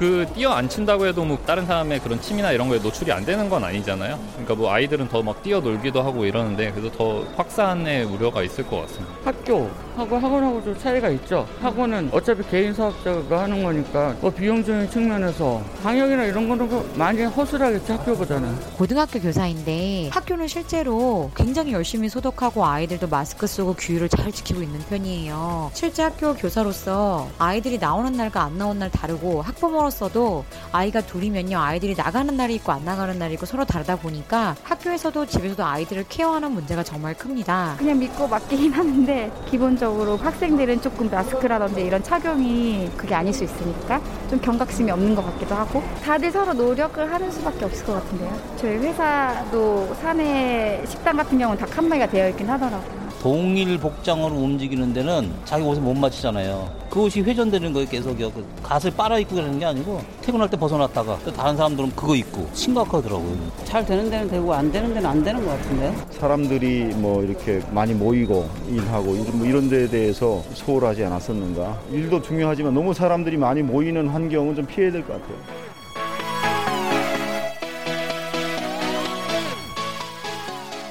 그 0.00 0.26
뛰어 0.34 0.48
안 0.52 0.66
친다고 0.66 1.06
해도 1.06 1.22
뭐 1.26 1.36
다른 1.46 1.66
사람의 1.66 2.00
그런 2.00 2.18
침이나 2.22 2.52
이런 2.52 2.70
거에 2.70 2.78
노출이 2.78 3.12
안 3.12 3.22
되는 3.22 3.50
건 3.50 3.62
아니잖아요. 3.62 4.18
그러니까 4.32 4.54
뭐 4.54 4.72
아이들은 4.72 5.08
더 5.08 5.20
막 5.20 5.42
뛰어 5.42 5.60
놀기도 5.60 6.00
하고 6.00 6.24
이러는데 6.24 6.72
그래서 6.72 6.90
더 6.96 7.22
확산의 7.36 8.04
우려가 8.04 8.42
있을 8.42 8.66
것 8.66 8.80
같습니다. 8.80 9.14
학교하고 9.26 10.16
학원하고 10.16 10.64
좀 10.64 10.78
차이가 10.78 11.10
있죠. 11.10 11.46
학원은 11.60 12.08
어차피 12.14 12.42
개인 12.50 12.72
사업자가 12.72 13.42
하는 13.42 13.62
거니까 13.62 14.16
뭐 14.22 14.30
비용적인 14.30 14.88
측면에서 14.88 15.62
방역이나 15.82 16.24
이런 16.24 16.48
거는 16.48 16.96
많이 16.96 17.22
허술하겠지 17.22 17.92
학교보다는. 17.92 18.56
고등학교 18.78 19.20
교사인데 19.20 20.08
학교는 20.10 20.48
실제로 20.48 21.30
굉장히 21.36 21.74
열심히 21.74 22.08
소독하고 22.08 22.64
아이들도 22.64 23.06
마스크 23.08 23.46
쓰고 23.46 23.74
규율을 23.74 24.08
잘 24.08 24.32
지키고 24.32 24.62
있는 24.62 24.80
편이에요. 24.88 25.70
실제 25.74 26.04
학교 26.04 26.34
교사로서 26.34 27.28
아이들이 27.38 27.76
나오는 27.76 28.10
날과 28.12 28.42
안 28.44 28.56
나오는 28.56 28.78
날 28.80 28.90
다르고 28.90 29.42
학부모로 29.42 29.89
서도 29.90 30.44
아이가 30.72 31.00
둘이면요 31.00 31.58
아이들이 31.58 31.94
나가는 31.94 32.34
날이 32.36 32.54
있고 32.56 32.72
안 32.72 32.84
나가는 32.84 33.18
날이 33.18 33.34
있고 33.34 33.46
서로 33.46 33.64
다르다 33.64 33.96
보니까 33.96 34.56
학교에서도 34.62 35.26
집에서도 35.26 35.64
아이들을 35.64 36.06
케어하는 36.08 36.52
문제가 36.52 36.82
정말 36.82 37.14
큽니다. 37.14 37.74
그냥 37.78 37.98
믿고 37.98 38.28
맡기긴 38.28 38.72
하는데 38.72 39.30
기본적으로 39.50 40.16
학생들은 40.16 40.80
조금 40.80 41.10
마스크라든지 41.10 41.82
이런 41.82 42.02
착용이 42.02 42.90
그게 42.96 43.14
아닐 43.14 43.32
수 43.32 43.44
있으니까 43.44 44.00
좀 44.28 44.40
경각심이 44.40 44.90
없는 44.90 45.14
것 45.14 45.24
같기도 45.24 45.54
하고 45.54 45.82
다들 46.02 46.30
서로 46.30 46.52
노력을 46.52 47.12
하는 47.12 47.30
수밖에 47.30 47.64
없을 47.64 47.84
것 47.86 47.94
같은데요. 47.94 48.56
저희 48.56 48.76
회사도 48.76 49.94
사내 50.00 50.82
식당 50.86 51.16
같은 51.16 51.38
경우는 51.38 51.58
다 51.58 51.66
칸막이가 51.66 52.06
되어 52.08 52.28
있긴 52.30 52.48
하더라고요. 52.48 53.09
동일 53.20 53.76
복장으로 53.78 54.34
움직이는 54.34 54.94
데는 54.94 55.30
자기 55.44 55.62
옷에 55.62 55.78
못 55.78 55.92
맞추잖아요. 55.94 56.70
그 56.88 57.02
옷이 57.02 57.22
회전되는 57.22 57.72
거예요, 57.74 57.86
계속요. 57.86 58.30
그 58.32 58.44
갓을 58.62 58.90
빨아 58.92 59.18
입고 59.18 59.34
그러는 59.34 59.58
게 59.58 59.66
아니고 59.66 60.00
퇴근할 60.22 60.48
때 60.48 60.56
벗어났다가 60.56 61.18
또 61.24 61.30
다른 61.30 61.54
사람들은 61.54 61.90
그거 61.94 62.16
입고 62.16 62.48
심각하더라고요. 62.54 63.36
잘 63.64 63.84
되는 63.84 64.08
데는 64.08 64.26
되고 64.28 64.54
안 64.54 64.72
되는 64.72 64.94
데는 64.94 65.08
안 65.08 65.22
되는 65.22 65.44
것 65.44 65.50
같은데. 65.50 65.94
사람들이 66.12 66.84
뭐 66.96 67.22
이렇게 67.22 67.60
많이 67.70 67.92
모이고 67.92 68.48
일하고 68.70 69.14
이런, 69.14 69.38
뭐 69.38 69.46
이런 69.46 69.68
데에 69.68 69.86
대해서 69.86 70.42
소홀하지 70.54 71.04
않았었는가. 71.04 71.78
일도 71.92 72.22
중요하지만 72.22 72.72
너무 72.72 72.94
사람들이 72.94 73.36
많이 73.36 73.62
모이는 73.62 74.08
환경은 74.08 74.56
좀 74.56 74.64
피해야 74.64 74.90
될 74.90 75.02
것 75.04 75.12
같아요. 75.20 75.36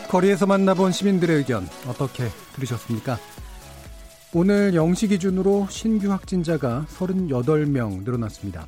거리에서 0.09 0.47
만나본 0.47 0.91
시민들의 0.91 1.37
의견 1.37 1.67
어떻게 1.87 2.29
들으셨습니까? 2.55 3.19
오늘 4.33 4.71
0시 4.71 5.09
기준으로 5.09 5.67
신규 5.69 6.11
확진자가 6.11 6.87
38명 6.89 8.03
늘어났습니다. 8.03 8.65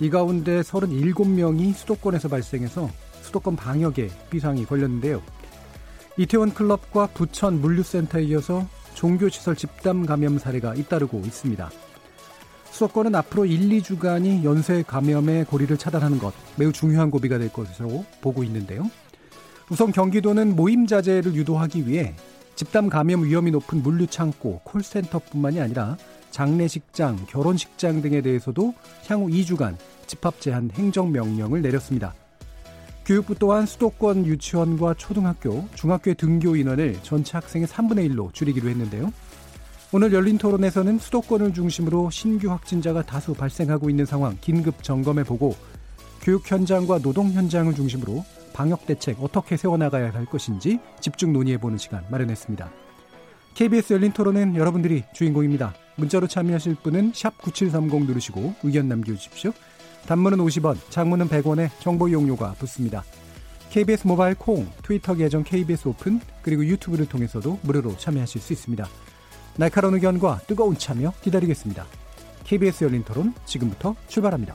이 0.00 0.08
가운데 0.08 0.62
37명이 0.62 1.74
수도권에서 1.74 2.28
발생해서 2.28 2.88
수도권 3.20 3.56
방역에 3.56 4.08
비상이 4.30 4.64
걸렸는데요. 4.64 5.22
이태원 6.16 6.54
클럽과 6.54 7.08
부천 7.08 7.60
물류센터에 7.60 8.24
이어서 8.24 8.66
종교시설 8.94 9.56
집단 9.56 10.06
감염 10.06 10.38
사례가 10.38 10.74
잇따르고 10.74 11.18
있습니다. 11.18 11.70
수도권은 12.70 13.14
앞으로 13.14 13.44
1, 13.44 13.68
2주간이 13.80 14.42
연쇄 14.42 14.82
감염의 14.86 15.44
고리를 15.44 15.76
차단하는 15.76 16.18
것 16.18 16.32
매우 16.56 16.72
중요한 16.72 17.10
고비가 17.10 17.36
될 17.36 17.52
것으로 17.52 18.06
보고 18.22 18.42
있는데요. 18.42 18.88
우선 19.68 19.90
경기도는 19.90 20.54
모임 20.54 20.86
자제를 20.86 21.34
유도하기 21.34 21.88
위해 21.88 22.14
집단 22.54 22.88
감염 22.88 23.24
위험이 23.24 23.50
높은 23.50 23.82
물류 23.82 24.06
창고, 24.06 24.60
콜센터뿐만이 24.64 25.60
아니라 25.60 25.96
장례식장, 26.30 27.26
결혼식장 27.28 28.00
등에 28.00 28.22
대해서도 28.22 28.74
향후 29.06 29.28
2주간 29.28 29.76
집합 30.06 30.40
제한 30.40 30.70
행정 30.72 31.10
명령을 31.10 31.62
내렸습니다. 31.62 32.14
교육부 33.04 33.34
또한 33.34 33.66
수도권 33.66 34.24
유치원과 34.24 34.94
초등학교, 34.94 35.68
중학교의 35.74 36.14
등교 36.14 36.56
인원을 36.56 36.98
전체 37.02 37.32
학생의 37.36 37.66
3분의 37.66 38.10
1로 38.10 38.32
줄이기로 38.32 38.68
했는데요. 38.68 39.12
오늘 39.92 40.12
열린 40.12 40.38
토론에서는 40.38 40.98
수도권을 40.98 41.54
중심으로 41.54 42.10
신규 42.10 42.50
확진자가 42.50 43.02
다수 43.02 43.34
발생하고 43.34 43.90
있는 43.90 44.06
상황 44.06 44.36
긴급 44.40 44.82
점검해 44.82 45.24
보고 45.24 45.54
교육 46.22 46.50
현장과 46.50 47.00
노동 47.00 47.30
현장을 47.30 47.72
중심으로 47.74 48.24
방역 48.56 48.86
대책 48.86 49.22
어떻게 49.22 49.58
세워나가야 49.58 50.14
할 50.14 50.24
것인지 50.24 50.80
집중 50.98 51.34
논의해보는 51.34 51.76
시간 51.76 52.06
마련했습니다. 52.08 52.70
KBS 53.52 53.92
열린 53.92 54.12
토론은 54.12 54.56
여러분들이 54.56 55.04
주인공입니다. 55.12 55.74
문자로 55.96 56.26
참여하실 56.26 56.76
분은 56.76 57.12
9730 57.12 58.06
누르시고 58.06 58.54
의견 58.62 58.88
남겨주십시오. 58.88 59.52
단문은 60.06 60.38
50원, 60.38 60.78
장문은 60.88 61.28
100원에 61.28 61.68
정보 61.80 62.08
이용료가 62.08 62.54
붙습니다. 62.58 63.04
KBS 63.68 64.06
모바일 64.06 64.34
콩, 64.34 64.66
트위터 64.82 65.14
계정 65.14 65.44
KBS 65.44 65.88
오픈, 65.88 66.20
그리고 66.40 66.64
유튜브를 66.64 67.04
통해서도 67.04 67.58
무료로 67.60 67.98
참여하실 67.98 68.40
수 68.40 68.54
있습니다. 68.54 68.88
날카로운 69.58 69.94
의견과 69.94 70.40
뜨거운 70.46 70.78
참여 70.78 71.12
기다리겠습니다. 71.20 71.84
KBS 72.44 72.84
열린 72.84 73.04
토론 73.04 73.34
지금부터 73.44 73.96
출발합니다. 74.08 74.54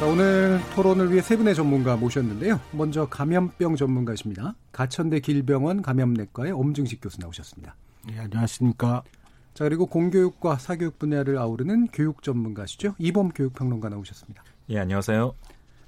자, 0.00 0.06
오늘 0.06 0.58
토론을 0.74 1.12
위해 1.12 1.20
세 1.20 1.36
분의 1.36 1.54
전문가 1.54 1.94
모셨는데요. 1.94 2.58
먼저 2.72 3.06
감염병 3.10 3.76
전문가십니다. 3.76 4.54
가천대 4.72 5.20
길병원 5.20 5.82
감염내과의 5.82 6.52
엄중식 6.52 7.02
교수 7.02 7.20
나오셨습니다. 7.20 7.76
네, 8.08 8.18
안녕하십니까. 8.18 9.02
자, 9.52 9.64
그리고 9.64 9.84
공교육과 9.84 10.56
사교육 10.56 10.98
분야를 10.98 11.36
아우르는 11.36 11.88
교육 11.92 12.22
전문가시죠. 12.22 12.94
이범 12.96 13.28
교육평론가 13.28 13.90
나오셨습니다. 13.90 14.42
예, 14.70 14.78
안녕하세요. 14.78 15.34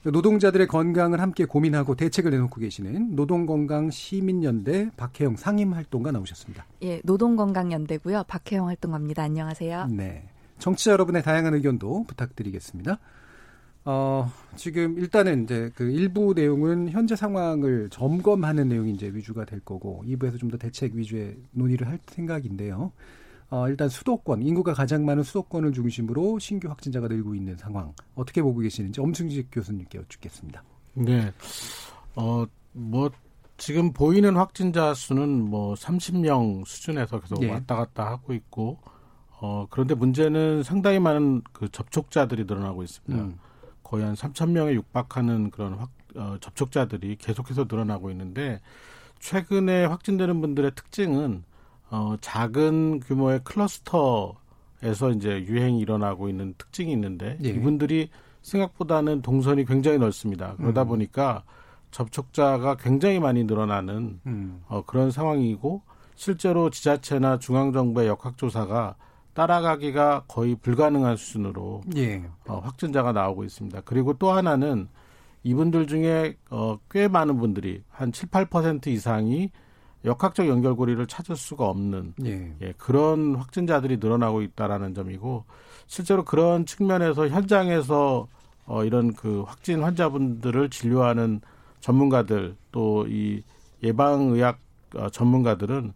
노동자들의 0.03 0.67
건강을 0.67 1.19
함께 1.19 1.47
고민하고 1.47 1.95
대책을 1.95 2.33
내놓고 2.33 2.61
계시는 2.61 3.17
노동건강 3.17 3.91
시민연대 3.91 4.91
박혜영 4.99 5.37
상임활동가 5.37 6.13
나오셨습니다. 6.13 6.67
예, 6.83 7.01
노동건강연대고요. 7.05 8.25
박혜영 8.29 8.69
활동가입니다. 8.69 9.23
안녕하세요. 9.23 9.87
네. 9.87 10.29
정치자 10.59 10.91
여러분의 10.93 11.23
다양한 11.23 11.55
의견도 11.55 12.05
부탁드리겠습니다. 12.05 12.99
어, 13.85 14.31
지금 14.55 14.97
일단은 14.99 15.45
이제 15.45 15.71
그 15.75 15.91
일부 15.91 16.35
내용은 16.35 16.89
현재 16.91 17.17
상황을 17.17 17.89
점검하는 17.91 18.69
내용이 18.69 18.93
이제 18.93 19.09
위주가 19.13 19.45
될 19.45 19.61
거고 19.61 20.05
2부에서 20.07 20.39
좀 20.39 20.51
더 20.51 20.57
대책 20.57 20.95
위주의 20.95 21.37
논의를 21.51 21.89
할 21.89 21.99
생각인데요. 22.07 22.93
어, 23.51 23.69
일단 23.69 23.89
수도권, 23.89 24.43
인구가 24.43 24.73
가장 24.73 25.05
많은 25.05 25.23
수도권을 25.23 25.73
중심으로 25.73 26.39
신규 26.39 26.69
확진자가 26.69 27.09
늘고 27.09 27.35
있는 27.35 27.57
상황 27.57 27.93
어떻게 28.15 28.41
보고 28.41 28.61
계시는지 28.61 29.01
엄승직 29.01 29.49
교수님께 29.53 29.99
여쭙겠습니다. 29.99 30.63
네. 30.95 31.33
어, 32.17 32.47
뭐 32.73 33.11
지금 33.59 33.93
보이는 33.93 34.35
확진자 34.37 34.95
수는 34.95 35.51
뭐 35.51 35.75
30명 35.75 36.65
수준에서 36.67 37.21
계속 37.21 37.43
예. 37.43 37.51
왔다 37.51 37.77
갔다 37.77 38.07
하고 38.07 38.33
있고 38.33 38.79
어, 39.41 39.67
그런데 39.71 39.95
문제는 39.95 40.63
상당히 40.63 40.99
많은 40.99 41.43
그 41.53 41.69
접촉자들이 41.71 42.45
늘어나고 42.45 42.83
있습니다. 42.83 43.25
음. 43.25 43.39
거의 43.93 44.07
한 44.07 44.15
3천 44.15 44.53
명에 44.53 44.73
육박하는 44.73 45.51
그런 45.51 45.75
확, 45.75 45.91
어, 46.17 46.37
접촉자들이 46.41 47.17
계속해서 47.17 47.67
늘어나고 47.71 48.11
있는데 48.11 48.59
최근에 49.19 49.85
확진되는 49.85 50.41
분들의 50.41 50.73
특징은 50.75 51.45
어, 51.91 52.17
작은 52.23 53.01
규모의 53.01 53.41
클러스터에서 53.45 55.11
이제 55.15 55.45
유행이 55.45 55.79
일어나고 55.79 56.31
있는 56.31 56.55
특징이 56.57 56.91
있는데 56.93 57.37
예. 57.45 57.51
이분들이 57.51 58.09
생각보다는 58.41 59.21
동선이 59.21 59.67
굉장히 59.67 59.99
넓습니다. 59.99 60.57
그러다 60.57 60.85
음. 60.85 60.89
보니까 60.89 61.45
접촉자가 61.91 62.77
굉장히 62.77 63.21
많이 63.21 63.45
늘어나는 63.45 64.21
음. 64.25 64.63
어, 64.69 64.83
그런 64.87 65.11
상황이고 65.11 65.83
실제로 66.15 66.71
지자체나 66.71 67.39
중앙정부의 67.39 68.09
역학조사가 68.09 68.97
따라가기가 69.35 70.25
거의 70.29 70.55
불가능한 70.57 71.17
수준으로 71.17 71.83
예. 71.97 72.23
어, 72.47 72.59
확진자가 72.59 73.13
나오고 73.13 73.45
있습니다. 73.45 73.83
그리고 73.85 74.15
또 74.15 74.31
하나는 74.31 74.89
이분들 75.43 75.87
중에 75.87 76.37
어, 76.51 76.79
꽤 76.91 77.09
많은 77.09 77.39
분들이 77.39 77.83
한 77.91 78.13
7, 78.13 78.29
8% 78.29 78.87
이상이 78.89 79.51
역학적 80.05 80.49
연결고리를 80.49 81.05
찾을 81.07 81.37
수가 81.37 81.67
없는 81.67 82.15
예. 82.25 82.55
예, 82.61 82.73
그런 82.77 83.37
확진자들이 83.37 83.99
늘어나고 83.99 84.43
있다라는 84.43 84.95
점이고 84.95 85.45
실제로 85.87 86.25
그런 86.25 86.67
측면에서 86.67 87.29
현장에서 87.29 88.27
어, 88.67 88.85
이런 88.85 89.13
그 89.15 89.43
확진 89.47 89.83
환자분들을 89.83 90.71
진료하는 90.71 91.41
전문가들 91.81 92.57
또 92.71 93.07
이 93.09 93.43
예방의학 93.83 94.59
어, 94.97 95.09
전문가들은 95.09 95.93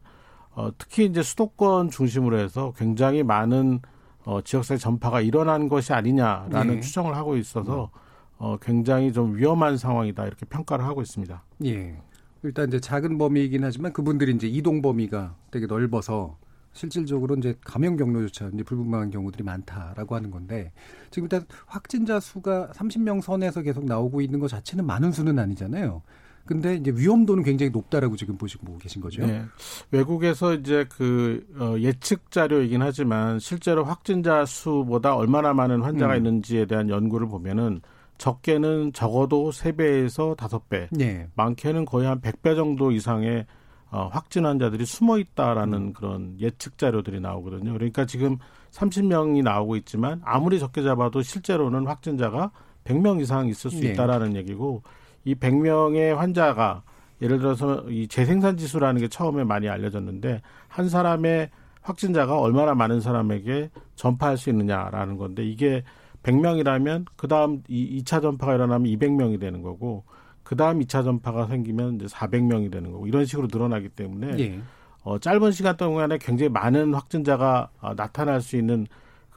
어, 0.56 0.70
특히 0.79 1.05
이제 1.05 1.23
수도권 1.23 1.91
중심으로 1.91 2.38
해서 2.38 2.73
굉장히 2.76 3.23
많은 3.23 3.81
어, 4.25 4.41
지역사회 4.41 4.79
전파가 4.79 5.20
일어난 5.20 5.69
것이 5.69 5.93
아니냐라는 5.93 6.76
네. 6.76 6.81
추정을 6.81 7.14
하고 7.14 7.37
있어서 7.37 7.91
어, 8.38 8.56
굉장히 8.61 9.12
좀 9.12 9.37
위험한 9.37 9.76
상황이다 9.76 10.26
이렇게 10.26 10.47
평가를 10.47 10.85
하고 10.85 11.03
있습니다. 11.03 11.43
예. 11.67 11.97
일단 12.43 12.69
이제 12.69 12.81
작은 12.81 13.19
범위이긴 13.19 13.64
하지만 13.64 13.93
그분들이 13.93 14.32
이제 14.35 14.49
이동 14.49 14.81
범위가 14.81 15.37
되게 15.50 15.67
넓어서 15.67 16.38
실질적으로 16.73 17.37
이제 17.37 17.55
감염 17.62 17.97
경로조차 17.97 18.50
이제 18.52 18.62
불분명한 18.62 19.11
경우들이 19.11 19.44
많다라고 19.44 20.14
하는 20.14 20.31
건데 20.31 20.73
지금 21.11 21.25
일단 21.25 21.44
확진자 21.67 22.19
수가 22.19 22.70
30명 22.73 23.20
선에서 23.20 23.62
계속 23.62 23.85
나오고 23.85 24.23
있는 24.23 24.41
것 24.41 24.49
자체는 24.49 24.87
많은 24.87 25.12
수는 25.12 25.38
아니잖아요. 25.38 26.02
근데 26.46 26.76
이제 26.76 26.93
위험도는 26.94 27.43
굉장히 27.43 27.70
높다라고 27.70 28.16
지금 28.16 28.38
보시고 28.38 28.78
계신 28.78 29.02
거죠. 29.02 29.26
네. 29.26 29.43
외국에서 29.90 30.54
이제 30.54 30.87
그 30.88 31.44
어, 31.58 31.75
예측 31.78 32.31
자료이긴 32.31 32.82
하지만 32.82 33.38
실제로 33.38 33.84
확진자 33.84 34.44
수보다 34.44 35.16
얼마나 35.16 35.52
많은 35.52 35.82
환자가 35.82 36.14
음. 36.14 36.16
있는지에 36.19 36.66
대한 36.66 36.88
연구를 36.88 37.28
보면은 37.28 37.81
적게는 38.19 38.93
적어도 38.94 39.52
세배에서 39.52 40.37
다섯 40.37 40.69
배 40.69 40.88
네. 40.90 41.28
많게는 41.34 41.84
거의 41.84 42.06
한 42.06 42.20
백 42.20 42.40
배 42.43 42.54
정도 42.54 42.90
이상의 42.90 43.44
어, 43.90 44.08
확진 44.12 44.46
환자들이 44.46 44.84
숨어 44.84 45.19
있다라는 45.19 45.78
음. 45.78 45.92
그런 45.92 46.37
예측 46.40 46.76
자료들이 46.78 47.20
나오거든요. 47.20 47.72
그러니까 47.72 48.04
지금 48.04 48.38
30명이 48.72 49.42
나오고 49.42 49.76
있지만 49.76 50.20
아무리 50.25 50.58
적게 50.58 50.82
잡아도 50.82 51.22
실제로는 51.22 51.87
확진자가 51.87 52.50
100명 52.84 53.20
이상 53.20 53.49
있을 53.49 53.70
수 53.70 53.81
네. 53.81 53.92
있다라는 53.92 54.34
얘기고 54.37 54.82
이 55.26 55.34
100명의 55.34 56.14
환자가 56.14 56.82
예를 57.20 57.38
들어서 57.38 57.84
이 57.90 58.08
재생산 58.08 58.56
지수라는 58.56 59.00
게 59.00 59.08
처음에 59.08 59.44
많이 59.44 59.69
알려졌는데 59.69 60.40
한 60.69 60.88
사람의 60.88 61.50
확진자가 61.82 62.38
얼마나 62.38 62.75
많은 62.75 63.00
사람에게 63.00 63.70
전파할 63.96 64.38
수 64.38 64.50
있느냐라는 64.50 65.17
건데 65.19 65.44
이게 65.44 65.82
100명이라면 66.23 67.06
그다음 67.17 67.62
이 67.69 68.02
2차 68.02 68.23
전파가 68.23 68.55
일어나면 68.55 68.90
200명이 68.93 69.40
되는 69.40 69.62
거고 69.62 70.05
그다음 70.43 70.81
2차 70.81 71.05
전파가 71.05 71.46
생기면 71.46 71.96
이제 71.96 72.06
400명이 72.06 72.70
되는 72.70 72.93
거고 72.93 73.06
이런 73.06 73.25
식으로 73.25 73.49
늘어나기 73.50 73.88
때문에 73.88 74.38
예. 74.38 74.61
어, 75.02 75.19
짧은 75.19 75.52
시간 75.52 75.76
동안에 75.76 76.19
굉장히 76.19 76.50
많은 76.50 76.94
확진자가 76.94 77.70
어, 77.81 77.94
나타날 77.94 78.40
수 78.40 78.56
있는 78.56 78.87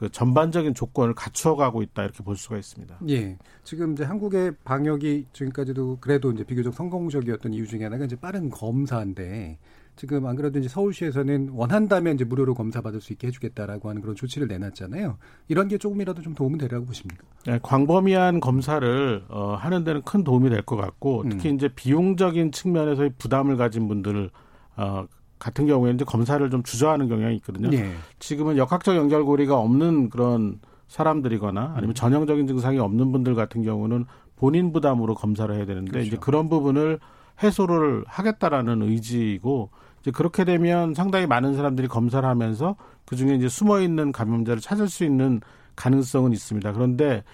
그 0.00 0.08
전반적인 0.10 0.72
조건을 0.72 1.12
갖추어가고 1.14 1.82
있다 1.82 2.04
이렇게 2.04 2.24
볼 2.24 2.34
수가 2.34 2.56
있습니다. 2.56 3.00
예. 3.10 3.36
지금 3.64 3.92
이제 3.92 4.02
한국의 4.02 4.54
방역이 4.64 5.26
지금까지도 5.34 5.98
그래도 6.00 6.32
이제 6.32 6.42
비교적 6.42 6.72
성공적이었던 6.72 7.52
이유 7.52 7.66
중에 7.66 7.84
하나가 7.84 8.06
이제 8.06 8.16
빠른 8.16 8.48
검사인데 8.48 9.58
지금 9.96 10.24
안 10.24 10.36
그래도 10.36 10.58
이제 10.58 10.70
서울시에서는 10.70 11.50
원한다면 11.52 12.14
이제 12.14 12.24
무료로 12.24 12.54
검사 12.54 12.80
받을 12.80 13.02
수 13.02 13.12
있게 13.12 13.26
해주겠다라고 13.26 13.90
하는 13.90 14.00
그런 14.00 14.16
조치를 14.16 14.48
내놨잖아요. 14.48 15.18
이런 15.48 15.68
게 15.68 15.76
조금이라도 15.76 16.22
좀 16.22 16.34
도움이 16.34 16.56
되라고 16.56 16.86
보십니까? 16.86 17.22
네, 17.44 17.58
광범위한 17.62 18.40
검사를 18.40 19.22
어, 19.28 19.54
하는 19.54 19.84
데는 19.84 20.00
큰 20.00 20.24
도움이 20.24 20.48
될 20.48 20.62
것 20.62 20.76
같고 20.76 21.24
특히 21.28 21.50
음. 21.50 21.56
이제 21.56 21.68
비용적인 21.68 22.52
측면에서의 22.52 23.12
부담을 23.18 23.58
가진 23.58 23.86
분들을 23.86 24.30
어, 24.78 25.06
같은 25.40 25.66
경우에는 25.66 25.96
이제 25.96 26.04
검사를 26.04 26.48
좀 26.50 26.62
주저하는 26.62 27.08
경향이 27.08 27.34
있거든요. 27.36 27.70
네. 27.70 27.92
지금은 28.20 28.56
역학적 28.56 28.94
연결고리가 28.94 29.58
없는 29.58 30.10
그런 30.10 30.60
사람들이거나 30.86 31.72
아니면 31.74 31.90
음. 31.90 31.94
전형적인 31.94 32.46
증상이 32.46 32.78
없는 32.78 33.10
분들 33.10 33.34
같은 33.34 33.62
경우는 33.62 34.04
본인 34.36 34.72
부담으로 34.72 35.14
검사를 35.14 35.52
해야 35.52 35.66
되는데 35.66 35.90
그렇죠. 35.90 36.06
이제 36.06 36.16
그런 36.20 36.48
부분을 36.48 37.00
해소를 37.42 38.04
하겠다라는 38.06 38.82
의지이고 38.82 39.70
이제 40.00 40.10
그렇게 40.10 40.44
되면 40.44 40.94
상당히 40.94 41.26
많은 41.26 41.54
사람들이 41.56 41.88
검사를 41.88 42.26
하면서 42.28 42.76
그 43.06 43.16
중에 43.16 43.34
이제 43.34 43.48
숨어 43.48 43.80
있는 43.80 44.12
감염자를 44.12 44.60
찾을 44.60 44.88
수 44.88 45.04
있는 45.04 45.40
가능성은 45.76 46.32
있습니다. 46.32 46.72
그런데 46.72 47.24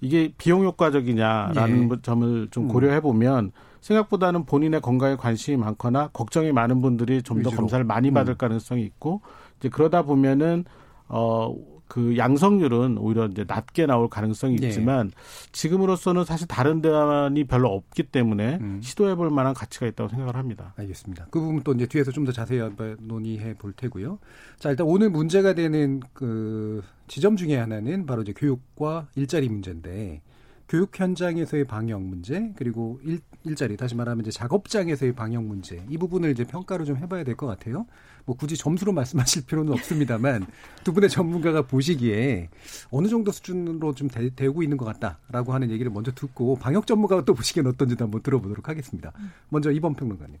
이게 0.00 0.32
비용 0.38 0.64
효과적이냐라는 0.64 1.88
네. 1.88 1.96
점을 2.02 2.48
좀 2.50 2.64
음. 2.64 2.68
고려해 2.68 3.00
보면 3.00 3.52
생각보다는 3.80 4.44
본인의 4.44 4.80
건강에 4.80 5.16
관심이 5.16 5.56
많거나 5.56 6.08
걱정이 6.12 6.52
많은 6.52 6.80
분들이 6.82 7.22
좀 7.22 7.42
더 7.42 7.50
검사를 7.50 7.82
많이 7.84 8.10
받을 8.10 8.34
음. 8.34 8.36
가능성이 8.38 8.82
있고 8.84 9.22
이제 9.58 9.68
그러다 9.68 10.02
보면은 10.02 10.64
어. 11.08 11.54
그 11.90 12.16
양성률은 12.16 12.98
오히려 12.98 13.26
이제 13.26 13.44
낮게 13.48 13.84
나올 13.86 14.08
가능성이 14.08 14.54
네. 14.54 14.68
있지만 14.68 15.08
네. 15.08 15.14
지금으로서는 15.50 16.24
사실 16.24 16.46
다른 16.46 16.80
대안이 16.80 17.42
별로 17.48 17.68
없기 17.70 18.04
때문에 18.04 18.58
음. 18.60 18.80
시도해 18.80 19.16
볼 19.16 19.28
만한 19.30 19.54
가치가 19.54 19.86
있다고 19.88 20.08
생각을 20.08 20.36
합니다. 20.36 20.72
알겠습니다. 20.76 21.26
그 21.32 21.40
부분 21.40 21.62
또 21.64 21.72
이제 21.72 21.86
뒤에서 21.86 22.12
좀 22.12 22.24
더 22.24 22.30
자세히 22.30 22.60
논의해 23.00 23.54
볼 23.54 23.72
테고요. 23.72 24.20
자, 24.60 24.70
일단 24.70 24.86
오늘 24.86 25.10
문제가 25.10 25.54
되는 25.54 25.98
그 26.12 26.80
지점 27.08 27.34
중에 27.34 27.56
하나는 27.56 28.06
바로 28.06 28.22
이제 28.22 28.34
교육과 28.36 29.08
일자리 29.16 29.48
문제인데 29.48 30.22
교육 30.70 30.98
현장에서의 30.98 31.64
방역 31.64 32.00
문제 32.00 32.52
그리고 32.54 33.00
일, 33.02 33.18
일자리 33.42 33.76
다시 33.76 33.96
말하면 33.96 34.20
이제 34.20 34.30
작업장에서의 34.30 35.16
방역 35.16 35.42
문제 35.42 35.84
이 35.88 35.98
부분을 35.98 36.30
이제 36.30 36.44
평가를 36.44 36.86
좀 36.86 36.96
해봐야 36.96 37.24
될 37.24 37.34
것 37.34 37.48
같아요. 37.48 37.86
뭐 38.24 38.36
굳이 38.36 38.56
점수로 38.56 38.92
말씀하실 38.94 39.46
필요는 39.46 39.72
없습니다만 39.72 40.46
두 40.84 40.92
분의 40.92 41.10
전문가가 41.10 41.62
보시기에 41.62 42.50
어느 42.92 43.08
정도 43.08 43.32
수준으로 43.32 43.94
좀 43.96 44.08
되, 44.08 44.30
고 44.48 44.62
있는 44.62 44.76
것 44.76 44.84
같다라고 44.84 45.52
하는 45.52 45.70
얘기를 45.70 45.90
먼저 45.90 46.12
듣고 46.12 46.54
방역 46.56 46.86
전문가가 46.86 47.24
또 47.24 47.34
보시기엔 47.34 47.66
어떤지도 47.66 48.04
한번 48.04 48.22
들어보도록 48.22 48.68
하겠습니다. 48.68 49.12
먼저 49.48 49.72
이번 49.72 49.94
평론가님. 49.94 50.38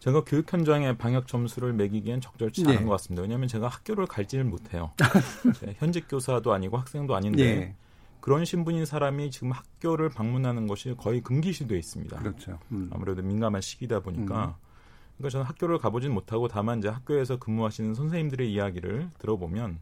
제가 0.00 0.24
교육 0.24 0.52
현장에 0.52 0.98
방역 0.98 1.26
점수를 1.26 1.72
매기기엔 1.72 2.20
적절치 2.20 2.64
않은 2.66 2.76
네. 2.76 2.84
것 2.84 2.90
같습니다. 2.90 3.22
왜냐하면 3.22 3.48
제가 3.48 3.68
학교를 3.68 4.04
갈지를 4.06 4.44
못해요. 4.44 4.92
현직 5.78 6.08
교사도 6.08 6.52
아니고 6.52 6.76
학생도 6.76 7.14
아닌데 7.14 7.54
네. 7.54 7.74
그런 8.20 8.44
신분인 8.44 8.84
사람이 8.84 9.30
지금 9.30 9.52
학교를 9.52 10.10
방문하는 10.10 10.66
것이 10.66 10.94
거의 10.96 11.20
금기시돼 11.20 11.76
있습니다. 11.76 12.18
그렇죠. 12.18 12.58
음. 12.72 12.90
아무래도 12.92 13.22
민감한 13.22 13.60
시기다 13.60 14.00
보니까. 14.00 14.46
음. 14.46 14.70
그러니까 15.16 15.30
저는 15.30 15.46
학교를 15.46 15.78
가보진 15.78 16.12
못하고 16.12 16.48
다만 16.48 16.78
이제 16.78 16.88
학교에서 16.88 17.38
근무하시는 17.38 17.94
선생님들의 17.94 18.50
이야기를 18.52 19.10
들어보면 19.18 19.78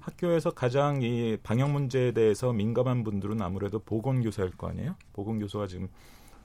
학교에서 0.00 0.50
가장 0.50 1.02
이 1.02 1.36
방역 1.42 1.70
문제에 1.70 2.12
대해서 2.12 2.52
민감한 2.52 3.02
분들은 3.02 3.40
아무래도 3.42 3.78
보건교사일 3.78 4.50
거 4.50 4.68
아니에요? 4.68 4.94
보건교사가 5.14 5.66
지금 5.66 5.88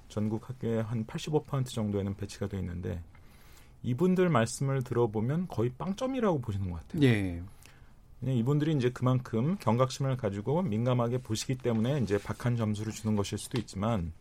전국 0.07 0.50
학교에 0.50 0.79
한 0.79 1.05
85% 1.05 1.67
정도에는 1.67 2.15
배치가 2.15 2.47
돼 2.47 2.57
있는데 2.59 3.03
이분들 3.83 4.29
말씀을 4.29 4.83
들어보면 4.83 5.47
거의 5.47 5.71
빵점이라고 5.77 6.39
보시는 6.39 6.71
것 6.71 6.79
같아요. 6.79 7.03
예. 7.03 7.41
이분들이 8.23 8.73
이제 8.75 8.89
그만큼 8.91 9.57
경각심을 9.59 10.17
가지고 10.17 10.61
민감하게 10.61 11.19
보시기 11.19 11.57
때문에 11.57 11.99
이제 11.99 12.19
박한 12.19 12.55
점수를 12.55 12.93
주는 12.93 13.15
것일 13.15 13.39
수도 13.39 13.59
있지만 13.59 14.13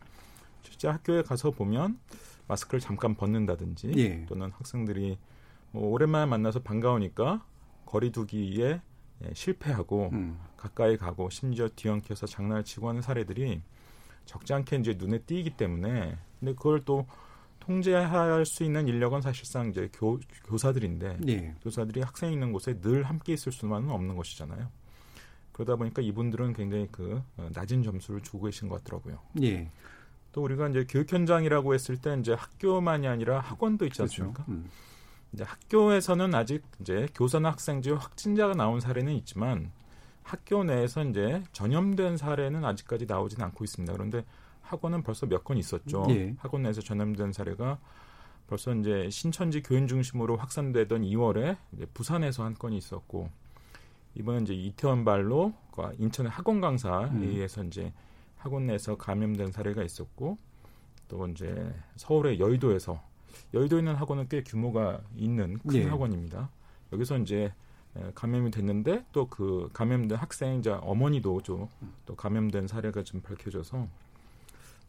실제 0.63 0.87
학교에 0.87 1.21
가서 1.21 1.51
보면 1.51 1.99
마스크를 2.47 2.79
잠깐 2.79 3.15
벗는다든지 3.15 3.93
예. 3.97 4.25
또는 4.25 4.51
학생들이 4.51 5.17
뭐 5.71 5.89
오랜만에 5.91 6.25
만나서 6.25 6.61
반가우니까 6.61 7.45
거리두기에 7.85 8.81
예, 9.23 9.33
실패하고 9.33 10.09
음. 10.13 10.39
가까이 10.57 10.97
가고 10.97 11.29
심지어 11.29 11.69
뒤엉켜서 11.75 12.25
장난을 12.25 12.63
치고 12.63 12.89
하는 12.89 13.01
사례들이 13.01 13.61
적지 14.25 14.53
않게 14.53 14.77
이제 14.77 14.95
눈에 14.97 15.19
띄기 15.19 15.51
때문에 15.51 16.17
근데 16.39 16.53
그걸 16.53 16.83
또 16.85 17.05
통제할 17.61 18.45
수 18.45 18.63
있는 18.63 18.87
인력은 18.87 19.21
사실상 19.21 19.69
이제 19.69 19.89
교, 19.93 20.19
교사들인데 20.45 21.17
네. 21.21 21.55
교사들이 21.63 22.01
학생이 22.01 22.33
있는 22.33 22.51
곳에 22.51 22.79
늘 22.81 23.03
함께 23.03 23.33
있을 23.33 23.51
수만은 23.51 23.89
없는 23.89 24.15
것이잖아요. 24.17 24.67
그러다 25.53 25.75
보니까 25.77 26.01
이분들은 26.01 26.53
굉장히 26.53 26.87
그 26.91 27.21
어, 27.37 27.49
낮은 27.53 27.83
점수를 27.83 28.21
주고 28.21 28.45
계신 28.45 28.67
것 28.67 28.83
같더라고요. 28.83 29.19
네. 29.33 29.71
또 30.31 30.43
우리가 30.43 30.69
이제 30.69 30.85
교육 30.89 31.11
현장이라고 31.11 31.73
했을 31.73 31.97
때 31.97 32.15
이제 32.19 32.33
학교만이 32.33 33.07
아니라 33.07 33.39
학원도 33.39 33.85
있지 33.85 33.97
그렇죠. 33.97 34.23
않습니까? 34.23 34.43
그렇죠. 34.43 34.51
음. 34.51 34.69
이제 35.33 35.43
학교에서는 35.43 36.35
아직 36.35 36.63
이제 36.81 37.07
교사나 37.15 37.51
학생 37.51 37.81
중 37.81 37.97
확진자가 37.97 38.53
나온 38.53 38.79
사례는 38.79 39.13
있지만 39.13 39.71
학교 40.23 40.63
내에서 40.63 41.03
이제 41.03 41.43
전염된 41.51 42.17
사례는 42.17 42.65
아직까지 42.65 43.05
나오지는 43.05 43.45
않고 43.45 43.63
있습니다. 43.63 43.93
그런데 43.93 44.25
학원은 44.71 45.03
벌써 45.03 45.25
몇 45.25 45.43
건 45.43 45.57
있었죠. 45.57 46.05
예. 46.11 46.33
학원 46.39 46.63
내에서 46.63 46.81
전염된 46.81 47.33
사례가 47.33 47.77
벌써 48.47 48.73
이제 48.73 49.09
신천지 49.09 49.61
교인 49.61 49.87
중심으로 49.87 50.37
확산되던 50.37 51.01
2월에 51.03 51.57
이제 51.73 51.85
부산에서 51.93 52.43
한 52.43 52.53
건이 52.53 52.77
있었고 52.77 53.29
이번은 54.15 54.43
이제 54.43 54.53
이태원 54.53 55.03
발로 55.05 55.53
인천의 55.97 56.31
학원 56.31 56.61
강사에 56.61 57.05
음. 57.09 57.23
의해서 57.23 57.63
이제 57.63 57.91
학원 58.37 58.65
내에서 58.65 58.95
감염된 58.97 59.51
사례가 59.51 59.83
있었고 59.83 60.37
또 61.07 61.27
이제 61.27 61.73
서울의 61.97 62.39
여의도에서 62.39 63.01
여의도에 63.53 63.79
있는 63.79 63.95
학원은 63.95 64.27
꽤 64.29 64.41
규모가 64.43 65.01
있는 65.15 65.57
큰 65.59 65.75
예. 65.75 65.85
학원입니다. 65.85 66.49
여기서 66.93 67.17
이제 67.19 67.53
감염이 68.15 68.51
됐는데 68.51 69.03
또 69.11 69.25
그 69.29 69.69
감염된 69.73 70.17
학생자 70.17 70.77
어머니도 70.79 71.41
좀 71.41 71.67
또 72.05 72.15
감염된 72.15 72.67
사례가 72.67 73.03
좀 73.03 73.21
밝혀져서 73.21 73.87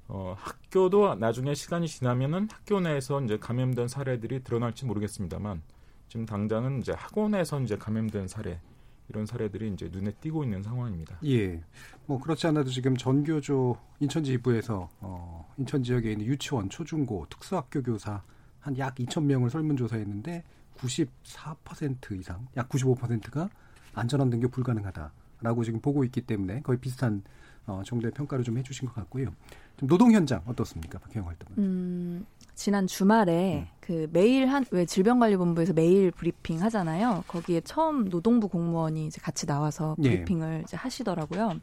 어, 0.08 0.34
학교도 0.38 1.14
나중에 1.16 1.54
시간이 1.54 1.88
지나면은 1.88 2.48
학교 2.50 2.80
내에서 2.80 3.20
이제 3.22 3.38
감염된 3.38 3.88
사례들이 3.88 4.44
드러날지 4.44 4.84
모르겠습니다만 4.84 5.62
지금 6.08 6.26
당장은 6.26 6.80
이제 6.80 6.92
학원에서 6.92 7.60
이제 7.60 7.76
감염된 7.76 8.28
사례 8.28 8.60
이런 9.08 9.26
사례들이 9.26 9.72
이제 9.72 9.88
눈에 9.92 10.12
띄고 10.20 10.44
있는 10.44 10.62
상황입니다. 10.62 11.18
예. 11.24 11.62
뭐 12.06 12.20
그렇지 12.20 12.46
않아도 12.46 12.70
지금 12.70 12.96
전교조 12.96 13.76
인천 14.00 14.22
지부에서 14.24 14.88
어, 15.00 15.52
인천 15.58 15.82
지역에 15.82 16.12
있는 16.12 16.26
유치원, 16.26 16.68
초중고, 16.68 17.26
특수학교 17.28 17.82
교사 17.82 18.22
한 18.62 18.78
약 18.78 18.94
2천 18.94 19.24
명을 19.24 19.50
설문조사했는데 19.50 20.44
94% 20.76 22.18
이상, 22.18 22.46
약 22.56 22.68
95%가 22.68 23.48
안전한 23.94 24.30
등교 24.30 24.48
불가능하다라고 24.48 25.64
지금 25.64 25.80
보고 25.80 26.04
있기 26.04 26.22
때문에 26.22 26.60
거의 26.62 26.78
비슷한 26.78 27.22
어, 27.66 27.82
정도의 27.84 28.12
평가를 28.12 28.44
좀 28.44 28.58
해주신 28.58 28.88
것 28.88 28.94
같고요. 28.94 29.28
좀 29.76 29.88
노동 29.88 30.12
현장 30.12 30.42
어떻습니까, 30.46 30.98
박혜영 30.98 31.26
활동은? 31.28 31.58
음, 31.58 32.26
지난 32.54 32.86
주말에 32.86 33.60
음. 33.60 33.66
그 33.80 34.08
매일 34.12 34.46
한 34.46 34.64
왜 34.70 34.84
질병관리본부에서 34.84 35.72
매일 35.72 36.10
브리핑 36.10 36.62
하잖아요. 36.62 37.24
거기에 37.28 37.60
처음 37.62 38.08
노동부 38.08 38.48
공무원이 38.48 39.06
이제 39.06 39.20
같이 39.20 39.46
나와서 39.46 39.96
예. 40.02 40.10
브리핑을 40.10 40.58
예. 40.58 40.62
이제 40.62 40.76
하시더라고요. 40.76 41.58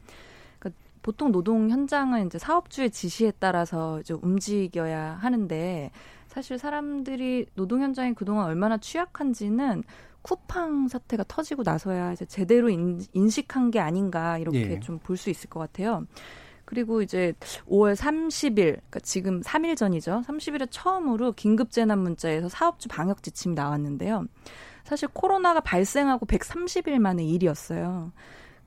그러니까 0.59 0.81
보통 1.01 1.31
노동 1.31 1.69
현장은 1.69 2.27
이제 2.27 2.37
사업주의 2.39 2.89
지시에 2.91 3.31
따라서 3.39 3.99
이제 3.99 4.13
움직여야 4.13 5.17
하는데 5.21 5.91
사실 6.27 6.57
사람들이 6.59 7.47
노동 7.55 7.81
현장에 7.81 8.13
그동안 8.13 8.45
얼마나 8.45 8.77
취약한지는 8.77 9.83
쿠팡 10.21 10.87
사태가 10.87 11.25
터지고 11.27 11.63
나서야 11.63 12.13
이제 12.13 12.25
제대로 12.25 12.69
인, 12.69 12.99
식한게 13.29 13.79
아닌가 13.79 14.37
이렇게 14.37 14.71
예. 14.71 14.79
좀볼 14.79 15.17
수 15.17 15.29
있을 15.29 15.49
것 15.49 15.59
같아요. 15.59 16.05
그리고 16.65 17.01
이제 17.01 17.33
5월 17.67 17.95
30일, 17.95 18.55
그러니까 18.55 18.99
지금 18.99 19.41
3일 19.41 19.75
전이죠. 19.75 20.21
30일에 20.27 20.67
처음으로 20.69 21.31
긴급 21.31 21.71
재난 21.71 21.97
문자에서 21.99 22.47
사업주 22.47 22.89
방역 22.89 23.23
지침이 23.23 23.55
나왔는데요. 23.55 24.25
사실 24.83 25.07
코로나가 25.11 25.61
발생하고 25.61 26.27
130일 26.27 26.99
만의 26.99 27.27
일이었어요. 27.27 28.11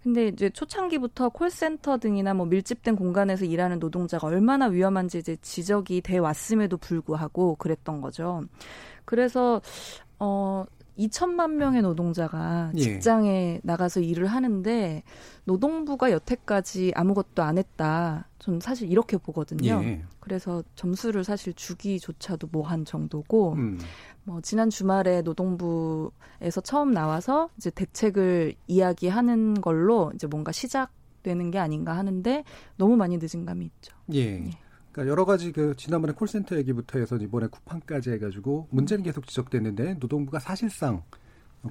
근데 0.03 0.27
이제 0.27 0.51
초창기부터 0.51 1.29
콜센터 1.29 1.99
등이나 1.99 2.35
뭐 2.35 2.45
밀집된 2.47 2.97
공간에서 2.97 3.45
일하는 3.45 3.79
노동자가 3.79 4.27
얼마나 4.27 4.67
위험한지 4.67 5.19
이제 5.19 5.37
지적이 5.41 6.01
돼 6.01 6.19
왔음에도 6.19 6.77
불구하고 6.77 7.55
그랬던 7.55 8.01
거죠. 8.01 8.43
그래서 9.05 9.63
어 10.19 10.65
2천만 10.99 11.53
명의 11.53 11.83
노동자가 11.83 12.71
예. 12.77 12.81
직장에 12.81 13.55
예. 13.55 13.61
나가서 13.63 14.01
일을 14.01 14.27
하는데 14.27 15.03
노동부가 15.45 16.11
여태까지 16.11 16.93
아무것도 16.95 17.43
안 17.43 17.59
했다. 17.59 18.29
전 18.39 18.61
사실 18.61 18.91
이렇게 18.91 19.17
보거든요. 19.17 19.81
예. 19.83 20.03
그래서 20.21 20.63
점수를 20.75 21.25
사실 21.25 21.55
주기조차도 21.55 22.49
뭐한 22.53 22.85
정도고 22.85 23.55
음. 23.55 23.79
뭐 24.25 24.41
지난 24.41 24.71
주말에 24.71 25.23
노동부에서 25.23 26.61
처음 26.63 26.93
나와서 26.93 27.49
이제 27.57 27.71
대책을 27.71 28.55
이야기하는 28.67 29.61
걸로 29.61 30.13
이제 30.15 30.27
뭔가 30.27 30.53
시작 30.53 30.91
되는 31.23 31.51
게 31.51 31.59
아닌가 31.59 31.97
하는데 31.97 32.45
너무 32.77 32.97
많이 32.97 33.19
늦은 33.19 33.47
감이 33.47 33.65
있죠. 33.67 33.97
예. 34.13 34.47
예. 34.47 34.51
그러니까 34.93 35.11
여러 35.11 35.25
가지 35.25 35.53
그 35.53 35.75
지난번에 35.77 36.13
콜센터 36.13 36.57
얘기부터 36.59 36.99
해서 36.99 37.17
이번에 37.17 37.47
쿠팡까지 37.49 38.11
해가지고 38.13 38.69
문제는 38.71 39.03
계속 39.03 39.27
지적됐는데 39.27 39.95
노동부가 39.95 40.39
사실상 40.39 41.03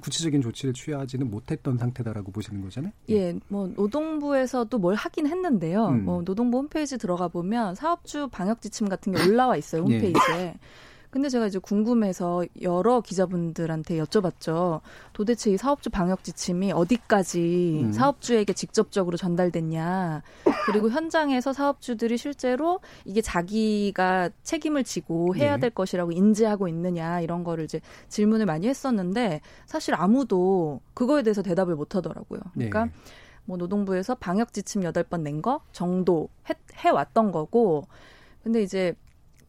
구체적인 0.00 0.40
조치를 0.40 0.74
취하지는 0.74 1.30
못했던 1.30 1.76
상태다라고 1.76 2.32
보시는 2.32 2.62
거잖아요. 2.62 2.92
예, 3.10 3.38
뭐 3.48 3.68
노동부에서도 3.68 4.76
뭘 4.78 4.94
하긴 4.94 5.26
했는데요. 5.26 5.88
음. 5.88 6.04
뭐 6.04 6.22
노동부 6.22 6.58
홈페이지 6.58 6.96
들어가 6.98 7.28
보면 7.28 7.74
사업주 7.74 8.28
방역 8.32 8.62
지침 8.62 8.88
같은 8.88 9.12
게 9.12 9.22
올라와 9.22 9.56
있어요 9.56 9.82
홈페이지에. 9.82 10.34
예. 10.38 10.54
근데 11.12 11.28
제가 11.28 11.46
이제 11.46 11.58
궁금해서 11.58 12.42
여러 12.62 13.02
기자분들한테 13.02 13.98
여쭤봤죠. 14.02 14.80
도대체 15.12 15.50
이 15.50 15.58
사업주 15.58 15.90
방역 15.90 16.24
지침이 16.24 16.72
어디까지 16.72 17.80
음. 17.84 17.92
사업주에게 17.92 18.54
직접적으로 18.54 19.18
전달됐냐. 19.18 20.22
그리고 20.64 20.88
현장에서 20.88 21.52
사업주들이 21.52 22.16
실제로 22.16 22.80
이게 23.04 23.20
자기가 23.20 24.30
책임을 24.42 24.84
지고 24.84 25.36
해야 25.36 25.56
네. 25.56 25.60
될 25.60 25.70
것이라고 25.70 26.12
인지하고 26.12 26.66
있느냐 26.68 27.20
이런 27.20 27.44
거를 27.44 27.64
이제 27.64 27.82
질문을 28.08 28.46
많이 28.46 28.66
했었는데 28.66 29.42
사실 29.66 29.94
아무도 29.94 30.80
그거에 30.94 31.22
대해서 31.22 31.42
대답을 31.42 31.74
못 31.76 31.94
하더라고요. 31.94 32.40
그러니까 32.54 32.86
네. 32.86 32.90
뭐 33.44 33.58
노동부에서 33.58 34.14
방역 34.14 34.54
지침 34.54 34.82
여덟 34.82 35.02
번 35.02 35.22
낸 35.24 35.42
거 35.42 35.60
정도 35.72 36.30
해, 36.48 36.54
해왔던 36.76 37.32
거고 37.32 37.84
근데 38.42 38.62
이제 38.62 38.94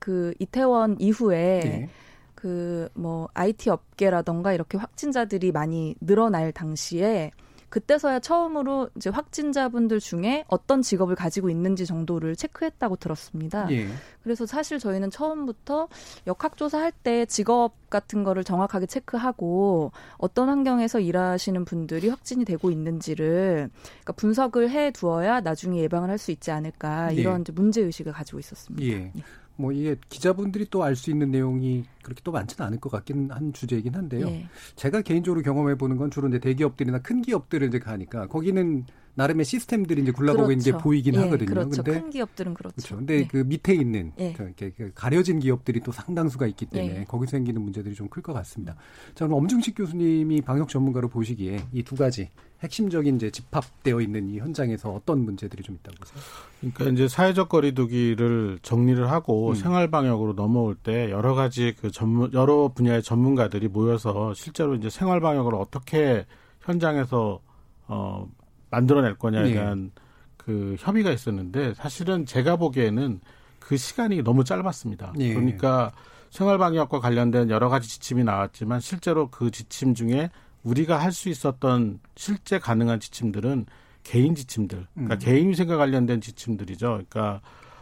그 0.04 0.34
이태원 0.40 0.98
이후에 1.00 1.62
네. 1.64 1.90
그뭐 2.36 3.30
IT 3.34 3.70
업계라던가 3.70 4.52
이렇게 4.52 4.78
확진자들이 4.78 5.54
많이 5.54 5.96
늘어날 6.02 6.52
당시에 6.52 7.32
그때서야 7.70 8.20
처음으로 8.20 8.90
이제 8.98 9.10
확진자분들 9.10 10.00
중에 10.02 10.44
어떤 10.48 10.82
직업을 10.82 11.16
가지고 11.16 11.50
있는지 11.50 11.86
정도를 11.86 12.36
체크했다고 12.36 12.98
들었습니다. 12.98 13.72
예. 13.72 13.88
그래서 14.22 14.46
사실 14.46 14.78
저희는 14.78 15.10
처음부터 15.10 15.88
역학조사 16.28 16.80
할 16.80 16.92
때 16.92 17.26
직업 17.26 17.74
같은 17.90 18.24
거를 18.24 18.44
정확하게 18.44 18.86
체크하고 18.86 19.92
어떤 20.18 20.50
환경에서 20.50 21.00
일하시는 21.00 21.66
분들이 21.66 22.10
확진이 22.10 22.46
되고 22.46 22.70
있는지를 22.70 23.70
그러니까 23.74 24.14
분석을 24.14 24.70
해 24.70 24.92
두어야 24.92 25.40
나중에 25.42 25.80
예방을 25.82 26.10
할 26.10 26.18
수 26.18 26.32
있지 26.32 26.52
않을까 26.52 27.12
이런 27.12 27.44
예. 27.48 27.52
문제 27.54 27.82
의식을 27.82 28.12
가지고 28.12 28.40
있었습니다. 28.40 28.86
예. 28.86 29.12
예. 29.58 29.62
뭐 29.62 29.72
이게 29.72 29.96
기자분들이 30.10 30.66
또 30.70 30.84
알 30.84 30.96
수 30.96 31.12
있는 31.12 31.32
내용이 31.32 31.86
그렇게 32.04 32.22
또 32.24 32.32
많지는 32.32 32.68
않을 32.68 32.80
것 32.80 32.92
같긴 32.92 33.30
한 33.32 33.54
주제이긴 33.54 33.96
한데요. 33.96 34.28
예. 34.28 34.48
제가 34.76 35.02
개인적으로 35.02 35.42
경험해 35.42 35.76
보는 35.78 35.98
건 35.98 36.12
주로 36.12 36.28
이제 36.28 36.40
대기업들이나 36.40 37.00
큰 37.00 37.22
기업들을 37.22 37.68
이제 37.68 37.80
가니까 37.80 38.28
거기는 38.28 38.86
나름의 39.16 39.46
시스템들이 39.46 40.02
이제 40.02 40.12
굴러가고 40.12 40.48
그렇죠. 40.48 40.52
있는 40.54 40.64
게 40.66 40.72
그렇죠. 40.72 40.84
보이긴 40.84 41.16
예, 41.16 41.20
하거든요. 41.20 41.46
그렇죠. 41.50 41.84
근데 41.84 42.02
큰 42.02 42.10
기업들은 42.10 42.54
그렇죠. 42.54 42.76
그렇죠. 42.76 42.96
근데 42.98 43.18
예. 43.20 43.28
그 43.28 43.38
밑에 43.38 43.74
있는 43.74 44.12
예. 44.20 44.36
이렇게 44.38 44.72
그 44.72 44.92
가려진 44.96 45.40
기업들이 45.40 45.80
또 45.82 45.92
상당수가 45.92 46.48
있기 46.48 46.66
때문에 46.68 47.00
예. 47.02 47.04
거기서 47.06 47.32
생기는 47.32 47.62
문제들이 47.62 47.96
좀 47.96 48.08
클 48.10 48.22
것 48.22 48.34
같습니다. 48.34 48.76
자, 49.16 49.26
그럼 49.26 49.40
엄중식 49.40 49.76
교수님이 49.76 50.42
방역 50.42 50.70
전문가로 50.70 51.10
보시기에 51.10 51.66
이 51.74 51.84
두 51.84 51.96
가지 51.96 52.30
핵심적인 52.62 53.18
이제 53.18 53.30
집합되어 53.30 54.00
있는 54.00 54.30
이 54.30 54.40
현장에서 54.40 54.90
어떤 54.92 55.26
문제들이 55.26 55.64
좀 55.64 55.76
있다고 55.76 55.98
보세요? 55.98 56.24
그러니까 56.62 56.86
이제 56.92 57.08
사회적 57.10 57.50
거리두기를 57.50 58.60
정리를 58.62 59.12
하고 59.12 59.50
음. 59.50 59.56
생활 59.56 59.92
방역으로 59.92 60.34
넘어올 60.34 60.76
때 60.76 61.12
여러 61.12 61.34
가지 61.36 61.76
그 61.80 61.92
전문 61.92 62.32
여러 62.34 62.70
분야의 62.74 63.04
전문가들이 63.04 63.68
모여서 63.68 64.34
실제로 64.34 64.76
이제 64.76 64.90
생활 64.90 65.20
방역을 65.20 65.54
어떻게 65.56 66.26
현장에서 66.62 67.42
어 67.88 68.28
만들어낼 68.74 69.16
거냐에 69.16 69.44
네. 69.44 69.54
대한 69.54 69.92
그 70.36 70.76
협의가 70.80 71.12
있었는데 71.12 71.76
사실은 71.76 72.26
제가 72.26 72.56
보기에는 72.56 73.22
그 73.60 73.78
시간이 73.78 74.24
너무 74.24 74.44
짧았습니다. 74.44 75.14
네. 75.16 75.34
그러니까 75.34 75.92
생활 76.32 76.58
방역과 76.58 77.00
관련된 77.00 77.52
여러 77.52 77.70
가지 77.70 77.88
지침이 77.88 78.24
나왔지만 78.24 78.80
실제로 78.80 79.30
그 79.30 79.52
지침 79.52 79.94
중에 79.94 80.32
우리가 80.64 80.98
할 80.98 81.12
수 81.12 81.30
있었던 81.30 82.00
실제 82.16 82.58
가능한 82.58 83.00
지침들은 83.00 83.68
개인 84.04 84.34
지침들, 84.34 84.88
그러니까 84.94 85.16
음. 85.16 85.20
개인 85.20 85.50
위생과 85.50 85.78
관련된 85.78 86.20
지침들이죠. 86.20 86.88
그러니까 86.88 87.42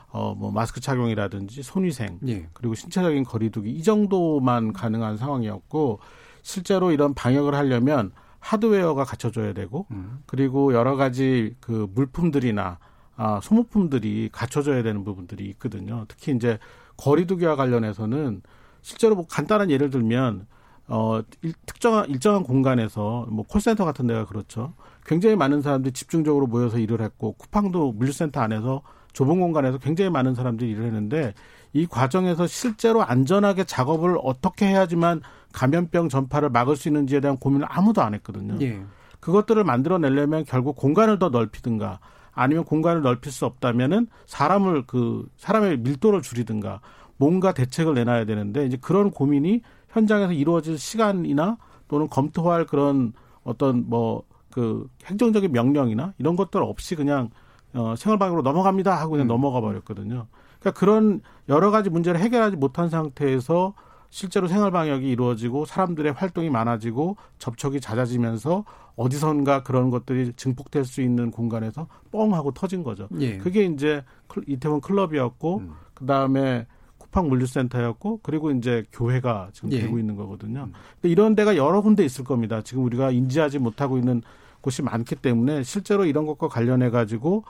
어 0.10 0.36
뭐 0.36 0.52
마스크 0.52 0.82
착용이라든지 0.82 1.64
손위생, 1.64 2.20
예. 2.28 2.48
그리고 2.54 2.76
신체적인 2.76 3.24
거리두기 3.24 3.72
이 3.72 3.82
정도만 3.82 4.74
가능한 4.74 5.16
상황이었고 5.18 6.00
실제로 6.42 6.92
이런 6.92 7.14
방역을 7.14 7.56
하려면 7.56 8.12
하드웨어가 8.42 9.06
갖춰져야 9.06 9.54
되고 9.54 9.86
음. 9.92 10.20
그리고 10.26 10.74
여러 10.74 10.98
가지 10.98 11.56
그 11.62 11.88
물품들이나 11.94 12.80
아, 13.16 13.40
소모품들이 13.42 14.30
갖춰져야 14.32 14.84
되는 14.84 15.04
부분들이 15.04 15.46
있거든요. 15.52 16.06
특히 16.08 16.34
이제 16.34 16.58
거리두기와 16.98 17.56
관련해서는 17.56 18.42
실제로 18.82 19.16
뭐 19.16 19.28
간단한 19.28 19.70
예를 19.70 19.90
들면 19.92 20.48
어 20.88 21.22
일, 21.42 21.54
특정한 21.66 22.10
일정한 22.10 22.44
공간에서 22.44 23.28
뭐 23.30 23.46
콜센터 23.48 23.86
같은 23.86 24.08
데가 24.08 24.26
그렇죠. 24.26 24.74
굉장히 25.06 25.36
많은 25.36 25.62
사람들이 25.62 25.94
집중적으로 25.94 26.48
모여서 26.48 26.80
일을 26.80 27.02
했고 27.02 27.34
쿠팡도 27.34 27.94
물류센터 27.94 28.42
안에서 28.42 28.82
좁은 29.14 29.40
공간에서 29.40 29.78
굉장히 29.78 30.10
많은 30.10 30.36
사람들이 30.36 30.72
일을 30.72 30.86
했는데 30.86 31.34
이 31.74 31.86
과정에서 31.86 32.48
실제로 32.48 33.04
안전하게 33.04 33.64
작업을 33.66 34.18
어떻게 34.22 34.68
해야지만 34.68 35.22
감염병 35.54 36.10
전파를 36.10 36.50
막을 36.50 36.76
수 36.76 36.88
있는지에 36.88 37.20
대한 37.20 37.38
고민을 37.38 37.68
아무도 37.70 38.02
안 38.02 38.14
했거든요. 38.14 38.58
예. 38.62 38.82
그것들을 39.20 39.64
만들어내려면 39.64 40.46
결국 40.46 40.76
공간을 40.76 41.20
더 41.20 41.30
넓히든가 41.30 42.00
아니면 42.34 42.64
공간을 42.64 43.02
넓힐 43.02 43.32
수 43.32 43.46
없다면은 43.46 44.08
사람을 44.26 44.86
그 44.88 45.28
사람의 45.38 45.80
밀도를 45.80 46.22
줄이든가 46.22 46.82
뭔가 47.18 47.54
대책을 47.54 47.94
내놔야 47.94 48.26
되는데 48.26 48.66
이제 48.66 48.78
그런 48.82 49.12
고민이 49.12 49.62
현장에서 49.90 50.32
이루어질 50.32 50.80
시간이나 50.80 51.58
또는 51.88 52.08
검토할 52.08 52.66
그런 52.66 53.14
어떤 53.44 53.90
뭐 53.90 54.24
그 54.52 54.88
행정적인 55.06 55.52
명령이나 55.52 56.14
이런 56.20 56.36
것들 56.36 56.62
없이 56.62 56.96
그냥 56.96 57.30
어 57.74 57.96
생활방으로 57.98 58.42
넘어갑니다 58.44 58.94
하고 58.94 59.12
그냥 59.12 59.26
음. 59.26 59.30
넘어가 59.30 59.62
버렸거든요. 59.62 60.28
그러니까 60.60 60.80
그런 60.80 61.22
여러 61.50 61.72
가지 61.72 61.90
문제를 61.90 62.20
해결하지 62.20 62.58
못한 62.58 62.90
상태에서 62.90 63.74
실제로 64.12 64.48
생활 64.48 64.72
방역이 64.72 65.10
이루어지고 65.10 65.64
사람들의 65.66 66.12
활동이 66.12 66.50
많아지고 66.50 67.16
접촉이 67.40 67.80
잦아지면서 67.80 68.66
어디선가 68.98 69.64
그런 69.64 69.90
것들이 69.90 70.34
증폭될 70.34 70.84
수 70.84 71.02
있는 71.02 71.32
공간에서 71.32 71.88
뻥 72.12 72.34
하고 72.34 72.52
터진 72.52 72.84
거죠. 72.84 73.08
예. 73.20 73.38
그게 73.38 73.64
이제 73.64 74.04
이태원 74.48 74.82
클럽이었고 74.82 75.58
음. 75.60 75.72
그다음에 75.94 76.68
쿠팡 76.98 77.30
물류센터였고 77.30 78.20
그리고 78.22 78.52
이제 78.52 78.84
교회가 78.92 79.50
지금 79.54 79.72
예. 79.72 79.80
되고 79.80 79.98
있는 79.98 80.18
거거든요. 80.18 80.66
음. 80.66 80.74
이런 81.04 81.34
데가 81.34 81.56
여러 81.56 81.82
군데 81.82 82.04
있을 82.04 82.26
겁니다. 82.26 82.62
지금 82.62 82.84
우리가 82.84 83.12
인지하지 83.12 83.60
못하고 83.60 83.98
있는 83.98 84.22
곳이 84.60 84.82
많기 84.82 85.16
때문에 85.16 85.64
실제로 85.64 86.06
이런 86.06 86.26
것과 86.26 86.50
관련해 86.50 86.90
가지고 86.90 87.46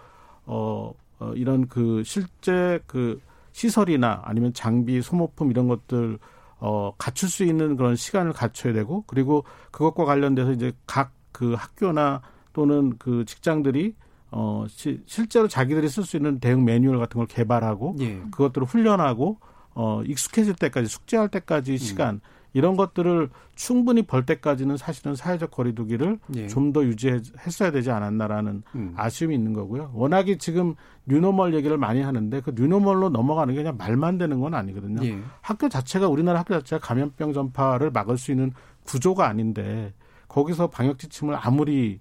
어, 0.46 0.94
어 1.20 1.34
이런 1.34 1.68
그 1.68 2.03
실제 2.06 2.80
그 2.86 3.20
시설이나 3.51 4.22
아니면 4.24 4.53
장비, 4.53 5.01
소모품 5.01 5.50
이런 5.50 5.68
것들 5.68 6.20
어, 6.62 6.94
갖출 6.98 7.27
수 7.27 7.44
있는 7.44 7.75
그런 7.75 7.98
시간을 7.98 8.32
갖춰야 8.32 8.72
되고 8.72 9.03
그리고 9.08 9.44
그것과 9.72 10.06
관련돼서 10.06 10.53
이제 10.53 10.72
각 10.88 11.12
그 11.32 11.53
학교나 11.53 12.22
또는 12.53 12.98
그 12.98 13.25
직장들이 13.25 13.96
어, 14.32 14.65
시, 14.70 15.01
실제로 15.06 15.48
자기들이 15.48 15.89
쓸 15.89 16.03
수 16.03 16.18
있는 16.18 16.39
대응 16.39 16.63
매뉴얼 16.63 17.00
같은 17.00 17.18
걸 17.18 17.27
개발하고 17.27 17.96
예. 18.00 18.22
그것들을 18.32 18.68
훈련하고 18.68 19.39
어, 19.74 20.03
익숙해질 20.06 20.56
때까지 20.56 20.88
숙지할 20.88 21.29
때까지 21.30 21.74
음. 21.74 21.77
시간 21.77 22.22
이런 22.53 22.75
것들을 22.75 23.29
충분히 23.55 24.01
벌 24.01 24.25
때까지는 24.25 24.75
사실은 24.77 25.15
사회적 25.15 25.51
거리두기를 25.51 26.20
예. 26.36 26.48
좀더 26.48 26.84
유지했어야 26.84 27.72
되지 27.72 27.91
않았나라는 27.91 28.63
음. 28.75 28.93
아쉬움이 28.98 29.34
있는 29.34 29.53
거고요. 29.53 29.91
워낙에 29.93 30.38
지금 30.38 30.75
new 31.05 31.22
normal 31.22 31.53
얘기를 31.53 31.77
많이 31.77 32.01
하는데 32.01 32.41
그 32.41 32.51
new 32.55 32.70
normal로 32.70 33.10
넘어가는 33.10 33.53
게 33.53 33.62
그냥 33.62 33.77
말만 33.77 34.17
되는 34.17 34.39
건 34.39 34.53
아니거든요. 34.53 35.05
예. 35.05 35.20
학교 35.41 35.70
자체가 35.70 36.08
우리나라 36.08 36.39
학교 36.39 36.53
자체가 36.55 36.86
감염병 36.86 37.34
전파를 37.34 37.91
막을 37.91 38.17
수 38.17 38.31
있는 38.31 38.51
구조가 38.84 39.27
아닌데 39.27 39.93
거기서 40.27 40.67
방역 40.70 41.00
지침을 41.00 41.38
아무리 41.39 42.00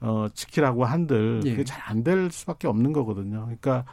어, 0.00 0.28
지키라고 0.32 0.84
한들 0.84 1.40
예. 1.44 1.50
그게 1.50 1.64
잘 1.64 1.82
안 1.90 2.04
될 2.04 2.30
수밖에 2.30 2.68
없는 2.68 2.92
거거든요. 2.92 3.40
그러니까 3.46 3.84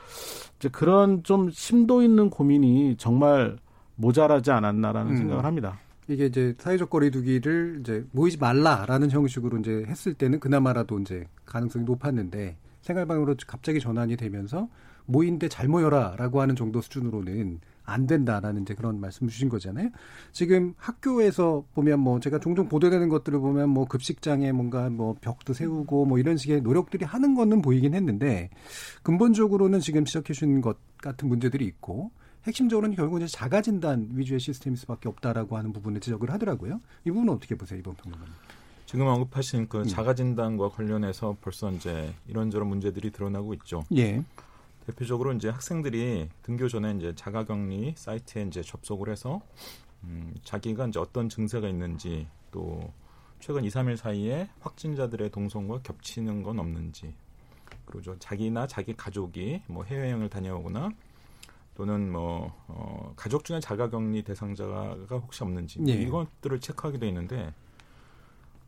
이제 0.59 0.69
그런 0.69 1.23
좀 1.23 1.49
심도 1.49 2.03
있는 2.03 2.29
고민이 2.29 2.97
정말 2.97 3.57
모자라지 3.95 4.51
않았나라는 4.51 5.11
음. 5.13 5.17
생각을 5.17 5.45
합니다. 5.45 5.79
이게 6.07 6.27
이제 6.27 6.55
사회적 6.59 6.89
거리두기를 6.89 7.77
이제 7.81 8.05
모이지 8.11 8.37
말라라는 8.37 9.09
형식으로 9.11 9.57
이제 9.59 9.83
했을 9.87 10.13
때는 10.13 10.39
그나마라도 10.39 10.99
이제 10.99 11.25
가능성이 11.45 11.85
높았는데 11.85 12.57
생활방으로 12.81 13.35
갑자기 13.47 13.79
전환이 13.79 14.15
되면서 14.15 14.69
모인데 15.07 15.49
잘 15.49 15.67
모여라라고 15.67 16.41
하는 16.41 16.55
정도 16.55 16.81
수준으로는 16.81 17.59
안 17.83 18.07
된다라는 18.07 18.63
이제 18.63 18.73
그런 18.73 18.99
말씀 18.99 19.27
주신 19.27 19.47
거잖아요. 19.49 19.89
지금 20.31 20.73
학교에서 20.77 21.65
보면 21.73 21.99
뭐 21.99 22.19
제가 22.19 22.39
종종 22.39 22.67
보도되는 22.67 23.09
것들을 23.09 23.39
보면 23.39 23.69
뭐 23.69 23.85
급식장에 23.85 24.51
뭔가 24.51 24.89
뭐 24.89 25.15
벽도 25.21 25.53
세우고 25.53 26.05
뭐 26.05 26.17
이런 26.17 26.37
식의 26.37 26.61
노력들이 26.61 27.05
하는 27.05 27.35
거는 27.35 27.61
보이긴 27.61 27.93
했는데 27.93 28.49
근본적으로는 29.03 29.79
지금 29.79 30.05
지적해 30.05 30.33
주신 30.33 30.61
것 30.61 30.77
같은 30.97 31.29
문제들이 31.29 31.65
있고 31.65 32.11
핵심적으로는 32.45 32.95
결국 32.95 33.17
이제 33.17 33.27
자가 33.27 33.61
진단 33.61 34.09
위주의 34.13 34.39
시스템일 34.39 34.77
수밖에 34.77 35.09
없다라고 35.09 35.57
하는 35.57 35.73
부분을 35.73 35.99
지적을 35.99 36.29
하더라고요. 36.31 36.79
이 37.05 37.11
부분은 37.11 37.33
어떻게 37.33 37.55
보세요, 37.55 37.79
이번 37.79 37.95
평론가님? 37.95 38.33
지금 38.85 39.07
언급하신 39.07 39.67
그 39.67 39.79
음. 39.79 39.83
자가 39.85 40.13
진단과 40.13 40.69
관련해서 40.69 41.35
벌써 41.41 41.71
이제 41.71 42.13
이런저런 42.27 42.67
문제들이 42.67 43.11
드러나고 43.11 43.53
있죠. 43.55 43.83
예. 43.95 44.23
대표적으로 44.85 45.33
이제 45.33 45.49
학생들이 45.49 46.29
등교 46.43 46.67
전에 46.67 46.93
이제 46.97 47.13
자가격리 47.15 47.95
사이트에 47.97 48.43
이제 48.43 48.61
접속을 48.61 49.09
해서 49.09 49.41
음, 50.03 50.35
자기가 50.43 50.87
이제 50.87 50.99
어떤 50.99 51.27
증세가 51.27 51.67
있는지 51.67 52.27
또 52.51 52.93
최근 53.39 53.63
2, 53.63 53.69
3일 53.69 53.97
사이에 53.97 54.47
확진자들의 54.59 55.31
동선과 55.31 55.79
겹치는 55.79 56.43
건 56.43 56.59
없는지 56.59 57.15
그리고 57.85 58.17
자기나 58.19 58.67
자기 58.67 58.93
가족이 58.93 59.63
뭐 59.65 59.83
해외여행을 59.83 60.29
다녀오거나 60.29 60.91
또는 61.75 62.11
뭐 62.11 62.53
어, 62.67 63.13
가족 63.15 63.43
중에 63.43 63.59
자가격리 63.59 64.23
대상자가 64.23 64.95
혹시 65.11 65.43
없는지 65.43 65.81
네. 65.81 65.93
이것들을 65.93 66.59
체크하게 66.59 66.99
돼 66.99 67.07
있는데 67.09 67.53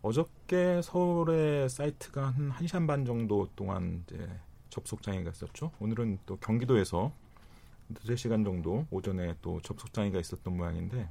어저께 0.02 0.82
서울의 0.84 1.70
사이트가 1.70 2.28
한 2.28 2.52
1시간 2.52 2.88
반 2.88 3.06
정도 3.06 3.48
동안 3.56 4.04
이제 4.06 4.30
접속 4.70 5.02
장애가 5.02 5.32
있었죠. 5.32 5.72
오늘은 5.80 6.20
또 6.26 6.38
경기도에서 6.38 7.12
두세 7.96 8.16
시간 8.16 8.44
정도 8.44 8.86
오전에 8.92 9.36
또 9.42 9.62
접속 9.62 9.94
장애가 9.94 10.20
있었던 10.20 10.56
모양인데 10.56 11.10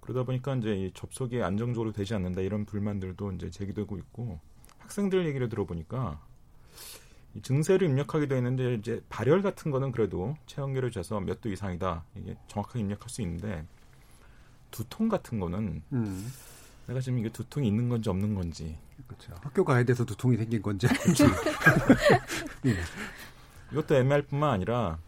그러다 0.00 0.24
보니까 0.24 0.54
이제 0.56 0.74
이 0.74 0.92
접속이 0.92 1.42
안정적으로 1.42 1.92
되지 1.92 2.14
않는다 2.14 2.42
이런 2.42 2.66
불만들도 2.66 3.32
이제 3.32 3.50
제기되고 3.50 3.96
있고 3.98 4.38
학생들 4.78 5.26
얘기를 5.26 5.48
들어보니까 5.48 6.20
이 7.07 7.07
증세를 7.42 7.88
입력하게 7.88 8.26
되는데 8.26 8.74
이제 8.74 9.00
발열 9.08 9.42
같은 9.42 9.70
거는 9.70 9.92
그래도 9.92 10.36
체온계를 10.46 10.90
재서 10.90 11.20
몇 11.20 11.40
도 11.40 11.50
이상이다 11.50 12.04
이게 12.16 12.36
정확하게 12.48 12.80
입력할 12.80 13.08
수 13.08 13.22
있는데 13.22 13.64
두통 14.70 15.08
같은 15.08 15.38
거는 15.38 15.82
음. 15.92 16.32
내가 16.86 17.00
지금 17.00 17.18
이게 17.18 17.28
두통이 17.28 17.68
있는 17.68 17.88
건지 17.88 18.08
없는 18.08 18.34
건지 18.34 18.76
그렇죠. 19.06 19.34
학교 19.42 19.64
가야 19.64 19.84
돼서 19.84 20.04
두통이 20.04 20.36
생긴 20.36 20.62
건지 20.62 20.86
아닌지 20.88 21.24
예. 22.66 22.76
이것도 23.72 23.94
애매할 23.94 24.22
뿐만 24.22 24.50
아니라 24.50 24.98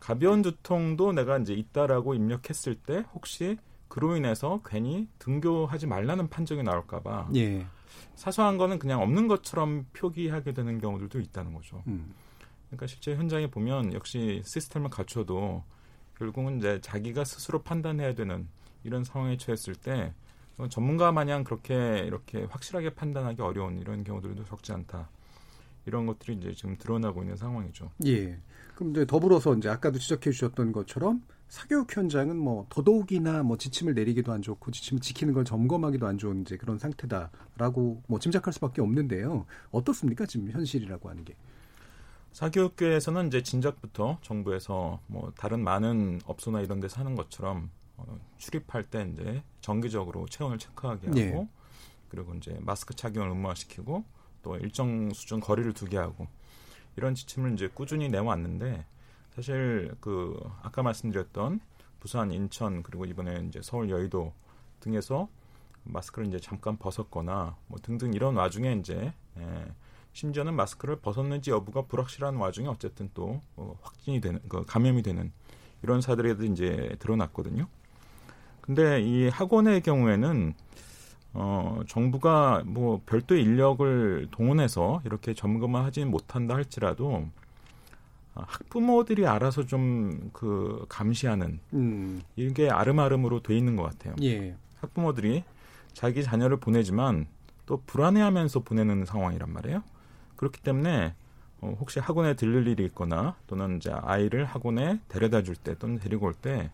가벼운 0.00 0.42
두통도 0.42 1.12
내가 1.12 1.38
이제 1.38 1.52
있다라고 1.54 2.14
입력했을 2.14 2.76
때 2.76 3.04
혹시 3.14 3.58
그로 3.88 4.16
인해서 4.16 4.60
괜히 4.64 5.08
등교하지 5.18 5.86
말라는 5.86 6.28
판정이 6.28 6.62
나올까봐 6.62 7.28
예. 7.34 7.66
사소한 8.16 8.58
거는 8.58 8.78
그냥 8.78 9.00
없는 9.02 9.28
것처럼 9.28 9.86
표기하게 9.92 10.52
되는 10.52 10.80
경우들도 10.80 11.20
있다는 11.20 11.54
거죠. 11.54 11.82
음. 11.86 12.14
그러니까 12.68 12.86
실제 12.86 13.14
현장에 13.14 13.48
보면 13.48 13.92
역시 13.92 14.42
시스템을 14.44 14.90
갖춰도 14.90 15.62
결국은 16.18 16.58
이제 16.58 16.80
자기가 16.80 17.24
스스로 17.24 17.62
판단해야 17.62 18.14
되는 18.14 18.48
이런 18.84 19.04
상황에 19.04 19.36
처했을 19.36 19.74
때 19.74 20.12
전문가 20.70 21.10
마냥 21.12 21.42
그렇게 21.42 21.98
이렇게 22.06 22.44
확실하게 22.44 22.90
판단하기 22.90 23.42
어려운 23.42 23.78
이런 23.78 24.04
경우들도 24.04 24.44
적지 24.44 24.72
않다. 24.72 25.08
이런 25.86 26.06
것들이 26.06 26.36
이제 26.36 26.52
지금 26.52 26.76
드러나고 26.76 27.22
있는 27.22 27.36
상황이죠. 27.36 27.90
예. 28.06 28.38
그럼 28.74 28.92
이제 28.92 29.04
더불어서 29.04 29.54
이제 29.54 29.68
아까도 29.68 29.98
지적해 29.98 30.30
주셨던 30.30 30.72
것처럼 30.72 31.22
사교육 31.54 31.96
현장은 31.96 32.36
뭐 32.36 32.66
더더욱이나 32.68 33.44
뭐 33.44 33.56
지침을 33.56 33.94
내리기도 33.94 34.32
안 34.32 34.42
좋고 34.42 34.72
지침을 34.72 35.00
지키는 35.00 35.34
걸 35.34 35.44
점검하기도 35.44 36.04
안 36.04 36.18
좋은 36.18 36.40
이제 36.40 36.56
그런 36.56 36.80
상태다라고 36.80 38.02
뭐 38.08 38.18
짐작할 38.18 38.52
수밖에 38.52 38.82
없는데요. 38.82 39.46
어떻습니까 39.70 40.26
지금 40.26 40.50
현실이라고 40.50 41.08
하는 41.08 41.24
게? 41.24 41.36
사교육계에서는 42.32 43.28
이제 43.28 43.44
진작부터 43.44 44.18
정부에서 44.20 44.98
뭐 45.06 45.32
다른 45.36 45.62
많은 45.62 46.22
업소나 46.24 46.60
이런 46.60 46.80
데서 46.80 46.98
하는 46.98 47.14
것처럼 47.14 47.70
어, 47.98 48.18
출입할 48.36 48.90
때 48.90 49.08
이제 49.12 49.44
정기적으로 49.60 50.26
체온을 50.26 50.58
체크하게 50.58 51.06
하고 51.06 51.14
네. 51.14 51.48
그리고 52.08 52.34
이제 52.34 52.58
마스크 52.62 52.96
착용을 52.96 53.28
의무화시키고 53.28 54.04
또 54.42 54.56
일정 54.56 55.12
수준 55.12 55.38
거리를 55.38 55.72
두게 55.72 55.98
하고 55.98 56.26
이런 56.96 57.14
지침을 57.14 57.52
이제 57.52 57.68
꾸준히 57.72 58.08
내왔는데 58.08 58.84
사실 59.34 59.92
그 60.00 60.38
아까 60.62 60.82
말씀드렸던 60.82 61.60
부산, 61.98 62.30
인천 62.32 62.82
그리고 62.82 63.04
이번에 63.04 63.44
이제 63.48 63.60
서울, 63.62 63.90
여의도 63.90 64.32
등에서 64.80 65.28
마스크를 65.84 66.28
이제 66.28 66.38
잠깐 66.38 66.76
벗었거나 66.76 67.56
뭐 67.66 67.78
등등 67.82 68.14
이런 68.14 68.36
와중에 68.36 68.74
이제 68.74 69.12
예, 69.38 69.64
심지어는 70.12 70.54
마스크를 70.54 70.96
벗었는지 70.96 71.50
여부가 71.50 71.82
불확실한 71.82 72.36
와중에 72.36 72.68
어쨌든 72.68 73.10
또 73.14 73.40
어, 73.56 73.76
확진이 73.82 74.20
되는 74.20 74.40
그 74.48 74.64
감염이 74.64 75.02
되는 75.02 75.32
이런 75.82 76.00
사들이 76.00 76.50
이제 76.50 76.96
드러났거든요. 77.00 77.66
근데 78.60 79.02
이 79.02 79.28
학원의 79.28 79.82
경우에는 79.82 80.54
어, 81.34 81.80
정부가 81.88 82.62
뭐 82.64 83.02
별도의 83.04 83.42
인력을 83.42 84.28
동원해서 84.30 85.02
이렇게 85.04 85.34
점검을 85.34 85.82
하지는 85.82 86.10
못한다 86.10 86.54
할지라도 86.54 87.08
어, 87.08 87.30
학부모들이 88.34 89.26
알아서 89.26 89.64
좀 89.66 90.30
그 90.32 90.84
감시하는 90.88 91.60
음. 91.74 92.22
이게 92.36 92.68
아름아름으로 92.70 93.40
돼 93.42 93.56
있는 93.56 93.76
것 93.76 93.84
같아요. 93.84 94.14
예. 94.22 94.56
학부모들이 94.80 95.44
자기 95.92 96.22
자녀를 96.24 96.56
보내지만 96.58 97.26
또 97.66 97.80
불안해하면서 97.86 98.60
보내는 98.60 99.04
상황이란 99.04 99.52
말이에요. 99.52 99.82
그렇기 100.36 100.60
때문에 100.62 101.14
어, 101.60 101.76
혹시 101.80 102.00
학원에 102.00 102.34
들릴 102.34 102.66
일이 102.66 102.84
있거나 102.86 103.36
또는 103.46 103.76
이제 103.76 103.90
아이를 103.92 104.44
학원에 104.44 105.00
데려다 105.08 105.42
줄 105.42 105.54
때 105.56 105.76
또는 105.78 105.98
데리고 105.98 106.26
올 106.26 106.34
때 106.34 106.70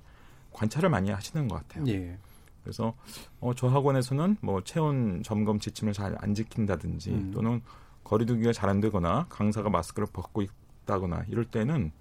관찰을 0.52 0.88
많이 0.88 1.10
하시는 1.10 1.46
것 1.48 1.56
같아요. 1.56 1.84
예. 1.88 2.16
그래서 2.64 2.94
어, 3.40 3.52
저 3.54 3.68
학원에서는 3.68 4.38
뭐 4.40 4.62
체온 4.62 5.22
점검 5.22 5.58
지침을 5.60 5.92
잘 5.92 6.16
안 6.20 6.34
지킨다든지 6.34 7.10
음. 7.10 7.30
또는 7.32 7.60
거리두기가 8.04 8.52
잘 8.52 8.70
안 8.70 8.80
되거나 8.80 9.26
강사가 9.28 9.68
마스크를 9.70 10.08
벗고 10.12 10.42
있다거나 10.82 11.24
이럴 11.28 11.44
때는 11.44 11.92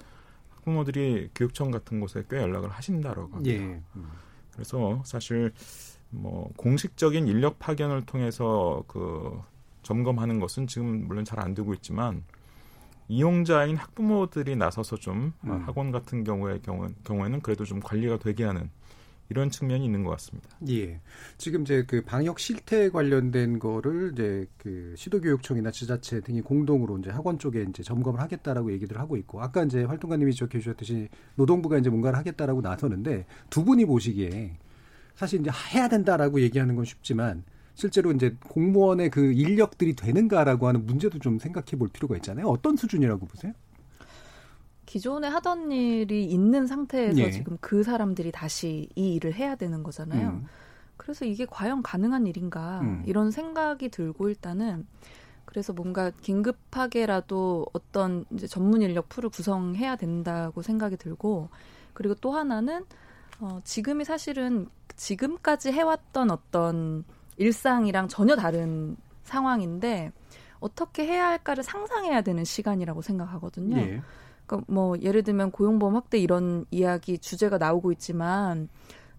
학부모들이 0.52 1.30
교육청 1.36 1.72
같은 1.72 2.00
곳에 2.00 2.24
꽤 2.30 2.38
연락을 2.38 2.70
하신다라고 2.70 3.36
합니다. 3.36 3.50
예. 3.52 3.82
음. 3.96 4.10
그래서 4.52 5.02
사실 5.06 5.54
뭐 6.10 6.52
공식적인 6.58 7.28
인력 7.28 7.60
파견을 7.60 8.06
통해서 8.06 8.84
그 8.88 9.40
점검하는 9.84 10.40
것은 10.40 10.68
지금 10.68 11.08
물론 11.08 11.24
잘 11.24 11.40
안 11.40 11.54
되고 11.54 11.74
있지만 11.74 12.24
이용자인 13.08 13.76
학부모들이 13.78 14.56
나서서 14.56 14.98
좀 14.98 15.34
음. 15.46 15.64
학원 15.66 15.92
같은 15.92 16.24
경우의 16.24 16.62
경우, 16.62 16.88
경우에는 17.04 17.42
그래도 17.42 17.66
좀 17.66 17.80
관리가 17.80 18.20
되게 18.20 18.44
하는 18.44 18.70
이런 19.30 19.50
측면이 19.50 19.86
있는 19.86 20.04
것 20.04 20.12
같습니다. 20.12 20.50
예. 20.70 21.00
지금 21.38 21.62
이제 21.62 21.84
그 21.88 22.04
방역 22.04 22.40
실태 22.40 22.90
관련된 22.90 23.60
거를 23.60 24.12
이제 24.14 24.48
그 24.58 24.94
시도교육청이나 24.98 25.72
지자체 25.72 26.22
등이 26.22 26.42
공동으로 26.42 26.98
이제 26.98 27.12
학원 27.12 27.38
쪽에 27.38 27.66
이제 27.70 27.84
점검을 27.84 28.20
하겠다라고 28.20 28.72
얘기를 28.72 29.00
하고 29.00 29.18
있고 29.18 29.42
아까 29.42 29.64
이제 29.64 29.84
활동가님이 29.84 30.34
지적해 30.34 30.60
주셨듯이 30.60 31.10
노동부가 31.36 31.78
이제 31.78 31.90
뭔가를 31.90 32.18
하겠다라고 32.18 32.62
나서는데 32.62 33.26
두 33.50 33.64
분이 33.64 33.86
보시기에 33.86 34.58
사실 35.16 35.42
이제 35.42 35.52
해야 35.74 35.88
된다라고 35.88 36.42
얘기하는 36.42 36.76
건 36.76 36.86
쉽지만 36.86 37.44
실제로 37.76 38.12
이제 38.12 38.36
공무원의 38.48 39.10
그 39.10 39.32
인력들이 39.32 39.96
되는가라고 39.96 40.68
하는 40.68 40.86
문제도 40.86 41.18
좀 41.20 41.40
생각해 41.40 41.78
볼 41.78 41.88
필요가 41.88 42.16
있잖아요. 42.16 42.48
어떤 42.48 42.76
수준이라고 42.76 43.26
보세요? 43.26 43.54
기존에 44.90 45.28
하던 45.28 45.72
일이 45.72 46.26
있는 46.26 46.66
상태에서 46.66 47.20
예. 47.20 47.30
지금 47.30 47.60
그 47.62 47.84
사람들이 47.84 48.32
다시 48.32 48.90
이 48.96 49.14
일을 49.14 49.36
해야 49.36 49.54
되는 49.54 49.84
거잖아요. 49.84 50.30
음. 50.30 50.48
그래서 50.98 51.26
이게 51.26 51.46
과연 51.46 51.84
가능한 51.84 52.26
일인가 52.26 52.80
음. 52.82 53.04
이런 53.06 53.30
생각이 53.30 53.90
들고 53.90 54.30
일단은 54.30 54.88
그래서 55.46 55.74
뭔가 55.74 56.10
긴급하게라도 56.10 57.68
어떤 57.72 58.26
이제 58.32 58.48
전문 58.48 58.82
인력 58.82 59.10
풀을 59.10 59.30
구성해야 59.30 59.96
된다고 59.96 60.64
생각이 60.64 60.98
들고 60.98 61.50
그리고 61.94 62.16
또 62.16 62.32
하나는 62.32 62.84
어 63.40 63.60
지금이 63.64 64.06
사실은 64.06 64.70
지금까지 64.96 65.72
해왔던 65.72 66.32
어떤 66.32 67.04
일상이랑 67.38 68.08
전혀 68.08 68.36
다른 68.36 68.98
상황인데 69.24 70.12
어떻게 70.60 71.06
해야 71.06 71.28
할까를 71.28 71.64
상상해야 71.64 72.22
되는 72.22 72.44
시간이라고 72.44 73.04
생각하거든요. 73.04 73.78
예. 73.78 74.02
그러니까 74.50 74.66
뭐 74.68 74.98
예를 75.00 75.24
들면 75.24 75.52
고용보험 75.52 75.96
확대 75.96 76.18
이런 76.18 76.66
이야기 76.72 77.18
주제가 77.18 77.58
나오고 77.58 77.92
있지만 77.94 78.68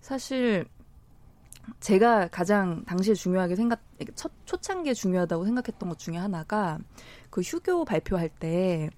사실 0.00 0.66
제가 1.78 2.28
가장 2.28 2.84
당시에 2.84 3.14
중요하게 3.14 3.54
생각 3.54 3.80
첫 4.14 4.32
초창기에 4.44 4.94
중요하다고 4.94 5.44
생각했던 5.44 5.88
것 5.88 5.98
중에 5.98 6.16
하나가 6.16 6.78
그 7.30 7.40
휴교 7.40 7.84
발표할 7.84 8.28
때 8.28 8.90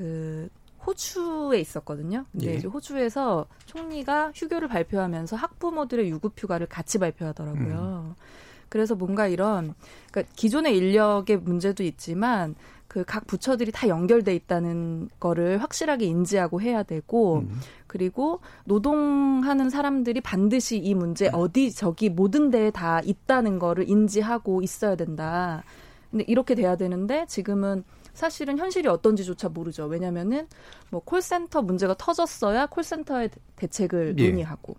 그 0.00 0.48
호주에 0.86 1.60
있었거든요. 1.60 2.24
근데 2.32 2.52
예. 2.52 2.54
이제 2.54 2.66
호주에서 2.66 3.46
총리가 3.66 4.32
휴교를 4.34 4.66
발표하면서 4.68 5.36
학부모들의 5.36 6.08
유급 6.08 6.42
휴가를 6.42 6.66
같이 6.66 6.96
발표하더라고요. 6.96 8.14
음. 8.16 8.24
그래서 8.70 8.94
뭔가 8.94 9.28
이런 9.28 9.74
그러니까 10.10 10.32
기존의 10.36 10.74
인력의 10.74 11.36
문제도 11.40 11.82
있지만 11.82 12.54
그 12.90 13.04
각 13.04 13.28
부처들이 13.28 13.70
다 13.70 13.86
연결돼 13.86 14.34
있다는 14.34 15.10
거를 15.20 15.62
확실하게 15.62 16.06
인지하고 16.06 16.60
해야 16.60 16.82
되고 16.82 17.36
음. 17.38 17.60
그리고 17.86 18.40
노동하는 18.64 19.70
사람들이 19.70 20.20
반드시 20.20 20.76
이 20.76 20.94
문제 20.94 21.30
어디 21.32 21.70
저기 21.72 22.08
모든 22.10 22.50
데에 22.50 22.72
다 22.72 23.00
있다는 23.04 23.60
거를 23.60 23.88
인지하고 23.88 24.60
있어야 24.62 24.96
된다. 24.96 25.62
근데 26.10 26.24
이렇게 26.26 26.56
돼야 26.56 26.74
되는데 26.74 27.26
지금은 27.28 27.84
사실은 28.12 28.58
현실이 28.58 28.88
어떤지조차 28.88 29.50
모르죠. 29.50 29.86
왜냐면은 29.86 30.48
뭐 30.90 31.00
콜센터 31.04 31.62
문제가 31.62 31.94
터졌어야 31.96 32.66
콜센터의 32.66 33.30
대책을 33.54 34.16
예. 34.18 34.28
논의하고 34.30 34.74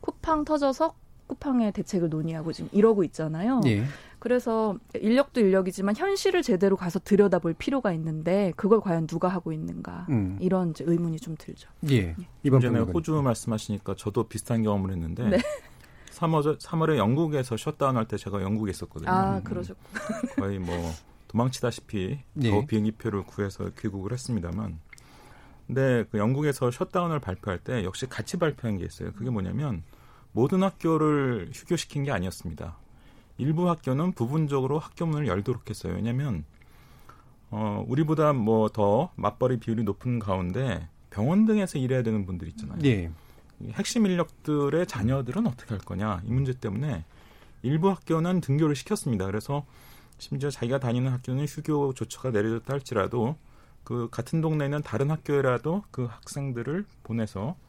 쿠팡 0.00 0.46
터져서 0.46 0.94
쿠팡의 1.32 1.72
대책을 1.72 2.08
논의하고 2.10 2.52
지금 2.52 2.68
이러고 2.72 3.04
있잖아요. 3.04 3.60
예. 3.66 3.84
그래서 4.18 4.76
인력도 4.94 5.40
인력이지만 5.40 5.96
현실을 5.96 6.42
제대로 6.42 6.76
가서 6.76 7.00
들여다볼 7.00 7.54
필요가 7.54 7.92
있는데 7.92 8.52
그걸 8.56 8.80
과연 8.80 9.06
누가 9.06 9.28
하고 9.28 9.52
있는가 9.52 10.06
음. 10.10 10.38
이런 10.40 10.70
이제 10.70 10.84
의문이 10.86 11.18
좀 11.18 11.34
들죠. 11.36 11.68
예. 11.90 12.14
네. 12.16 12.28
이번 12.42 12.60
전에 12.60 12.78
호주 12.80 13.20
말씀하시니까 13.22 13.94
저도 13.96 14.24
비슷한 14.28 14.62
경험을 14.62 14.92
했는데 14.92 15.28
네. 15.28 15.38
3월 16.12 16.58
3월에 16.60 16.96
영국에서 16.98 17.56
셧다운 17.56 17.96
할 17.96 18.06
때 18.06 18.16
제가 18.16 18.42
영국에 18.42 18.70
있었거든요. 18.70 19.10
아 19.10 19.40
그러셨. 19.42 19.76
거의 20.38 20.58
뭐 20.58 20.92
도망치다시피 21.28 22.18
예. 22.42 22.50
더 22.50 22.64
비행기표를 22.66 23.24
구해서 23.24 23.70
귀국을 23.78 24.12
했습니다만. 24.12 24.78
근데 25.66 26.04
그 26.10 26.18
영국에서 26.18 26.70
셧다운을 26.70 27.18
발표할 27.20 27.58
때 27.58 27.82
역시 27.84 28.06
같이 28.06 28.36
발표한 28.36 28.76
게 28.78 28.84
있어요. 28.84 29.12
그게 29.12 29.30
뭐냐면 29.30 29.82
모든 30.32 30.62
학교를 30.62 31.50
휴교시킨 31.52 32.04
게 32.04 32.10
아니었습니다. 32.12 32.76
일부 33.38 33.68
학교는 33.68 34.12
부분적으로 34.12 34.78
학교 34.78 35.06
문을 35.06 35.26
열도록 35.26 35.68
했어요. 35.68 35.94
왜냐하면 35.94 36.44
어, 37.50 37.84
우리보다 37.86 38.32
뭐 38.32 38.68
더 38.68 39.10
맞벌이 39.16 39.58
비율이 39.58 39.84
높은 39.84 40.18
가운데 40.18 40.88
병원 41.10 41.44
등에서 41.44 41.78
일해야 41.78 42.02
되는 42.02 42.24
분들 42.24 42.48
있잖아요. 42.48 42.78
예. 42.84 43.10
핵심 43.72 44.06
인력들의 44.06 44.86
자녀들은 44.86 45.46
어떻게 45.46 45.70
할 45.74 45.78
거냐 45.78 46.22
이 46.24 46.32
문제 46.32 46.52
때문에 46.52 47.04
일부 47.62 47.90
학교는 47.90 48.40
등교를 48.40 48.74
시켰습니다. 48.74 49.26
그래서 49.26 49.64
심지어 50.18 50.50
자기가 50.50 50.78
다니는 50.78 51.12
학교는 51.12 51.44
휴교 51.46 51.92
조처가 51.94 52.30
내려졌다 52.30 52.72
할지라도 52.72 53.36
그 53.84 54.08
같은 54.10 54.40
동네는 54.40 54.82
다른 54.82 55.10
학교에라도 55.10 55.82
그 55.90 56.04
학생들을 56.06 56.86
보내서 57.02 57.50
음. 57.50 57.61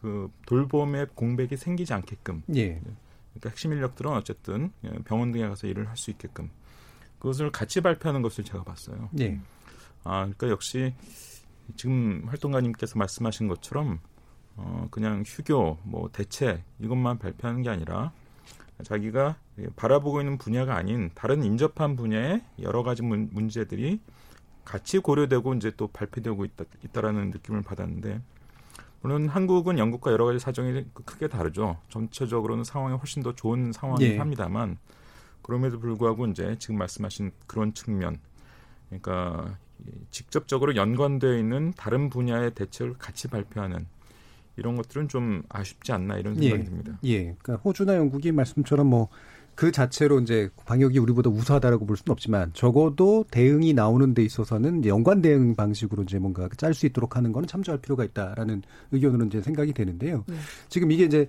그 0.00 0.30
돌봄의 0.46 1.08
공백이 1.14 1.56
생기지 1.56 1.92
않게끔 1.92 2.42
예. 2.54 2.80
그러니까 3.32 3.50
핵심 3.50 3.72
인력들은 3.72 4.10
어쨌든 4.12 4.72
병원 5.04 5.30
등에 5.32 5.46
가서 5.48 5.66
일을 5.66 5.88
할 5.88 5.96
수 5.96 6.10
있게끔 6.10 6.50
그것을 7.18 7.50
같이 7.52 7.80
발표하는 7.82 8.22
것을 8.22 8.44
제가 8.44 8.64
봤어요. 8.64 9.10
예. 9.20 9.38
아 10.04 10.20
그러니까 10.22 10.48
역시 10.48 10.94
지금 11.76 12.24
활동가님께서 12.26 12.98
말씀하신 12.98 13.46
것처럼 13.48 14.00
어 14.56 14.88
그냥 14.90 15.22
휴교 15.26 15.78
뭐 15.84 16.08
대책 16.12 16.62
이것만 16.80 17.18
발표하는 17.18 17.62
게 17.62 17.68
아니라 17.68 18.12
자기가 18.82 19.36
바라보고 19.76 20.20
있는 20.22 20.38
분야가 20.38 20.74
아닌 20.74 21.10
다른 21.14 21.44
인접한 21.44 21.96
분야의 21.96 22.42
여러 22.62 22.82
가지 22.82 23.02
문, 23.02 23.28
문제들이 23.32 24.00
같이 24.64 24.98
고려되고 24.98 25.54
이제 25.54 25.70
또 25.76 25.88
발표되고 25.88 26.44
있다, 26.46 26.64
있다라는 26.84 27.30
느낌을 27.30 27.62
받았는데 27.62 28.22
물론 29.02 29.28
한국은 29.28 29.78
영국과 29.78 30.12
여러 30.12 30.26
가지 30.26 30.38
사정이 30.38 30.84
크게 30.92 31.28
다르죠. 31.28 31.78
전체적으로는 31.88 32.64
상황이 32.64 32.96
훨씬 32.96 33.22
더 33.22 33.34
좋은 33.34 33.72
상황이긴 33.72 34.14
예. 34.14 34.18
합니다만 34.18 34.78
그럼에도 35.42 35.80
불구하고 35.80 36.26
이제 36.26 36.56
지금 36.58 36.76
말씀하신 36.76 37.32
그런 37.46 37.72
측면, 37.72 38.18
그러니까 38.88 39.58
직접적으로 40.10 40.76
연관되어 40.76 41.36
있는 41.38 41.72
다른 41.76 42.10
분야의 42.10 42.54
대책을 42.54 42.98
같이 42.98 43.28
발표하는 43.28 43.86
이런 44.56 44.76
것들은 44.76 45.08
좀 45.08 45.42
아쉽지 45.48 45.92
않나 45.92 46.18
이런 46.18 46.34
생각이 46.34 46.60
예. 46.60 46.64
듭니다. 46.64 46.98
예, 47.04 47.22
그러니까 47.38 47.56
호주나 47.64 47.96
영국이 47.96 48.32
말씀처럼 48.32 48.86
뭐 48.86 49.08
그 49.60 49.70
자체로 49.70 50.20
이제 50.20 50.48
방역이 50.64 50.98
우리보다 50.98 51.28
우수하다라고 51.28 51.84
볼 51.84 51.94
수는 51.94 52.12
없지만 52.12 52.50
적어도 52.54 53.26
대응이 53.30 53.74
나오는 53.74 54.14
데 54.14 54.22
있어서는 54.22 54.86
연관 54.86 55.20
대응 55.20 55.54
방식으로 55.54 56.04
이제 56.04 56.18
뭔가 56.18 56.48
짤 56.56 56.72
수 56.72 56.86
있도록 56.86 57.14
하는 57.14 57.30
거는 57.30 57.46
참조할 57.46 57.78
필요가 57.82 58.02
있다라는 58.04 58.62
의견으로 58.90 59.26
이제 59.26 59.42
생각이 59.42 59.74
되는데요. 59.74 60.24
네. 60.28 60.36
지금 60.70 60.90
이게 60.90 61.04
이제 61.04 61.28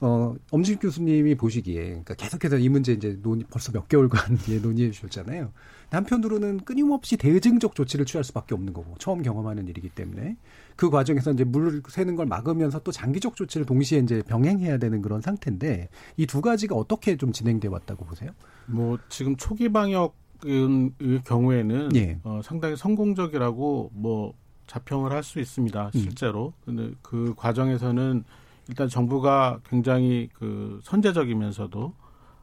어, 0.00 0.34
엄진 0.50 0.78
교수님이 0.78 1.34
보시기에, 1.34 1.82
그러니까 1.82 2.14
계속해서 2.14 2.58
이 2.58 2.68
문제 2.68 2.92
이제 2.92 3.18
논의, 3.20 3.44
벌써 3.50 3.72
몇 3.72 3.88
개월간 3.88 4.38
예, 4.50 4.58
논의해 4.58 4.90
주셨잖아요. 4.90 5.52
한편으로는 5.90 6.60
끊임없이 6.60 7.16
대증적 7.16 7.74
조치를 7.74 8.04
취할 8.04 8.22
수밖에 8.22 8.54
없는 8.54 8.72
거고, 8.72 8.94
처음 8.98 9.22
경험하는 9.22 9.66
일이기 9.68 9.88
때문에. 9.88 10.36
그 10.76 10.90
과정에서 10.90 11.32
이제 11.32 11.42
물 11.44 11.82
새는 11.88 12.14
걸 12.14 12.26
막으면서 12.26 12.78
또 12.80 12.92
장기적 12.92 13.34
조치를 13.34 13.66
동시에 13.66 13.98
이제 13.98 14.22
병행해야 14.22 14.78
되는 14.78 15.02
그런 15.02 15.20
상태인데, 15.20 15.88
이 16.16 16.26
두 16.26 16.40
가지가 16.42 16.76
어떻게 16.76 17.16
좀 17.16 17.32
진행돼 17.32 17.68
왔다고 17.68 18.04
보세요? 18.04 18.30
뭐, 18.66 18.98
지금 19.08 19.34
초기 19.36 19.68
방역, 19.68 20.14
의 20.44 20.92
경우에는 21.24 21.88
예. 21.96 22.20
어, 22.22 22.40
상당히 22.44 22.76
성공적이라고 22.76 23.90
뭐 23.92 24.34
자평을 24.68 25.10
할 25.10 25.24
수 25.24 25.40
있습니다. 25.40 25.86
음. 25.86 25.90
실제로. 25.98 26.52
음. 26.68 26.76
근데 26.76 26.94
그 27.02 27.34
과정에서는 27.36 28.22
일단 28.68 28.88
정부가 28.88 29.60
굉장히 29.68 30.28
그 30.34 30.80
선제적이면서도 30.84 31.92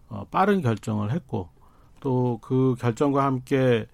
어, 0.10 0.26
빠른 0.32 0.62
결정을 0.62 1.12
했고 1.12 1.50
또 2.00 2.40
그 2.42 2.76
결정과 2.80 3.24
함께 3.26 3.88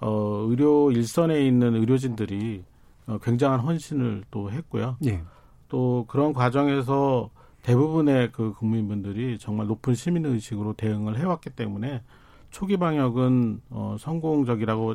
어, 0.00 0.44
의료 0.48 0.90
일선에 0.92 1.44
있는 1.46 1.74
의료진들이 1.74 2.64
어, 3.06 3.18
굉장한 3.18 3.60
헌신을 3.60 4.24
또 4.30 4.50
했고요. 4.50 4.96
예. 5.06 5.22
또 5.68 6.04
그런 6.08 6.32
과정에서 6.32 7.30
대부분의 7.62 8.32
그 8.32 8.52
국민분들이 8.54 9.38
정말 9.38 9.66
높은 9.66 9.94
시민 9.94 10.24
의식으로 10.24 10.74
대응을 10.74 11.18
해왔기 11.18 11.50
때문에 11.50 12.02
초기 12.50 12.76
방역은 12.76 13.60
어, 13.70 13.96
성공적이라고 13.98 14.94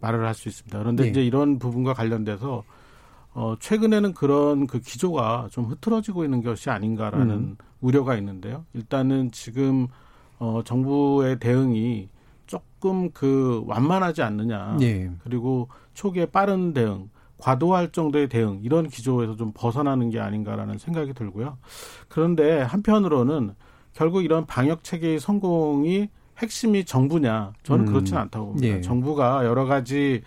말을 0.00 0.26
할 0.26 0.34
수 0.34 0.48
있습니다. 0.48 0.78
그런데 0.78 1.04
예. 1.04 1.08
이제 1.08 1.22
이런 1.24 1.58
부분과 1.58 1.94
관련돼서 1.94 2.64
어, 3.32 3.54
최근에는 3.58 4.14
그런 4.14 4.66
그 4.66 4.80
기조가 4.80 5.48
좀 5.50 5.66
흐트러지고 5.66 6.24
있는 6.24 6.42
것이 6.42 6.70
아닌가라는 6.70 7.30
음. 7.30 7.56
우려가 7.80 8.16
있는데요. 8.16 8.64
일단은 8.74 9.30
지금 9.30 9.86
어, 10.38 10.62
정부의 10.64 11.38
대응이 11.38 12.08
조금 12.46 13.10
그 13.12 13.62
완만하지 13.66 14.22
않느냐. 14.22 14.78
예. 14.80 15.10
그리고 15.22 15.68
초기에 15.94 16.26
빠른 16.26 16.72
대응, 16.72 17.08
과도할 17.38 17.92
정도의 17.92 18.28
대응 18.28 18.60
이런 18.62 18.88
기조에서 18.88 19.36
좀 19.36 19.52
벗어나는 19.54 20.10
게 20.10 20.18
아닌가라는 20.18 20.78
생각이 20.78 21.14
들고요. 21.14 21.58
그런데 22.08 22.60
한편으로는 22.62 23.54
결국 23.92 24.24
이런 24.24 24.46
방역 24.46 24.82
체계의 24.82 25.20
성공이 25.20 26.08
핵심이 26.38 26.84
정부냐? 26.84 27.52
저는 27.62 27.86
음. 27.86 27.92
그렇지는 27.92 28.22
않다고 28.22 28.46
봅니다. 28.46 28.76
예. 28.76 28.80
정부가 28.80 29.44
여러 29.44 29.66
가지 29.66 30.22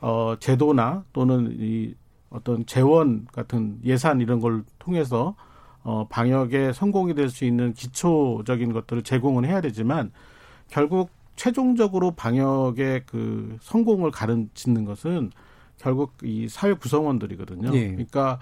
어 0.00 0.36
제도나 0.38 1.04
또는 1.12 1.56
이 1.58 1.94
어떤 2.34 2.66
재원 2.66 3.26
같은 3.32 3.78
예산 3.84 4.20
이런 4.20 4.40
걸 4.40 4.64
통해서 4.78 5.36
어 5.84 6.06
방역에 6.08 6.72
성공이 6.72 7.14
될 7.14 7.28
수 7.30 7.44
있는 7.44 7.72
기초적인 7.74 8.72
것들을 8.72 9.02
제공은 9.02 9.44
해야 9.44 9.60
되지만 9.60 10.10
결국 10.68 11.10
최종적으로 11.36 12.12
방역의 12.12 13.04
그 13.06 13.56
성공을 13.60 14.10
가르치는 14.10 14.84
것은 14.84 15.30
결국 15.78 16.14
이 16.22 16.48
사회 16.48 16.72
구성원들이거든요. 16.74 17.70
예. 17.74 17.88
그러니까 17.88 18.40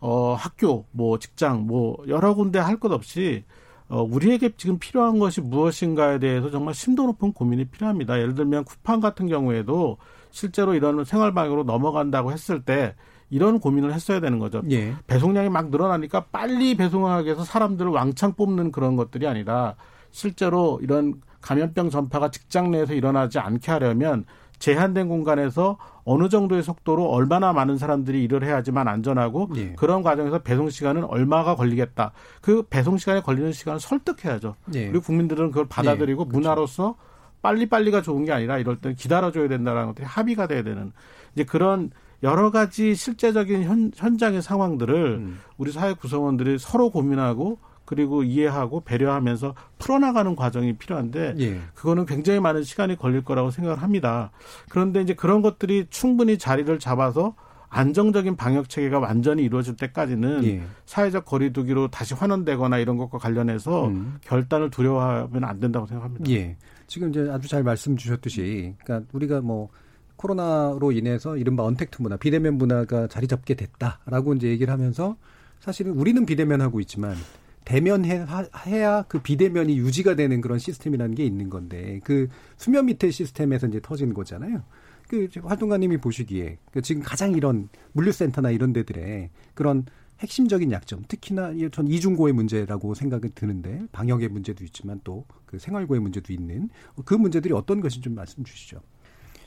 어 0.00 0.34
학교, 0.34 0.86
뭐 0.92 1.18
직장, 1.18 1.66
뭐 1.66 1.96
여러 2.08 2.34
군데 2.34 2.58
할 2.58 2.78
것 2.78 2.92
없이 2.92 3.44
어, 3.88 4.02
우리에게 4.02 4.50
지금 4.56 4.78
필요한 4.78 5.18
것이 5.18 5.40
무엇인가에 5.40 6.18
대해서 6.18 6.50
정말 6.50 6.74
심도 6.74 7.04
높은 7.06 7.32
고민이 7.32 7.66
필요합니다. 7.66 8.18
예를 8.20 8.34
들면 8.34 8.64
쿠팡 8.64 9.00
같은 9.00 9.26
경우에도 9.28 9.96
실제로 10.30 10.74
이런 10.74 11.04
생활방역으로 11.04 11.64
넘어간다고 11.64 12.30
했을 12.32 12.62
때 12.62 12.94
이런 13.30 13.60
고민을 13.60 13.92
했어야 13.92 14.20
되는 14.20 14.38
거죠. 14.38 14.62
예. 14.70 14.94
배송량이 15.06 15.48
막 15.50 15.70
늘어나니까 15.70 16.26
빨리 16.32 16.76
배송하기 16.76 17.26
위해서 17.26 17.44
사람들을 17.44 17.90
왕창 17.90 18.34
뽑는 18.34 18.72
그런 18.72 18.96
것들이 18.96 19.26
아니라 19.26 19.74
실제로 20.10 20.80
이런 20.82 21.20
감염병 21.40 21.90
전파가 21.90 22.30
직장 22.30 22.70
내에서 22.70 22.94
일어나지 22.94 23.38
않게 23.38 23.70
하려면 23.70 24.24
제한된 24.58 25.08
공간에서 25.08 25.78
어느 26.04 26.28
정도의 26.28 26.62
속도로 26.62 27.10
얼마나 27.10 27.52
많은 27.52 27.76
사람들이 27.76 28.24
일을 28.24 28.42
해야지만 28.42 28.88
안전하고 28.88 29.50
예. 29.56 29.72
그런 29.74 30.02
과정에서 30.02 30.40
배송 30.40 30.70
시간은 30.70 31.04
얼마가 31.04 31.54
걸리겠다. 31.54 32.12
그 32.40 32.62
배송 32.68 32.96
시간에 32.96 33.20
걸리는 33.20 33.52
시간을 33.52 33.78
설득해야죠. 33.78 34.56
예. 34.74 34.88
그리고 34.88 35.04
국민들은 35.04 35.50
그걸 35.50 35.68
받아들이고 35.68 36.24
예. 36.26 36.32
문화로서 36.32 36.96
빨리빨리가 37.42 38.02
좋은 38.02 38.24
게 38.24 38.32
아니라 38.32 38.58
이럴 38.58 38.80
때는 38.80 38.96
기다려줘야 38.96 39.48
된다는 39.48 39.86
것들이 39.86 40.06
합의가 40.06 40.48
돼야 40.48 40.64
되는 40.64 40.92
이제 41.34 41.44
그런 41.44 41.90
여러 42.22 42.50
가지 42.50 42.94
실제적인 42.94 43.62
현, 43.64 43.92
현장의 43.94 44.42
상황들을 44.42 44.94
음. 45.18 45.38
우리 45.56 45.72
사회 45.72 45.92
구성원들이 45.92 46.58
서로 46.58 46.90
고민하고 46.90 47.58
그리고 47.84 48.22
이해하고 48.22 48.82
배려하면서 48.82 49.54
풀어나가는 49.78 50.36
과정이 50.36 50.76
필요한데 50.76 51.36
예. 51.38 51.60
그거는 51.74 52.04
굉장히 52.04 52.38
많은 52.38 52.62
시간이 52.62 52.96
걸릴 52.96 53.24
거라고 53.24 53.50
생각을 53.50 53.80
합니다. 53.80 54.30
그런데 54.68 55.00
이제 55.00 55.14
그런 55.14 55.40
것들이 55.40 55.86
충분히 55.88 56.36
자리를 56.36 56.78
잡아서 56.80 57.34
안정적인 57.70 58.36
방역 58.36 58.68
체계가 58.68 58.98
완전히 58.98 59.42
이루어질 59.42 59.76
때까지는 59.76 60.44
예. 60.44 60.62
사회적 60.84 61.24
거리두기로 61.24 61.88
다시 61.88 62.12
환원되거나 62.12 62.78
이런 62.78 62.98
것과 62.98 63.16
관련해서 63.16 63.88
음. 63.88 64.18
결단을 64.22 64.70
두려워하면 64.70 65.44
안 65.44 65.58
된다고 65.58 65.86
생각합니다. 65.86 66.30
예. 66.30 66.56
지금 66.86 67.08
이제 67.08 67.28
아주 67.30 67.48
잘 67.48 67.62
말씀 67.62 67.96
주셨듯이 67.96 68.74
그러니까 68.84 69.08
우리가 69.12 69.40
뭐 69.40 69.70
코로나로 70.18 70.92
인해서 70.92 71.38
이른바 71.38 71.64
언택트 71.64 72.02
문화, 72.02 72.16
비대면 72.16 72.58
문화가 72.58 73.06
자리 73.06 73.26
잡게 73.26 73.54
됐다라고 73.54 74.34
이제 74.34 74.48
얘기를 74.48 74.72
하면서 74.72 75.16
사실은 75.60 75.92
우리는 75.92 76.26
비대면 76.26 76.60
하고 76.60 76.80
있지만 76.80 77.16
대면해야 77.64 79.04
그 79.08 79.20
비대면이 79.20 79.78
유지가 79.78 80.14
되는 80.14 80.40
그런 80.40 80.58
시스템이라는 80.58 81.14
게 81.14 81.24
있는 81.24 81.48
건데 81.48 82.00
그 82.04 82.28
수면 82.56 82.86
밑에 82.86 83.10
시스템에서 83.10 83.66
이제 83.66 83.80
터진 83.82 84.12
거잖아요. 84.12 84.62
그 85.08 85.28
활동가님이 85.42 85.98
보시기에 85.98 86.58
그 86.70 86.82
지금 86.82 87.02
가장 87.02 87.32
이런 87.32 87.70
물류센터나 87.92 88.50
이런 88.50 88.74
데들의 88.74 89.30
그런 89.54 89.86
핵심적인 90.20 90.72
약점, 90.72 91.04
특히나 91.06 91.52
전 91.70 91.86
이중고의 91.86 92.34
문제라고 92.34 92.94
생각이 92.94 93.30
드는데 93.34 93.86
방역의 93.92 94.28
문제도 94.28 94.62
있지만 94.64 95.00
또 95.04 95.24
그 95.48 95.58
생활고의 95.58 96.00
문제도 96.00 96.32
있는 96.32 96.68
그 97.04 97.14
문제들이 97.14 97.54
어떤 97.54 97.80
것인지 97.80 98.02
좀 98.02 98.14
말씀 98.14 98.44
주시죠. 98.44 98.80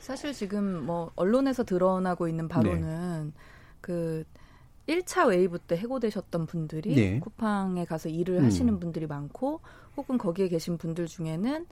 사실 0.02 0.34
지금 0.34 0.86
뭐 0.86 1.12
언론에서 1.16 1.64
드러나고 1.64 2.28
있는 2.28 2.48
바로는 2.48 3.26
네. 3.28 3.42
그 3.80 4.24
1차 4.88 5.30
웨이브 5.30 5.60
때 5.60 5.78
해고되셨던 5.78 6.48
분들이 6.48 6.96
네. 6.96 7.20
쿠팡에 7.20 7.86
가서 7.86 8.10
일을 8.10 8.40
음. 8.40 8.46
하시는 8.46 8.80
분들이 8.80 9.06
많고 9.06 9.62
혹은 9.96 10.18
거기에 10.18 10.50
계신 10.50 10.78
분들 10.78 11.06
중에는 11.06 11.66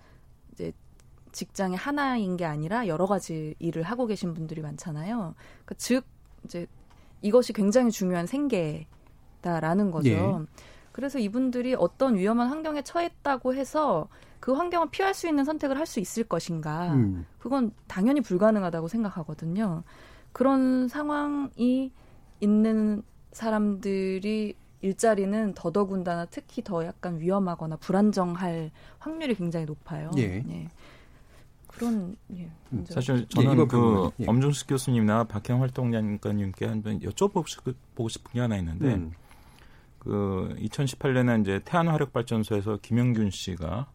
이제 0.54 0.72
직장이 1.32 1.76
하나인 1.76 2.38
게 2.38 2.46
아니라 2.46 2.88
여러 2.88 3.08
가지 3.08 3.56
일을 3.60 3.84
하고 3.84 4.06
계신 4.06 4.34
분들이 4.34 4.62
많잖아요. 4.62 5.36
그러니까 5.66 5.76
즉 5.78 6.06
이제 6.46 6.68
이것이 7.22 7.52
굉장히 7.54 7.92
중요한 7.92 8.28
생계다라는 8.28 9.92
거죠. 9.92 10.10
네. 10.10 10.46
그래서 10.92 11.20
이분들이 11.20 11.76
어떤 11.76 12.18
위험한 12.18 12.48
환경에 12.50 12.82
처했다고 12.82 13.54
해서 13.54 14.08
그 14.40 14.54
환경을 14.54 14.90
피할 14.90 15.14
수 15.14 15.28
있는 15.28 15.44
선택을 15.44 15.78
할 15.78 15.86
수 15.86 16.00
있을 16.00 16.24
것인가? 16.24 16.94
음. 16.94 17.26
그건 17.40 17.72
당연히 17.88 18.22
불가능하다고 18.22 18.88
생각하거든요. 18.88 19.84
그런 20.32 20.88
상황이 20.88 21.92
있는 22.40 23.04
사람들이 23.32 24.56
일자리는 24.82 25.54
더더군다나 25.56 26.26
특히 26.26 26.64
더 26.64 26.86
약간 26.86 27.20
위험하거나 27.20 27.78
불안정할 27.78 28.72
확률이 28.98 29.36
굉장히 29.36 29.66
높아요. 29.66 30.12
예. 30.18 30.44
예. 30.48 30.68
그런 31.68 32.16
예, 32.36 32.50
음, 32.74 32.84
사실 32.90 33.28
저는 33.30 33.58
예, 33.58 33.66
그 33.66 34.10
예. 34.20 34.26
엄준수 34.28 34.68
교수님이나 34.68 35.24
박형 35.26 35.62
활동가님께 35.62 36.66
한번 36.66 37.00
여쭤보고 37.00 38.10
싶은 38.10 38.34
게 38.34 38.40
하나 38.40 38.58
있는데 38.58 38.96
음. 38.96 39.12
그 40.00 40.56
2018년에 40.60 41.42
이제 41.42 41.60
태안화력발전소에서 41.66 42.80
김영균 42.82 43.30
씨가 43.30 43.88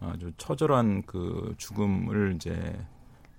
아주 0.00 0.32
처절한 0.36 1.02
그 1.06 1.54
죽음을 1.58 2.34
이제 2.36 2.78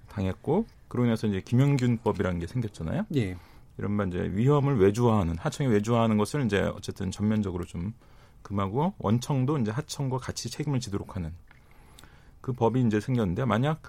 당했고 0.10 0.66
그로 0.88 1.06
인해서 1.06 1.28
이제 1.28 1.42
김영균법이라는 1.42 2.40
게 2.40 2.48
생겼잖아요. 2.48 3.06
예. 3.16 3.38
이른바 3.78 4.04
이제 4.04 4.30
위험을 4.34 4.80
외주화하는 4.80 5.38
하청이 5.38 5.70
외주화하는 5.70 6.18
것을 6.18 6.46
이제 6.46 6.62
어쨌든 6.62 7.10
전면적으로 7.10 7.64
좀 7.64 7.94
금하고 8.42 8.94
원청도 8.98 9.60
이제 9.60 9.72
하청과 9.72 10.18
같이 10.18 10.50
책임을 10.50 10.80
지도록 10.80 11.16
하는 11.16 11.34
그 12.42 12.54
법이 12.54 12.82
이제 12.82 13.00
생겼는데 13.00 13.46
만약 13.46 13.82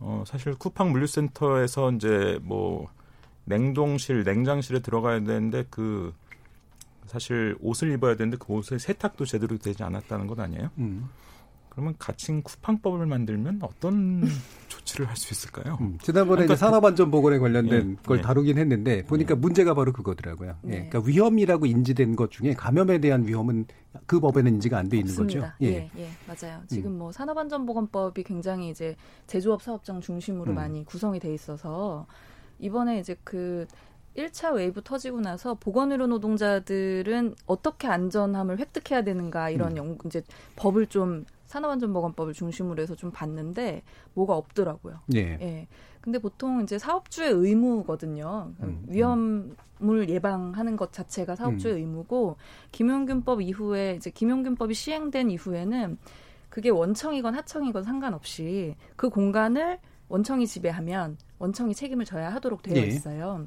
어 0.00 0.24
사실 0.26 0.54
쿠팡 0.54 0.90
물류센터에서 0.90 1.92
이제 1.92 2.38
뭐 2.42 2.88
냉동실, 3.44 4.24
냉장실에 4.24 4.80
들어가야 4.80 5.20
되는데 5.20 5.64
그 5.70 6.14
사실 7.14 7.56
옷을 7.60 7.92
입어야 7.92 8.16
되는데 8.16 8.36
그 8.40 8.52
옷의 8.52 8.80
세탁도 8.80 9.24
제대로 9.24 9.56
되지 9.56 9.84
않았다는 9.84 10.26
것 10.26 10.40
아니에요? 10.40 10.70
음. 10.78 11.08
그러면 11.68 11.94
가칭 11.98 12.42
쿠팡법을 12.42 13.06
만들면 13.06 13.60
어떤 13.62 14.22
조치를 14.68 15.08
할 15.08 15.16
수 15.16 15.32
있을까요? 15.32 15.78
음, 15.80 15.96
지난번에 16.02 16.42
그러니까 16.42 16.56
산업안전보건에 16.56 17.38
관련된 17.38 17.90
예, 17.92 18.02
걸 18.04 18.18
예. 18.18 18.22
다루긴 18.22 18.58
했는데 18.58 19.04
보니까 19.04 19.34
예. 19.34 19.38
문제가 19.38 19.74
바로 19.74 19.92
그거더라고요. 19.92 20.56
예. 20.64 20.68
네. 20.68 20.88
그러니까 20.88 21.02
위험이라고 21.08 21.66
인지된 21.66 22.16
것 22.16 22.30
중에 22.32 22.54
감염에 22.54 22.98
대한 22.98 23.26
위험은 23.26 23.66
그 24.06 24.18
법에는 24.18 24.54
인지가 24.54 24.78
안 24.78 24.88
돼 24.88 24.98
있는 24.98 25.14
거죠. 25.14 25.50
예. 25.62 25.66
예, 25.66 25.90
예, 25.96 26.08
맞아요. 26.26 26.60
음. 26.62 26.66
지금 26.68 26.90
음. 26.92 26.98
뭐 26.98 27.12
산업안전보건법이 27.12 28.24
굉장히 28.24 28.70
이제 28.70 28.96
제조업 29.28 29.62
사업장 29.62 30.00
중심으로 30.00 30.52
음. 30.52 30.54
많이 30.56 30.84
구성이 30.84 31.20
돼 31.20 31.32
있어서 31.32 32.06
이번에 32.58 32.98
이제 32.98 33.16
그 33.24 33.66
1차 34.16 34.54
웨이브 34.54 34.82
터지고 34.82 35.20
나서 35.20 35.54
보건의료 35.54 36.06
노동자들은 36.06 37.34
어떻게 37.46 37.88
안전함을 37.88 38.58
획득해야 38.58 39.02
되는가 39.02 39.50
이런 39.50 39.72
음. 39.72 39.76
연, 39.76 39.98
이제 40.06 40.22
법을 40.56 40.86
좀 40.86 41.24
산업안전보건법을 41.46 42.32
중심으로 42.32 42.82
해서 42.82 42.94
좀 42.94 43.10
봤는데 43.10 43.82
뭐가 44.14 44.36
없더라고요. 44.36 45.00
예. 45.14 45.38
예. 45.40 45.68
근데 46.00 46.18
보통 46.18 46.62
이제 46.62 46.78
사업주의 46.78 47.30
의무거든요. 47.30 48.52
음, 48.60 48.64
음. 48.64 48.86
위험을 48.88 50.08
예방하는 50.08 50.76
것 50.76 50.92
자체가 50.92 51.34
사업주의 51.34 51.74
음. 51.74 51.78
의무고 51.78 52.36
김용균법 52.72 53.40
이후에 53.40 53.94
이제 53.96 54.10
김용균법이 54.10 54.74
시행된 54.74 55.30
이후에는 55.30 55.98
그게 56.50 56.68
원청이건 56.68 57.34
하청이건 57.34 57.84
상관없이 57.84 58.76
그 58.96 59.08
공간을 59.08 59.78
원청이 60.08 60.46
지배하면 60.46 61.16
원청이 61.38 61.74
책임을 61.74 62.04
져야 62.04 62.32
하도록 62.34 62.62
되어 62.62 62.76
예. 62.76 62.86
있어요. 62.86 63.46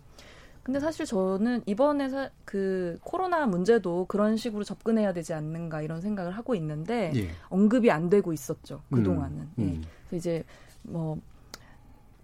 근데 0.67 0.81
사실 0.81 1.05
저는 1.05 1.61
이번에 1.65 2.09
사, 2.09 2.29
그 2.43 2.97
코로나 3.01 3.45
문제도 3.45 4.03
그런 4.09 4.35
식으로 4.35 4.65
접근해야 4.65 5.13
되지 5.13 5.33
않는가 5.33 5.81
이런 5.81 6.01
생각을 6.01 6.33
하고 6.33 6.55
있는데 6.55 7.13
예. 7.15 7.29
언급이 7.47 7.89
안 7.89 8.09
되고 8.09 8.33
있었죠 8.33 8.81
그 8.91 9.01
동안은. 9.01 9.37
음, 9.37 9.51
음. 9.59 9.81
예. 9.81 9.87
그래서 10.09 10.15
이제 10.17 10.43
뭐 10.83 11.17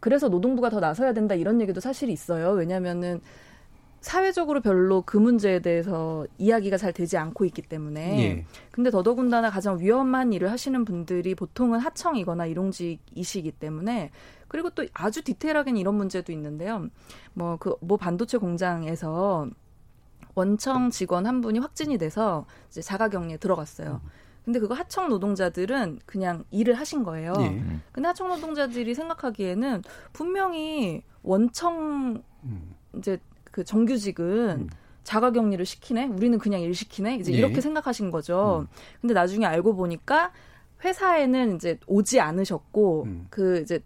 그래서 0.01 0.27
노동부가 0.27 0.69
더 0.69 0.81
나서야 0.81 1.13
된다 1.13 1.35
이런 1.35 1.61
얘기도 1.61 1.79
사실 1.79 2.09
있어요. 2.09 2.51
왜냐하면은 2.51 3.21
사회적으로 4.01 4.59
별로 4.59 5.03
그 5.03 5.15
문제에 5.15 5.59
대해서 5.59 6.27
이야기가 6.37 6.75
잘 6.75 6.91
되지 6.91 7.15
않고 7.15 7.45
있기 7.45 7.61
때문에. 7.61 8.19
예. 8.19 8.45
근데 8.71 8.91
더더군다나 8.91 9.51
가장 9.51 9.79
위험한 9.79 10.33
일을 10.33 10.51
하시는 10.51 10.83
분들이 10.83 11.33
보통은 11.33 11.79
하청이거나 11.79 12.47
일용직이시기 12.47 13.51
때문에 13.51 14.11
그리고 14.53 14.69
또 14.69 14.85
아주 14.93 15.23
디테일하게는 15.23 15.81
이런 15.81 15.95
문제도 15.95 16.31
있는데요. 16.31 16.87
뭐 17.33 17.57
그뭐 17.57 17.77
그 17.79 17.85
뭐 17.87 17.97
반도체 17.97 18.37
공장에서 18.37 19.47
원청 20.35 20.91
직원 20.91 21.25
한 21.25 21.41
분이 21.41 21.57
확진이 21.57 21.97
돼서 21.97 22.45
이제 22.69 22.79
자가격리에 22.79 23.37
들어갔어요. 23.37 23.99
근데 24.45 24.59
그거 24.59 24.75
하청 24.75 25.09
노동자들은 25.09 26.01
그냥 26.05 26.43
일을 26.51 26.75
하신 26.75 27.03
거예요. 27.03 27.33
예. 27.39 27.63
근데 27.91 28.07
하청 28.07 28.27
노동자들이 28.27 28.93
생각하기에는 28.93 29.81
분명히 30.11 31.01
원청 31.23 32.21
음. 32.43 32.75
이제 32.95 33.17
그 33.45 33.63
정규직은 33.63 34.49
음. 34.49 34.69
자가격리를 35.03 35.65
시키네. 35.65 36.09
우리는 36.09 36.37
그냥 36.37 36.61
일 36.61 36.75
시키네. 36.75 37.15
이제 37.15 37.33
예. 37.33 37.37
이렇게 37.37 37.59
생각하신 37.59 38.11
거죠. 38.11 38.67
음. 38.69 38.75
근데 39.01 39.15
나중에 39.15 39.47
알고 39.47 39.75
보니까 39.75 40.31
회사에는 40.83 41.55
이제 41.55 41.79
오지 41.87 42.19
않으셨고 42.19 43.03
음. 43.05 43.27
그 43.31 43.61
이제 43.61 43.79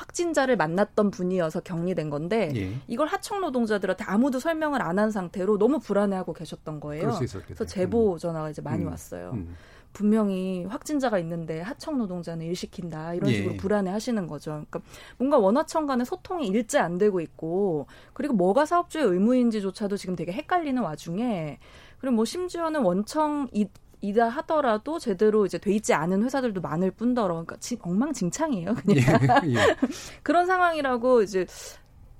확진자를 0.00 0.56
만났던 0.56 1.10
분이어서 1.10 1.60
격리된 1.60 2.08
건데 2.10 2.52
예. 2.56 2.72
이걸 2.88 3.06
하청 3.06 3.40
노동자들한테 3.40 4.04
아무도 4.04 4.38
설명을 4.38 4.80
안 4.82 5.00
한 5.00 5.10
상태로 5.10 5.56
너무 5.56 5.78
불안해하고 5.78 6.34
계셨던 6.34 6.78
거예요. 6.80 7.18
그래서 7.46 7.64
제보 7.64 8.14
음. 8.14 8.18
전화가 8.18 8.50
이제 8.50 8.60
많이 8.60 8.82
음. 8.84 8.88
왔어요. 8.88 9.30
음. 9.32 9.56
분명히 9.94 10.64
확진자가 10.66 11.18
있는데 11.20 11.62
하청 11.62 11.96
노동자는 11.96 12.44
일 12.44 12.54
시킨다 12.54 13.14
이런 13.14 13.30
예. 13.30 13.34
식으로 13.34 13.54
예. 13.54 13.56
불안해 13.56 13.90
하시는 13.90 14.26
거죠. 14.26 14.50
그러니까 14.50 14.80
뭔가 15.16 15.38
원하청 15.38 15.86
간의 15.86 16.04
소통이 16.04 16.48
일제 16.48 16.78
안 16.78 16.98
되고 16.98 17.20
있고 17.20 17.86
그리고 18.12 18.34
뭐가 18.34 18.66
사업주의 18.66 19.06
의무인지조차도 19.06 19.96
지금 19.96 20.16
되게 20.16 20.32
헷갈리는 20.32 20.82
와중에 20.82 21.58
그리고 21.98 22.16
뭐 22.16 22.24
심지어는 22.26 22.82
원청 22.82 23.48
이, 23.52 23.66
이다 24.00 24.28
하더라도 24.28 24.98
제대로 24.98 25.44
이제 25.46 25.58
돼 25.58 25.72
있지 25.72 25.92
않은 25.92 26.22
회사들도 26.22 26.60
많을 26.60 26.90
뿐더러 26.90 27.34
그러니까 27.34 27.56
지, 27.58 27.78
엉망진창이에요 27.80 28.74
그냥 28.74 28.98
예, 29.44 29.54
예. 29.54 29.76
그런 30.22 30.46
상황이라고 30.46 31.22
이제 31.22 31.46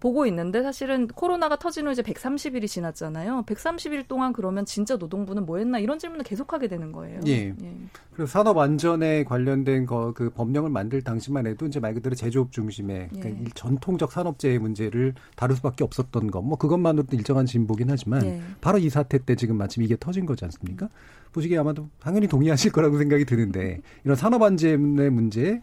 보고 0.01 0.27
있는데 0.27 0.63
사실은 0.63 1.07
코로나가 1.07 1.57
터진 1.57 1.87
후 1.87 1.93
이제 1.93 2.03
130일이 2.03 2.67
지났잖아요. 2.67 3.45
130일 3.47 4.09
동안 4.09 4.33
그러면 4.33 4.65
진짜 4.65 4.97
노동부는 4.97 5.47
뭐 5.47 5.59
했나 5.59 5.79
이런 5.79 5.99
질문을 5.99 6.25
계속하게 6.25 6.69
되는 6.69 6.93
거예요. 6.93 7.21
예. 7.27 7.55
예. 7.63 7.75
그리고 8.13 8.27
산업 8.27 8.59
안전에 8.59 9.25
관련된 9.25 9.87
거 9.87 10.11
그 10.21 10.31
법령을 10.31 10.71
만들 10.71 11.03
당시만 11.03 11.47
해도 11.47 11.67
이제 11.67 11.81
말 11.81 11.95
그대로 11.95 12.15
제조업 12.15 12.53
중심의 12.53 13.09
예. 13.15 13.21
그러니까 13.21 13.51
전통적 13.55 14.13
산업재해 14.13 14.59
문제를 14.59 15.15
다룰 15.37 15.57
수밖에 15.57 15.85
없었던 15.85 16.31
거. 16.31 16.43
뭐 16.43 16.59
그것만으로도 16.59 17.17
일정한 17.17 17.47
진보긴 17.47 17.91
하지만 17.91 18.25
예. 18.25 18.41
바로 18.61 18.79
이 18.79 18.89
사태 18.89 19.19
때 19.19 19.35
지금 19.35 19.57
마침 19.57 19.83
이게 19.83 19.97
터진 19.99 20.27
거지 20.27 20.45
않습니까? 20.45 20.89
보시기에 21.33 21.59
아마도 21.59 21.89
당연히 22.01 22.27
동의하실 22.27 22.73
거라고 22.73 22.99
생각이 22.99 23.25
드는데 23.25 23.81
이런 24.05 24.17
산업 24.17 24.43
안전의 24.43 25.11
문제 25.11 25.63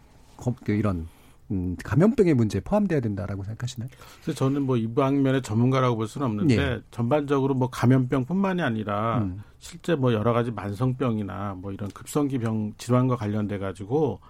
그 0.64 0.72
이런 0.72 1.06
음, 1.50 1.76
감염병의 1.82 2.34
문제에 2.34 2.60
포함돼야 2.60 3.00
된다라고 3.00 3.42
생각하시나요? 3.44 3.88
그래서 4.22 4.38
저는 4.38 4.62
뭐 4.62 4.76
이 4.76 4.86
방면의 4.86 5.42
전문가라고 5.42 5.96
볼 5.96 6.06
수는 6.06 6.26
없는데 6.26 6.56
예. 6.58 6.80
전반적으로 6.90 7.54
뭐 7.54 7.70
감염병뿐만이 7.70 8.60
아니라 8.62 9.18
음. 9.18 9.42
실제 9.58 9.94
뭐 9.94 10.12
여러 10.12 10.32
가지 10.32 10.50
만성병이나 10.50 11.56
뭐 11.58 11.72
이런 11.72 11.88
급성기 11.90 12.38
병 12.38 12.72
질환과 12.76 13.16
관련돼 13.16 13.58
가지고 13.58 14.20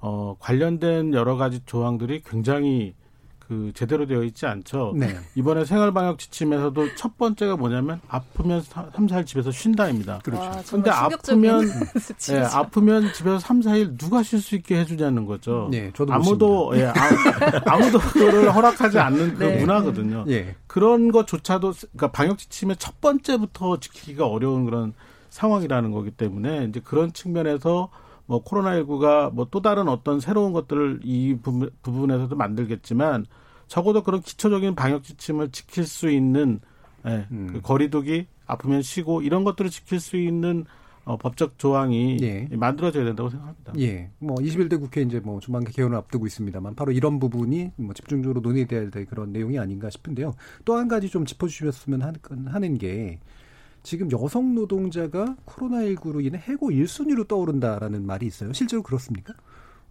어 0.00 0.36
관련된 0.38 1.12
여러 1.14 1.36
가지 1.36 1.60
조항들이 1.66 2.22
굉장히 2.24 2.94
그 3.48 3.72
제대로 3.74 4.06
되어 4.06 4.22
있지 4.24 4.44
않죠. 4.44 4.92
네. 4.94 5.16
이번에 5.34 5.64
생활 5.64 5.90
방역 5.92 6.18
지침에서도 6.18 6.94
첫 6.96 7.16
번째가 7.16 7.56
뭐냐면 7.56 7.98
아프면 8.06 8.60
3, 8.60 8.90
4일 8.90 9.24
집에서 9.24 9.50
쉰다입니다. 9.50 10.18
그렇죠. 10.22 10.62
근데 10.70 10.90
아프면 10.90 11.66
예, 12.30 12.38
아프면 12.52 13.10
집에서 13.14 13.38
3, 13.38 13.60
4일 13.60 13.98
누가 13.98 14.22
쉴 14.22 14.42
수 14.42 14.54
있게 14.54 14.80
해 14.80 14.84
주냐는 14.84 15.24
거죠. 15.24 15.68
네, 15.70 15.90
저도 15.94 16.12
아무도 16.12 16.72
예, 16.74 16.92
아, 17.64 17.78
무도 17.78 17.98
그거를 17.98 18.54
허락하지 18.54 18.98
않는 18.98 19.36
그 19.36 19.44
네. 19.44 19.60
문화거든요. 19.60 20.26
예. 20.28 20.54
그런 20.66 21.10
것조차도 21.10 21.72
그러니까 21.72 22.12
방역 22.12 22.36
지침의 22.36 22.76
첫 22.76 23.00
번째부터 23.00 23.80
지키기가 23.80 24.26
어려운 24.26 24.66
그런 24.66 24.92
상황이라는 25.30 25.90
거기 25.90 26.10
때문에 26.10 26.66
이제 26.66 26.80
그런 26.84 27.14
측면에서 27.14 27.88
뭐 28.28 28.44
코로나19가 28.44 29.32
뭐 29.32 29.48
또 29.50 29.60
다른 29.62 29.88
어떤 29.88 30.20
새로운 30.20 30.52
것들을 30.52 31.00
이 31.02 31.36
부분, 31.42 31.70
부분에서도 31.82 32.36
만들겠지만 32.36 33.24
적어도 33.66 34.02
그런 34.02 34.20
기초적인 34.20 34.74
방역 34.74 35.02
지침을 35.02 35.50
지킬 35.50 35.84
수 35.84 36.10
있는 36.10 36.60
예, 37.06 37.26
음. 37.30 37.48
그 37.52 37.60
거리두기 37.60 38.26
아프면 38.46 38.82
쉬고 38.82 39.22
이런 39.22 39.44
것들을 39.44 39.70
지킬 39.70 39.98
수 40.00 40.16
있는 40.16 40.64
어, 41.04 41.16
법적 41.16 41.58
조항이 41.58 42.18
예. 42.20 42.46
만들어져야 42.50 43.04
된다고 43.04 43.30
생각합니다. 43.30 43.72
예. 43.78 44.10
뭐 44.18 44.36
21대 44.36 44.78
국회 44.78 45.00
이제 45.00 45.20
뭐 45.20 45.40
조만간 45.40 45.72
개헌을 45.72 45.96
앞두고 45.96 46.26
있습니다만 46.26 46.74
바로 46.74 46.92
이런 46.92 47.18
부분이 47.18 47.72
뭐 47.76 47.94
집중적으로 47.94 48.42
논의돼야 48.42 48.90
될 48.90 49.06
그런 49.06 49.32
내용이 49.32 49.58
아닌가 49.58 49.88
싶은데요. 49.88 50.34
또 50.66 50.76
한 50.76 50.86
가지 50.86 51.08
좀 51.08 51.24
짚어주셨으면 51.24 52.14
하는 52.48 52.76
게 52.76 53.20
지금 53.88 54.12
여성 54.12 54.54
노동자가 54.54 55.34
코로나19로 55.46 56.22
인해 56.22 56.38
해고 56.38 56.68
1순위로 56.68 57.26
떠오른다라는 57.26 58.04
말이 58.04 58.26
있어요. 58.26 58.52
실제로 58.52 58.82
그렇습니까? 58.82 59.32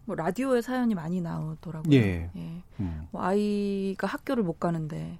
뭐 0.05 0.15
라디오에 0.15 0.61
사연이 0.61 0.93
많이 0.93 1.19
나오더라고요. 1.19 1.95
예. 1.95 2.29
예. 2.35 2.63
음. 2.79 3.07
뭐 3.09 3.23
아이가 3.23 4.05
학교를 4.05 4.43
못 4.43 4.59
가는데 4.59 5.17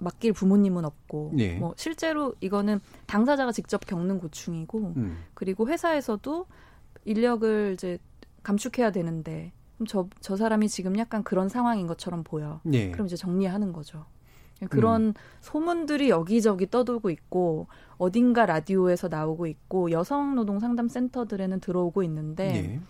맡길 0.00 0.34
부모님은 0.34 0.84
없고 0.84 1.32
예. 1.38 1.54
뭐 1.56 1.72
실제로 1.78 2.34
이거는 2.40 2.82
당사자가 3.06 3.52
직접 3.52 3.86
겪는 3.86 4.18
고충이고 4.18 4.92
음. 4.98 5.24
그리고 5.32 5.66
회사에서도 5.66 6.44
인력을 7.06 7.70
이제 7.72 7.98
감축해야 8.42 8.90
되는데 8.90 9.50
그럼 9.76 9.86
저, 9.86 10.08
저 10.20 10.36
사람이 10.36 10.68
지금 10.68 10.98
약간 10.98 11.24
그런 11.24 11.48
상황인 11.48 11.86
것처럼 11.86 12.22
보여. 12.22 12.60
예. 12.70 12.90
그럼 12.90 13.06
이제 13.06 13.16
정리하는 13.16 13.72
거죠. 13.72 14.04
그런 14.70 15.08
음. 15.08 15.14
소문들이 15.40 16.10
여기저기 16.10 16.68
떠돌고 16.70 17.10
있고 17.10 17.66
어딘가 17.96 18.46
라디오에서 18.46 19.08
나오고 19.08 19.46
있고 19.46 19.90
여성 19.90 20.34
노동 20.34 20.58
상담 20.58 20.88
센터들에는 20.88 21.60
들어오고 21.60 22.02
있는데 22.02 22.48
네. 22.48 22.80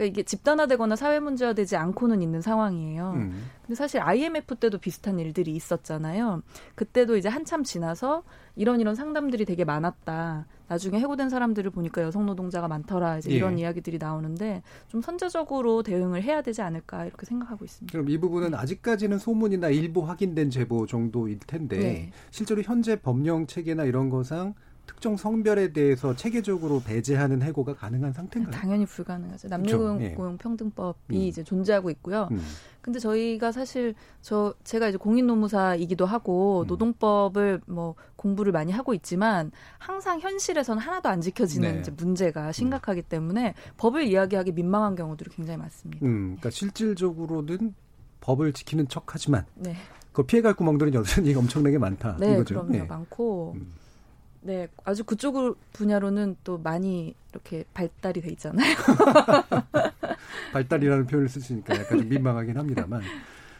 그러니까 0.00 0.04
이게 0.06 0.22
집단화되거나 0.22 0.96
사회 0.96 1.20
문제화되지 1.20 1.76
않고는 1.76 2.22
있는 2.22 2.40
상황이에요. 2.40 3.12
음. 3.16 3.50
근데 3.60 3.74
사실 3.74 4.00
IMF 4.00 4.56
때도 4.56 4.78
비슷한 4.78 5.18
일들이 5.18 5.52
있었잖아요. 5.52 6.42
그때도 6.74 7.18
이제 7.18 7.28
한참 7.28 7.62
지나서 7.62 8.22
이런 8.56 8.80
이런 8.80 8.94
상담들이 8.94 9.44
되게 9.44 9.64
많았다. 9.64 10.46
나중에 10.68 10.98
해고된 11.00 11.28
사람들을 11.28 11.70
보니까 11.70 12.02
여성 12.02 12.24
노동자가 12.24 12.66
많더라. 12.68 13.18
이제 13.18 13.30
예. 13.30 13.34
이런 13.34 13.58
이야기들이 13.58 13.98
나오는데 13.98 14.62
좀 14.88 15.02
선제적으로 15.02 15.82
대응을 15.82 16.22
해야 16.22 16.40
되지 16.40 16.62
않을까 16.62 17.04
이렇게 17.04 17.26
생각하고 17.26 17.64
있습니다. 17.64 17.92
그럼 17.92 18.08
이 18.08 18.16
부분은 18.18 18.52
네. 18.52 18.56
아직까지는 18.56 19.18
소문이나 19.18 19.68
일부 19.68 20.08
확인된 20.08 20.48
제보 20.48 20.86
정도일 20.86 21.40
텐데 21.40 21.78
네. 21.78 22.10
실제로 22.30 22.62
현재 22.62 22.96
법령 22.96 23.46
체계나 23.46 23.84
이런 23.84 24.08
거상 24.08 24.54
특정 24.90 25.16
성별에 25.16 25.72
대해서 25.72 26.16
체계적으로 26.16 26.82
배제하는 26.84 27.42
해고가 27.42 27.74
가능한 27.74 28.12
상태인가요? 28.12 28.52
당연히 28.52 28.84
불가능하죠. 28.86 29.46
남녀고용 29.46 30.36
평등법이 30.36 30.98
예. 31.12 31.16
음. 31.16 31.20
이제 31.22 31.44
존재하고 31.44 31.90
있고요. 31.90 32.26
음. 32.32 32.42
근데 32.80 32.98
저희가 32.98 33.52
사실 33.52 33.94
저 34.20 34.52
제가 34.64 34.88
이제 34.88 34.98
공인노무사이기도 34.98 36.06
하고 36.06 36.62
음. 36.62 36.66
노동법을 36.66 37.60
뭐 37.66 37.94
공부를 38.16 38.50
많이 38.50 38.72
하고 38.72 38.92
있지만 38.92 39.52
항상 39.78 40.18
현실에서는 40.18 40.82
하나도 40.82 41.08
안 41.08 41.20
지켜지는 41.20 41.74
네. 41.74 41.80
이제 41.80 41.92
문제가 41.92 42.50
심각하기 42.50 43.02
때문에 43.02 43.54
법을 43.76 44.02
이야기하기 44.04 44.52
민망한 44.52 44.96
경우들이 44.96 45.30
굉장히 45.30 45.58
많습니다. 45.58 46.04
음, 46.04 46.36
그러니까 46.38 46.50
실질적으로는 46.50 47.74
법을 48.20 48.52
지키는 48.54 48.88
척하지만 48.88 49.46
네. 49.54 49.76
그 50.12 50.24
피해갈 50.24 50.54
구멍들은 50.54 50.94
여전히 50.94 51.32
엄청나게 51.36 51.78
많다. 51.78 52.16
네, 52.18 52.32
이거죠. 52.34 52.54
그럼요, 52.54 52.72
네. 52.72 52.82
많고. 52.82 53.52
음. 53.54 53.72
네, 54.42 54.68
아주 54.84 55.04
그쪽 55.04 55.58
분야로는 55.72 56.36
또 56.44 56.58
많이 56.58 57.14
이렇게 57.32 57.64
발달이 57.74 58.20
돼 58.22 58.30
있잖아요. 58.30 58.74
발달이라는 60.52 61.06
표현을 61.06 61.28
쓰시니까 61.28 61.78
약간 61.78 61.98
좀 61.98 62.08
민망하긴 62.08 62.56
합니다만, 62.56 63.02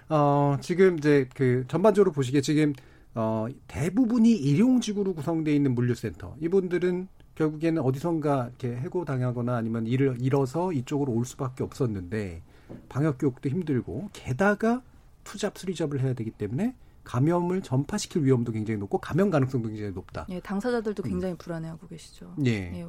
어, 0.09 0.57
지금 0.61 0.99
이제 0.99 1.28
그 1.35 1.64
전반적으로 1.68 2.12
보시기에 2.12 2.41
지금 2.41 2.72
어, 3.14 3.47
대부분이 3.66 4.31
일용직으로 4.33 5.14
구성되어 5.14 5.53
있는 5.53 5.74
물류센터. 5.74 6.37
이분들은 6.41 7.09
결국에는 7.35 7.83
어디선가 7.83 8.49
이렇게 8.49 8.76
해고 8.76 9.05
당하거나 9.05 9.57
아니면 9.57 9.87
일을 9.87 10.18
잃어서 10.20 10.72
이쪽으로 10.72 11.12
올 11.12 11.24
수밖에 11.24 11.64
없었는데 11.64 12.43
방역 12.89 13.18
교육도 13.18 13.49
힘들고 13.49 14.11
게다가 14.12 14.83
투잡 15.24 15.59
수리잡을 15.59 16.01
해야 16.01 16.12
되기 16.12 16.31
때문에 16.31 16.74
감염을 17.05 17.62
전파시킬 17.62 18.24
위험도 18.24 18.53
굉장히 18.53 18.78
높고 18.78 18.98
감염 18.98 19.30
가능성도 19.30 19.68
굉장히 19.68 19.92
높다. 19.92 20.26
예, 20.28 20.40
당사자들도 20.40 21.03
굉장히 21.03 21.34
음. 21.34 21.38
불안해하고 21.38 21.86
계시죠. 21.88 22.34
예. 22.46 22.51
예. 22.51 22.86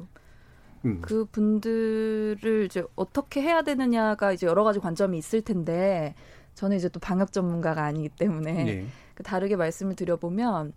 음. 0.84 1.00
그 1.00 1.24
분들을 1.26 2.64
이제 2.66 2.84
어떻게 2.96 3.40
해야 3.40 3.62
되느냐가 3.62 4.32
이제 4.32 4.46
여러 4.46 4.64
가지 4.64 4.80
관점이 4.80 5.16
있을 5.16 5.42
텐데 5.42 6.14
저는 6.54 6.76
이제 6.76 6.88
또 6.88 7.00
방역 7.00 7.32
전문가가 7.32 7.84
아니기 7.84 8.08
때문에 8.08 8.68
예. 8.68 8.86
그 9.14 9.22
다르게 9.22 9.56
말씀을 9.56 9.94
드려보면 9.96 10.72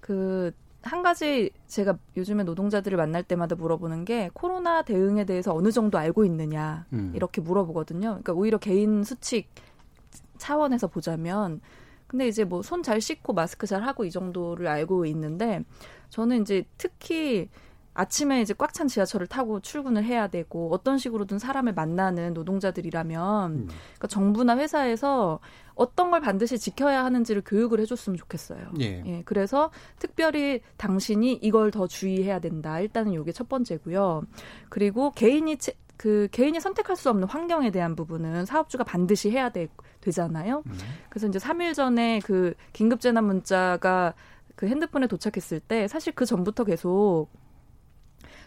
그 0.00 0.52
한 0.82 1.02
가지 1.02 1.50
제가 1.66 1.98
요즘에 2.16 2.44
노동자들을 2.44 2.96
만날 2.96 3.22
때마다 3.22 3.56
물어보는 3.56 4.04
게 4.04 4.30
코로나 4.32 4.82
대응에 4.82 5.24
대해서 5.24 5.54
어느 5.54 5.72
정도 5.72 5.98
알고 5.98 6.24
있느냐 6.24 6.86
음. 6.92 7.12
이렇게 7.14 7.40
물어보거든요. 7.40 8.08
그러니까 8.08 8.32
오히려 8.32 8.58
개인 8.58 9.02
수칙 9.02 9.48
차원에서 10.38 10.86
보자면 10.86 11.60
근데 12.08 12.26
이제 12.26 12.42
뭐 12.44 12.62
손 12.62 12.82
잘 12.82 13.00
씻고 13.00 13.32
마스크 13.34 13.66
잘 13.66 13.82
하고 13.82 14.04
이 14.04 14.10
정도를 14.10 14.66
알고 14.66 15.06
있는데 15.06 15.62
저는 16.10 16.42
이제 16.42 16.64
특히 16.78 17.48
아침에 17.94 18.40
이제 18.40 18.54
꽉 18.56 18.72
찬 18.72 18.86
지하철을 18.86 19.26
타고 19.26 19.58
출근을 19.60 20.04
해야 20.04 20.28
되고 20.28 20.72
어떤 20.72 20.98
식으로든 20.98 21.38
사람을 21.40 21.74
만나는 21.74 22.32
노동자들이라면 22.32 23.50
음. 23.52 23.66
그러니까 23.66 24.06
정부나 24.08 24.56
회사에서 24.56 25.40
어떤 25.74 26.10
걸 26.10 26.20
반드시 26.20 26.58
지켜야 26.58 27.04
하는지를 27.04 27.42
교육을 27.44 27.80
해줬으면 27.80 28.16
좋겠어요. 28.16 28.70
예. 28.80 29.02
예. 29.04 29.22
그래서 29.24 29.70
특별히 29.98 30.60
당신이 30.76 31.40
이걸 31.42 31.70
더 31.72 31.86
주의해야 31.88 32.38
된다. 32.38 32.78
일단은 32.80 33.12
이게 33.12 33.32
첫 33.32 33.48
번째고요. 33.48 34.22
그리고 34.68 35.10
개인이 35.12 35.56
그 35.98 36.28
개인이 36.30 36.58
선택할 36.58 36.96
수 36.96 37.10
없는 37.10 37.28
환경에 37.28 37.70
대한 37.70 37.96
부분은 37.96 38.46
사업주가 38.46 38.84
반드시 38.84 39.30
해야 39.30 39.50
되, 39.50 39.68
되잖아요. 40.00 40.62
음. 40.64 40.78
그래서 41.10 41.26
이제 41.26 41.38
3일 41.38 41.74
전에 41.74 42.20
그 42.24 42.54
긴급 42.72 43.00
재난 43.00 43.24
문자가 43.24 44.14
그 44.54 44.68
핸드폰에 44.68 45.08
도착했을 45.08 45.60
때 45.60 45.88
사실 45.88 46.14
그 46.14 46.24
전부터 46.24 46.64
계속 46.64 47.28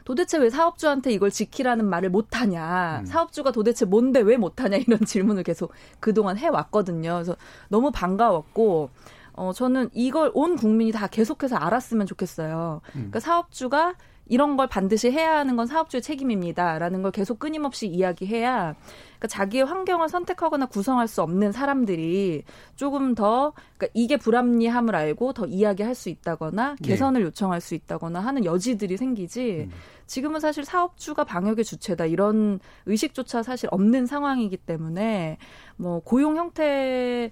도대체 0.05 0.37
왜 0.37 0.49
사업주한테 0.49 1.11
이걸 1.11 1.29
지키라는 1.29 1.85
말을 1.85 2.09
못하냐. 2.09 3.01
음. 3.01 3.05
사업주가 3.05 3.51
도대체 3.51 3.85
뭔데 3.85 4.21
왜 4.21 4.37
못하냐 4.37 4.77
이런 4.87 4.99
질문을 5.05 5.43
계속 5.43 5.73
그동안 5.99 6.37
해왔거든요. 6.37 7.13
그래서 7.13 7.35
너무 7.67 7.91
반가웠고, 7.91 8.89
어, 9.33 9.53
저는 9.53 9.89
이걸 9.93 10.31
온 10.33 10.55
국민이 10.55 10.91
다 10.91 11.07
계속해서 11.07 11.57
알았으면 11.57 12.07
좋겠어요. 12.07 12.81
음. 12.87 12.91
그러니까 12.91 13.19
사업주가 13.19 13.95
이런 14.31 14.55
걸 14.55 14.65
반드시 14.67 15.11
해야 15.11 15.35
하는 15.35 15.57
건 15.57 15.67
사업주의 15.67 16.01
책임입니다라는 16.01 17.01
걸 17.01 17.11
계속 17.11 17.37
끊임없이 17.37 17.85
이야기해야 17.85 18.75
그러니까 19.09 19.27
자기의 19.27 19.65
환경을 19.65 20.07
선택하거나 20.07 20.67
구성할 20.67 21.09
수 21.09 21.21
없는 21.21 21.51
사람들이 21.51 22.45
조금 22.77 23.13
더 23.13 23.51
그러니까 23.77 23.87
이게 23.93 24.15
불합리함을 24.15 24.95
알고 24.95 25.33
더 25.33 25.45
이야기할 25.45 25.95
수 25.95 26.07
있다거나 26.07 26.77
네. 26.79 26.87
개선을 26.87 27.19
네. 27.19 27.25
요청할 27.25 27.59
수 27.59 27.75
있다거나 27.75 28.21
하는 28.21 28.45
여지들이 28.45 28.95
생기지 28.95 29.67
음. 29.69 29.71
지금은 30.07 30.39
사실 30.39 30.63
사업주가 30.63 31.25
방역의 31.25 31.65
주체다 31.65 32.05
이런 32.05 32.61
의식조차 32.85 33.43
사실 33.43 33.67
없는 33.69 34.05
상황이기 34.05 34.55
때문에 34.55 35.39
뭐 35.75 35.99
고용 35.99 36.37
형태 36.37 36.63
를 36.63 37.31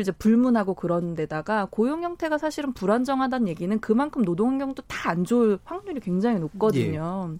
이제 0.00 0.12
불문하고 0.12 0.74
그런 0.74 1.14
데다가 1.14 1.68
고용 1.70 2.02
형태가 2.02 2.38
사실은 2.38 2.72
불안정하다는 2.72 3.48
얘기는 3.48 3.78
그만큼 3.80 4.24
노동 4.24 4.50
환경도 4.50 4.82
다 4.88 5.02
안 5.12 5.24
좋을 5.24 5.58
확률이 5.64 6.00
굉장히 6.00 6.38
높거든요. 6.38 7.30
예. 7.32 7.38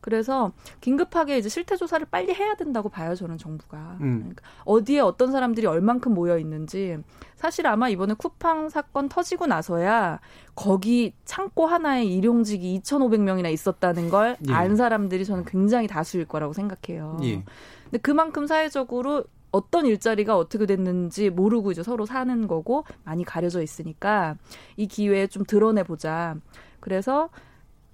그래서 0.00 0.52
긴급하게 0.82 1.38
이제 1.38 1.48
실태 1.48 1.76
조사를 1.76 2.06
빨리 2.10 2.34
해야 2.34 2.54
된다고 2.56 2.90
봐요 2.90 3.14
저는 3.14 3.38
정부가 3.38 3.96
음. 4.02 4.18
그러니까 4.18 4.42
어디에 4.64 5.00
어떤 5.00 5.32
사람들이 5.32 5.66
얼만큼 5.66 6.12
모여 6.12 6.36
있는지 6.38 6.98
사실 7.36 7.66
아마 7.66 7.88
이번에 7.88 8.12
쿠팡 8.12 8.68
사건 8.68 9.08
터지고 9.08 9.46
나서야 9.46 10.20
거기 10.54 11.14
창고 11.24 11.64
하나에 11.66 12.04
일용직이 12.04 12.80
2,500명이나 12.84 13.50
있었다는 13.50 14.10
걸안 14.10 14.36
예. 14.72 14.76
사람들이 14.76 15.24
저는 15.24 15.44
굉장히 15.46 15.86
다수일 15.86 16.26
거라고 16.26 16.52
생각해요. 16.52 17.18
예. 17.22 17.42
근데 17.84 17.98
그만큼 18.02 18.46
사회적으로 18.46 19.24
어떤 19.54 19.86
일자리가 19.86 20.36
어떻게 20.36 20.66
됐는지 20.66 21.30
모르고 21.30 21.70
이제 21.70 21.84
서로 21.84 22.06
사는 22.06 22.48
거고 22.48 22.84
많이 23.04 23.24
가려져 23.24 23.62
있으니까 23.62 24.36
이 24.76 24.88
기회에 24.88 25.28
좀 25.28 25.44
드러내 25.44 25.84
보자. 25.84 26.34
그래서 26.80 27.28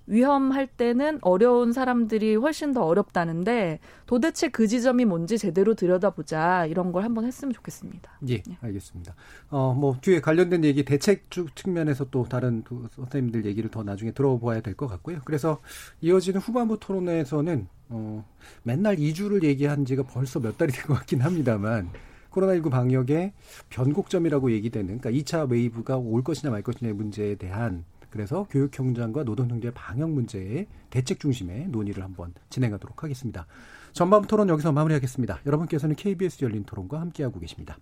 위험할 0.07 0.66
때는 0.66 1.18
어려운 1.22 1.72
사람들이 1.72 2.34
훨씬 2.34 2.72
더 2.72 2.84
어렵다는데 2.84 3.78
도대체 4.07 4.48
그 4.48 4.66
지점이 4.66 5.05
뭔지 5.05 5.38
제대로 5.38 5.74
들여다보자 5.74 6.66
이런 6.66 6.90
걸 6.92 7.05
한번 7.05 7.24
했으면 7.26 7.53
좋겠습니다. 7.55 8.11
예, 8.28 8.42
네. 8.42 8.59
알겠습니다. 8.61 9.14
어, 9.51 9.72
뭐 9.74 9.96
뒤에 10.01 10.20
관련된 10.20 10.64
얘기 10.64 10.84
대책 10.84 11.28
측면에서 11.55 12.07
또 12.11 12.24
다른 12.28 12.64
그 12.64 12.88
선생님들 12.92 13.44
얘기를 13.46 13.70
더 13.70 13.82
나중에 13.84 14.11
들어봐야 14.12 14.61
될 14.61 14.74
것 14.74 14.86
같고요. 14.88 15.20
그래서 15.24 15.61
이어지는 16.01 16.40
후반부 16.40 16.78
토론에서는 16.80 17.68
어, 17.90 18.24
맨날 18.62 18.96
2주를 18.96 19.42
얘기한 19.44 19.84
지가 19.84 20.05
벌써 20.05 20.40
몇 20.40 20.57
달이 20.59 20.72
된 20.72 20.86
것 20.86 20.94
같긴 20.94 21.20
합니다만 21.20 21.90
코로나19 22.30 22.70
방역의 22.70 23.32
변곡점이라고 23.70 24.53
얘기되는 24.53 24.98
그러니까 24.98 25.11
2차 25.11 25.51
wave가 25.51 25.97
올 25.98 26.22
것이냐 26.22 26.51
말 26.51 26.62
것이냐의 26.62 26.94
문제에 26.94 27.34
대한 27.34 27.84
그래서 28.11 28.46
교육형장과 28.50 29.24
노동형제 29.24 29.70
방역 29.70 30.11
문제의 30.11 30.66
대책 30.90 31.20
중심의 31.20 31.68
논의를 31.68 32.02
한번 32.02 32.34
진행하도록 32.50 33.02
하겠습니다. 33.02 33.46
전반 33.92 34.22
토론 34.22 34.48
여기서 34.48 34.72
마무리하겠습니다. 34.72 35.40
여러분께서는 35.46 35.94
KBS 35.94 36.44
열린 36.44 36.64
토론과 36.64 37.00
함께하고 37.00 37.40
계십니다. 37.40 37.78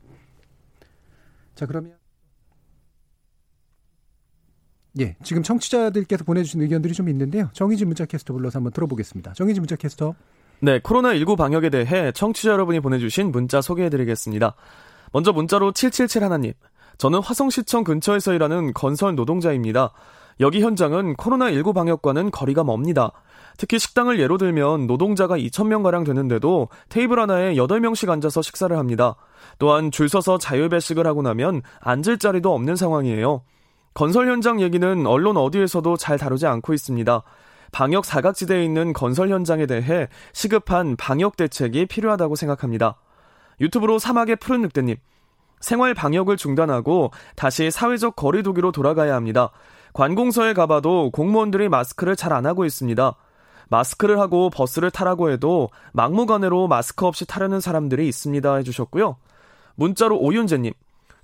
자, 1.55 1.67
그러면 1.67 1.97
예, 5.01 5.17
지금 5.23 5.43
청취자들께서 5.43 6.25
보내주신 6.25 6.63
의견들이 6.63 6.95
좀 6.95 7.09
있는데요. 7.09 7.51
정의진 7.53 7.89
문자캐스터 7.89 8.33
불러서 8.33 8.59
한번 8.59 8.73
들어보겠습니다. 8.73 9.33
정의진 9.35 9.63
문자캐스터. 9.63 10.15
네, 10.61 10.81
코로나19 10.81 11.37
방역에 11.37 11.71
대해 11.71 12.11
청취자 12.13 12.51
여러분이 12.51 12.81
보내주신 12.81 13.31
문자 13.31 13.61
소개해드리겠습니다. 13.61 14.55
먼저 15.13 15.33
문자로 15.33 15.73
777 15.73 16.25
하나님. 16.25 16.53
저는 16.99 17.21
화성시청 17.21 17.85
근처에서 17.85 18.35
일하는 18.35 18.73
건설 18.75 19.15
노동자입니다. 19.15 19.93
여기 20.41 20.61
현장은 20.63 21.15
코로나19 21.17 21.75
방역과는 21.75 22.31
거리가 22.31 22.63
멉니다. 22.63 23.13
특히 23.57 23.79
식당을 23.79 24.21
예로 24.21 24.39
들면 24.39 24.87
노동자가 24.87 25.37
2,000명가량 25.37 26.07
되는데도 26.07 26.69
테이블 26.89 27.19
하나에 27.19 27.55
8명씩 27.55 28.09
앉아서 28.09 28.41
식사를 28.41 28.77
합니다. 28.77 29.17
또한 29.59 29.91
줄 29.91 30.09
서서 30.09 30.39
자율배식을 30.39 31.07
하고 31.07 31.23
나면 31.23 31.63
앉을 31.81 32.19
자리도 32.19 32.55
없는 32.55 32.77
상황이에요. 32.77 33.43
건설 33.95 34.29
현장 34.29 34.61
얘기는 34.61 35.07
언론 35.07 35.37
어디에서도 35.37 35.97
잘 35.97 36.19
다루지 36.19 36.47
않고 36.47 36.73
있습니다. 36.73 37.23
방역 37.73 38.05
사각지대에 38.05 38.65
있는 38.65 38.93
건설 38.93 39.31
현장에 39.31 39.67
대해 39.67 40.09
시급한 40.33 40.95
방역 40.97 41.37
대책이 41.37 41.87
필요하다고 41.87 42.37
생각합니다. 42.37 42.97
유튜브로 43.61 43.99
사막의 43.99 44.37
푸른 44.37 44.63
늑대님. 44.63 44.97
생활 45.61 45.95
방역을 45.95 46.37
중단하고 46.37 47.11
다시 47.35 47.73
사회적 47.73 48.15
거리두기로 48.15 48.71
돌아가야 48.71 49.17
합니다. 49.17 49.51
관공서에 49.93 50.53
가봐도 50.53 51.11
공무원들이 51.11 51.69
마스크를 51.69 52.17
잘 52.17 52.33
안 52.33 52.47
하고 52.47 52.65
있습니다. 52.65 53.15
마스크를 53.69 54.19
하고 54.19 54.51
버스를 54.51 54.91
타라고 54.91 55.31
해도 55.31 55.71
막무가내로 55.93 56.69
마스크 56.69 57.07
없이 57.07 57.27
타려는 57.27 57.61
사람들이 57.61 58.09
있습니다 58.09 58.55
해주셨고요. 58.57 59.17
문자로 59.75 60.19
오윤재님. 60.19 60.73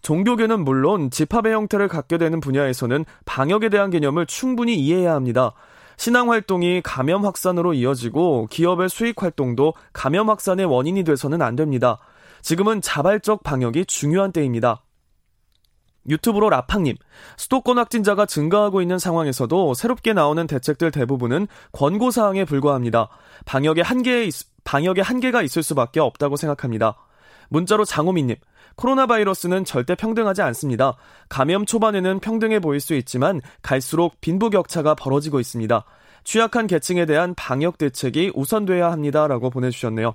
종교계는 0.02 0.64
물론 0.64 1.10
집합의 1.10 1.54
형태를 1.54 1.88
갖게 1.88 2.18
되는 2.18 2.40
분야에서는 2.40 3.04
방역에 3.24 3.70
대한 3.70 3.90
개념을 3.90 4.26
충분히 4.26 4.76
이해해야 4.76 5.14
합니다. 5.14 5.52
신앙 5.96 6.30
활동이 6.30 6.82
감염 6.82 7.24
확산으로 7.24 7.72
이어지고 7.72 8.48
기업의 8.50 8.88
수익 8.90 9.22
활동도 9.22 9.72
감염 9.92 10.28
확산의 10.28 10.66
원인이 10.66 11.04
돼서는 11.04 11.40
안 11.40 11.56
됩니다. 11.56 11.98
지금은 12.42 12.82
자발적 12.82 13.42
방역이 13.42 13.86
중요한 13.86 14.30
때입니다. 14.32 14.82
유튜브로 16.08 16.50
라팡님, 16.50 16.96
수도권 17.36 17.78
확진자가 17.78 18.26
증가하고 18.26 18.82
있는 18.82 18.98
상황에서도 18.98 19.74
새롭게 19.74 20.12
나오는 20.12 20.46
대책들 20.46 20.90
대부분은 20.90 21.46
권고사항에 21.72 22.44
불과합니다. 22.44 23.08
방역에 23.44 23.80
한계, 23.80 24.28
방역에 24.64 25.00
한계가 25.00 25.42
있을 25.42 25.62
수밖에 25.62 26.00
없다고 26.00 26.36
생각합니다. 26.36 26.96
문자로 27.48 27.84
장호민님, 27.84 28.36
코로나 28.76 29.06
바이러스는 29.06 29.64
절대 29.64 29.94
평등하지 29.94 30.42
않습니다. 30.42 30.96
감염 31.28 31.64
초반에는 31.64 32.20
평등해 32.20 32.60
보일 32.60 32.80
수 32.80 32.94
있지만 32.94 33.40
갈수록 33.62 34.20
빈부격차가 34.20 34.94
벌어지고 34.94 35.40
있습니다. 35.40 35.84
취약한 36.24 36.66
계층에 36.66 37.06
대한 37.06 37.34
방역 37.34 37.78
대책이 37.78 38.32
우선돼야 38.34 38.90
합니다라고 38.90 39.50
보내주셨네요. 39.50 40.14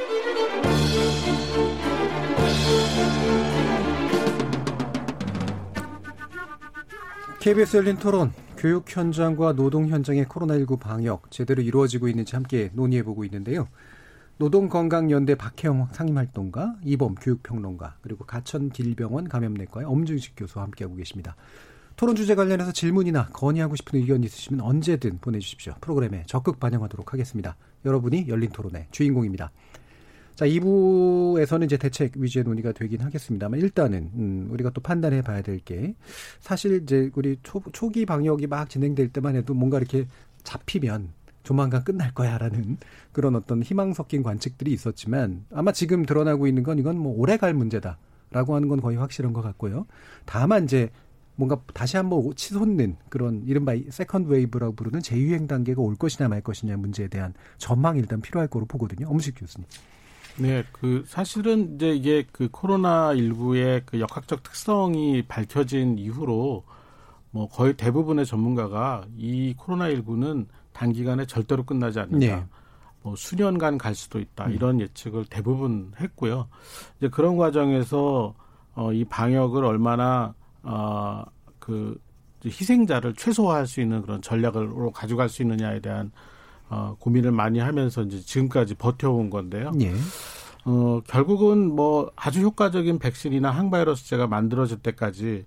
KBS 7.41 7.77
열린 7.77 7.97
토론, 7.97 8.31
교육 8.55 8.85
현장과 8.87 9.53
노동 9.53 9.87
현장의 9.87 10.25
코로나19 10.25 10.79
방역 10.79 11.31
제대로 11.31 11.63
이루어지고 11.63 12.07
있는지 12.07 12.35
함께 12.35 12.69
논의해 12.73 13.01
보고 13.01 13.25
있는데요. 13.25 13.67
노동건강연대 14.37 15.33
박혜영 15.33 15.87
상임활동가, 15.91 16.75
이범 16.83 17.15
교육평론가, 17.15 17.97
그리고 18.03 18.25
가천길병원 18.25 19.27
감염내과의 19.27 19.87
엄중식 19.87 20.35
교수와 20.37 20.65
함께하고 20.65 20.95
계십니다. 20.95 21.35
토론 21.95 22.15
주제 22.15 22.35
관련해서 22.35 22.71
질문이나 22.71 23.29
건의하고 23.29 23.75
싶은 23.75 23.99
의견 23.99 24.23
있으시면 24.23 24.61
언제든 24.61 25.17
보내주십시오. 25.17 25.73
프로그램에 25.81 26.25
적극 26.27 26.59
반영하도록 26.59 27.11
하겠습니다. 27.11 27.55
여러분이 27.85 28.27
열린 28.27 28.51
토론의 28.51 28.85
주인공입니다. 28.91 29.49
자, 30.35 30.45
2부에서는 30.45 31.65
이제 31.65 31.77
대책 31.77 32.13
위주의 32.17 32.43
논의가 32.43 32.71
되긴 32.71 33.01
하겠습니다만 33.01 33.59
일단은 33.59 34.11
음, 34.15 34.47
우리가 34.51 34.71
또 34.71 34.81
판단해 34.81 35.21
봐야 35.21 35.41
될 35.41 35.61
게 35.63 35.93
사실 36.39 36.81
이제 36.83 37.11
우리 37.15 37.37
초, 37.43 37.61
초기 37.71 38.05
방역이 38.05 38.47
막 38.47 38.69
진행될 38.69 39.09
때만 39.09 39.35
해도 39.35 39.53
뭔가 39.53 39.77
이렇게 39.77 40.07
잡히면 40.43 41.09
조만간 41.43 41.83
끝날 41.83 42.13
거야라는 42.13 42.77
그런 43.11 43.35
어떤 43.35 43.61
희망 43.61 43.93
섞인 43.93 44.23
관측들이 44.23 44.71
있었지만 44.73 45.45
아마 45.53 45.71
지금 45.71 46.05
드러나고 46.05 46.47
있는 46.47 46.63
건 46.63 46.79
이건 46.79 46.97
뭐 46.97 47.13
오래 47.17 47.37
갈 47.37 47.53
문제다라고 47.53 48.55
하는 48.55 48.67
건 48.67 48.81
거의 48.81 48.97
확실한 48.97 49.33
것 49.33 49.41
같고요. 49.41 49.85
다만 50.25 50.63
이제 50.63 50.89
뭔가 51.35 51.59
다시 51.73 51.97
한번 51.97 52.33
치솟는 52.35 52.97
그런 53.09 53.43
이른바 53.45 53.73
second 53.89 54.29
wave라고 54.29 54.75
부르는 54.75 55.01
재유행 55.01 55.47
단계가 55.47 55.81
올 55.81 55.95
것이냐 55.95 56.27
말 56.27 56.41
것이냐 56.41 56.77
문제에 56.77 57.07
대한 57.07 57.33
전망이 57.57 57.99
일단 57.99 58.21
필요할 58.21 58.47
거로 58.47 58.65
보거든요. 58.65 59.07
엄중식 59.07 59.35
교수님. 59.37 59.67
네, 60.37 60.63
그 60.71 61.03
사실은 61.05 61.75
이제 61.75 61.91
이게 61.91 62.25
그 62.31 62.49
코로나 62.49 63.13
19의 63.13 63.83
그 63.85 63.99
역학적 63.99 64.43
특성이 64.43 65.23
밝혀진 65.23 65.97
이후로 65.97 66.63
뭐 67.31 67.47
거의 67.47 67.75
대부분의 67.75 68.25
전문가가 68.25 69.05
이 69.17 69.53
코로나 69.57 69.89
19는 69.89 70.47
단기간에 70.73 71.25
절대로 71.25 71.63
끝나지 71.63 71.99
않는다. 71.99 72.35
네. 72.35 72.45
뭐 73.03 73.15
수년간 73.15 73.77
갈 73.77 73.95
수도 73.95 74.19
있다. 74.19 74.45
음. 74.45 74.53
이런 74.53 74.79
예측을 74.79 75.25
대부분 75.25 75.91
했고요. 75.99 76.47
이제 76.97 77.09
그런 77.09 77.37
과정에서 77.37 78.35
어, 78.73 78.93
이 78.93 79.03
방역을 79.05 79.65
얼마나 79.65 80.33
어, 80.63 81.23
그 81.59 81.99
희생자를 82.45 83.13
최소화할 83.15 83.67
수 83.67 83.81
있는 83.81 84.01
그런 84.01 84.21
전략으로 84.21 84.91
가져갈 84.91 85.29
수 85.29 85.41
있느냐에 85.41 85.79
대한 85.79 86.11
어, 86.71 86.95
고민을 86.99 87.33
많이 87.33 87.59
하면서 87.59 88.01
이제 88.01 88.21
지금까지 88.21 88.75
버텨온 88.75 89.29
건데요. 89.29 89.73
예. 89.81 89.93
어, 90.63 91.01
결국은 91.05 91.75
뭐 91.75 92.09
아주 92.15 92.41
효과적인 92.41 92.97
백신이나 92.97 93.51
항바이러스제가 93.51 94.27
만들어질 94.27 94.79
때까지 94.79 95.45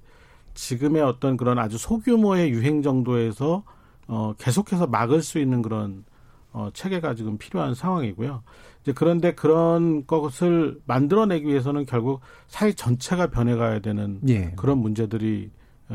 지금의 0.52 1.00
어떤 1.02 1.38
그런 1.38 1.58
아주 1.58 1.78
소규모의 1.78 2.50
유행 2.50 2.82
정도에서 2.82 3.62
어, 4.06 4.34
계속해서 4.36 4.86
막을 4.86 5.22
수 5.22 5.38
있는 5.38 5.62
그런 5.62 6.04
어, 6.52 6.68
체계가 6.74 7.14
지금 7.14 7.38
필요한 7.38 7.74
상황이고요. 7.74 8.42
이제 8.82 8.92
그런데 8.92 9.34
그런 9.34 10.06
것을 10.06 10.78
만들어내기 10.84 11.46
위해서는 11.46 11.86
결국 11.86 12.20
사회 12.48 12.72
전체가 12.74 13.28
변해가야 13.28 13.78
되는 13.78 14.20
예. 14.28 14.52
그런 14.56 14.76
문제들이 14.76 15.50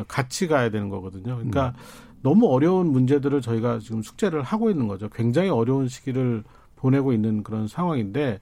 같이 0.07 0.47
가야 0.47 0.69
되는 0.71 0.89
거거든요. 0.89 1.35
그러니까 1.35 1.67
음. 1.77 2.08
너무 2.21 2.47
어려운 2.47 2.91
문제들을 2.91 3.41
저희가 3.41 3.79
지금 3.79 4.01
숙제를 4.01 4.43
하고 4.43 4.69
있는 4.69 4.87
거죠. 4.87 5.09
굉장히 5.09 5.49
어려운 5.49 5.87
시기를 5.87 6.43
보내고 6.75 7.13
있는 7.13 7.43
그런 7.43 7.67
상황인데 7.67 8.39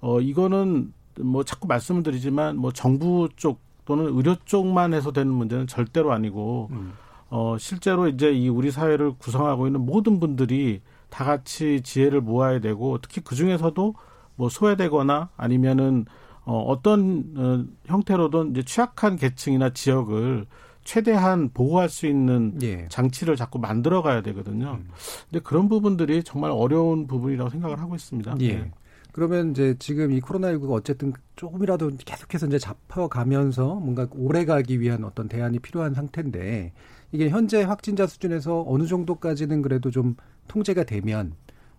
어 0.00 0.20
이거는 0.20 0.92
뭐 1.20 1.44
자꾸 1.44 1.66
말씀을 1.66 2.02
드리지만 2.02 2.56
뭐 2.56 2.72
정부 2.72 3.28
쪽 3.36 3.60
또는 3.84 4.06
의료 4.14 4.36
쪽만 4.44 4.94
해서 4.94 5.12
되는 5.12 5.32
문제는 5.32 5.66
절대로 5.66 6.12
아니고 6.12 6.68
음. 6.70 6.92
어 7.30 7.56
실제로 7.58 8.08
이제 8.08 8.32
이 8.32 8.48
우리 8.48 8.70
사회를 8.70 9.14
구성하고 9.18 9.66
있는 9.66 9.80
모든 9.80 10.20
분들이 10.20 10.80
다 11.08 11.24
같이 11.24 11.80
지혜를 11.82 12.20
모아야 12.20 12.60
되고 12.60 12.98
특히 12.98 13.20
그 13.22 13.34
중에서도 13.34 13.94
뭐 14.36 14.48
소외되거나 14.48 15.30
아니면은 15.36 16.06
어 16.44 16.58
어떤 16.60 17.34
어, 17.36 17.64
형태로든 17.86 18.52
이제 18.52 18.62
취약한 18.62 19.16
계층이나 19.16 19.70
지역을 19.70 20.46
최대한 20.90 21.50
보호할 21.54 21.88
수 21.88 22.08
있는 22.08 22.58
예. 22.62 22.88
장치를 22.88 23.36
자꾸 23.36 23.60
만들어 23.60 24.02
가야 24.02 24.22
되거든요. 24.22 24.80
음. 24.80 24.88
근데 25.30 25.40
그런 25.40 25.68
부분들이 25.68 26.24
정말 26.24 26.50
어려운 26.50 27.06
부분이라고 27.06 27.48
생각을 27.48 27.78
하고 27.78 27.94
있습니다. 27.94 28.34
예. 28.40 28.54
네. 28.54 28.70
그러면 29.12 29.52
이제 29.52 29.76
지금 29.78 30.10
이 30.10 30.20
코로나19가 30.20 30.72
어쨌든 30.72 31.12
조금이라도 31.36 31.92
계속해서 32.04 32.48
이제 32.48 32.58
잡혀가면서 32.58 33.76
뭔가 33.76 34.08
오래 34.16 34.44
가기 34.44 34.80
위한 34.80 35.04
어떤 35.04 35.28
대안이 35.28 35.60
필요한 35.60 35.94
상태인데 35.94 36.72
이게 37.12 37.28
현재 37.28 37.62
확진자 37.62 38.08
수준에서 38.08 38.64
어느 38.66 38.88
정도까지는 38.88 39.62
그래도 39.62 39.92
좀 39.92 40.16
통제가 40.48 40.82
되면 40.82 41.34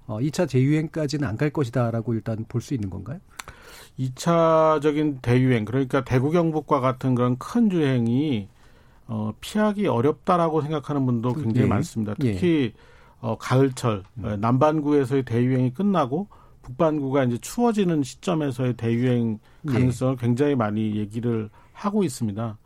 어 0.07 0.20
2차 0.20 0.47
재유행까지는 0.47 1.28
안 1.28 1.36
갈 1.36 1.49
것이다라고 1.49 2.14
일단 2.14 2.45
볼 2.47 2.62
수 2.62 2.74
있는 2.74 2.89
건가요? 2.89 3.20
2차적인 3.99 5.22
대유행 5.22 5.66
그러니까 5.66 6.05
대구 6.05 6.32
경북과 6.32 6.80
같은 6.80 7.14
그런 7.14 7.38
큰 7.38 7.70
유행이 7.72 8.47
어, 9.08 9.34
피하기 9.41 9.88
어렵다라고 9.88 10.62
생각하는 10.62 11.06
분도 11.06 11.34
굉장히 11.34 11.66
예. 11.66 11.70
많습니다. 11.70 12.14
특히 12.20 12.74
예. 12.76 12.80
어, 13.20 13.38
가을철 13.38 14.04
음. 14.18 14.26
어, 14.26 14.36
남반구에서의 14.38 15.24
대유행이 15.24 15.74
끝나고 15.74 16.28
북반구가 16.62 17.26
이제 17.26 17.38
추워지는 17.39 18.04
시점에서의 18.04 18.76
대유행 18.76 19.39
예. 19.68 19.72
가능성을 19.74 20.14
예. 20.14 20.18
굉장히 20.26 20.56
많이 20.56 20.95
얘기를 20.95 21.49
하고 21.74 22.04
있습니다. 22.04 22.58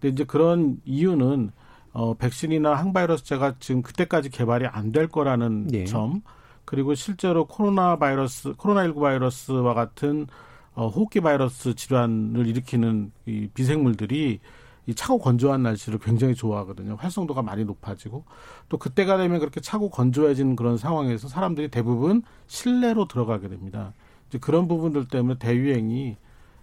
근데 0.00 0.12
이제 0.12 0.24
그런 0.24 0.78
이유는 0.84 1.50
어, 1.92 2.14
백신이나 2.14 2.74
항바이러스제가 2.74 3.54
지금 3.60 3.82
그때까지 3.82 4.28
개발이 4.30 4.66
안 4.66 4.90
될 4.92 5.06
거라는 5.08 5.68
예. 5.72 5.84
점, 5.84 6.22
그리고 6.64 6.94
실제로 6.94 7.46
코로나 7.46 7.96
바이러스, 7.96 8.52
코로나19 8.54 9.00
바이러스와 9.00 9.74
같은 9.74 10.26
어, 10.74 10.88
호흡기 10.88 11.20
바이러스 11.20 11.74
질환을 11.74 12.46
일으키는 12.48 13.12
이 13.26 13.48
비생물들이 13.54 14.40
이 14.86 14.94
차고 14.94 15.18
건조한 15.18 15.62
날씨를 15.62 15.98
굉장히 15.98 16.34
좋아하거든요. 16.34 16.96
활성도가 16.96 17.42
많이 17.42 17.64
높아지고 17.64 18.24
또 18.68 18.78
그때가 18.78 19.16
되면 19.16 19.38
그렇게 19.40 19.60
차고 19.60 19.90
건조해진 19.90 20.56
그런 20.56 20.76
상황에서 20.76 21.28
사람들이 21.28 21.68
대부분 21.68 22.22
실내로 22.46 23.08
들어가게 23.08 23.48
됩니다. 23.48 23.92
이제 24.28 24.38
그런 24.38 24.68
부분들 24.68 25.08
때문에 25.08 25.38
대유행이 25.38 26.16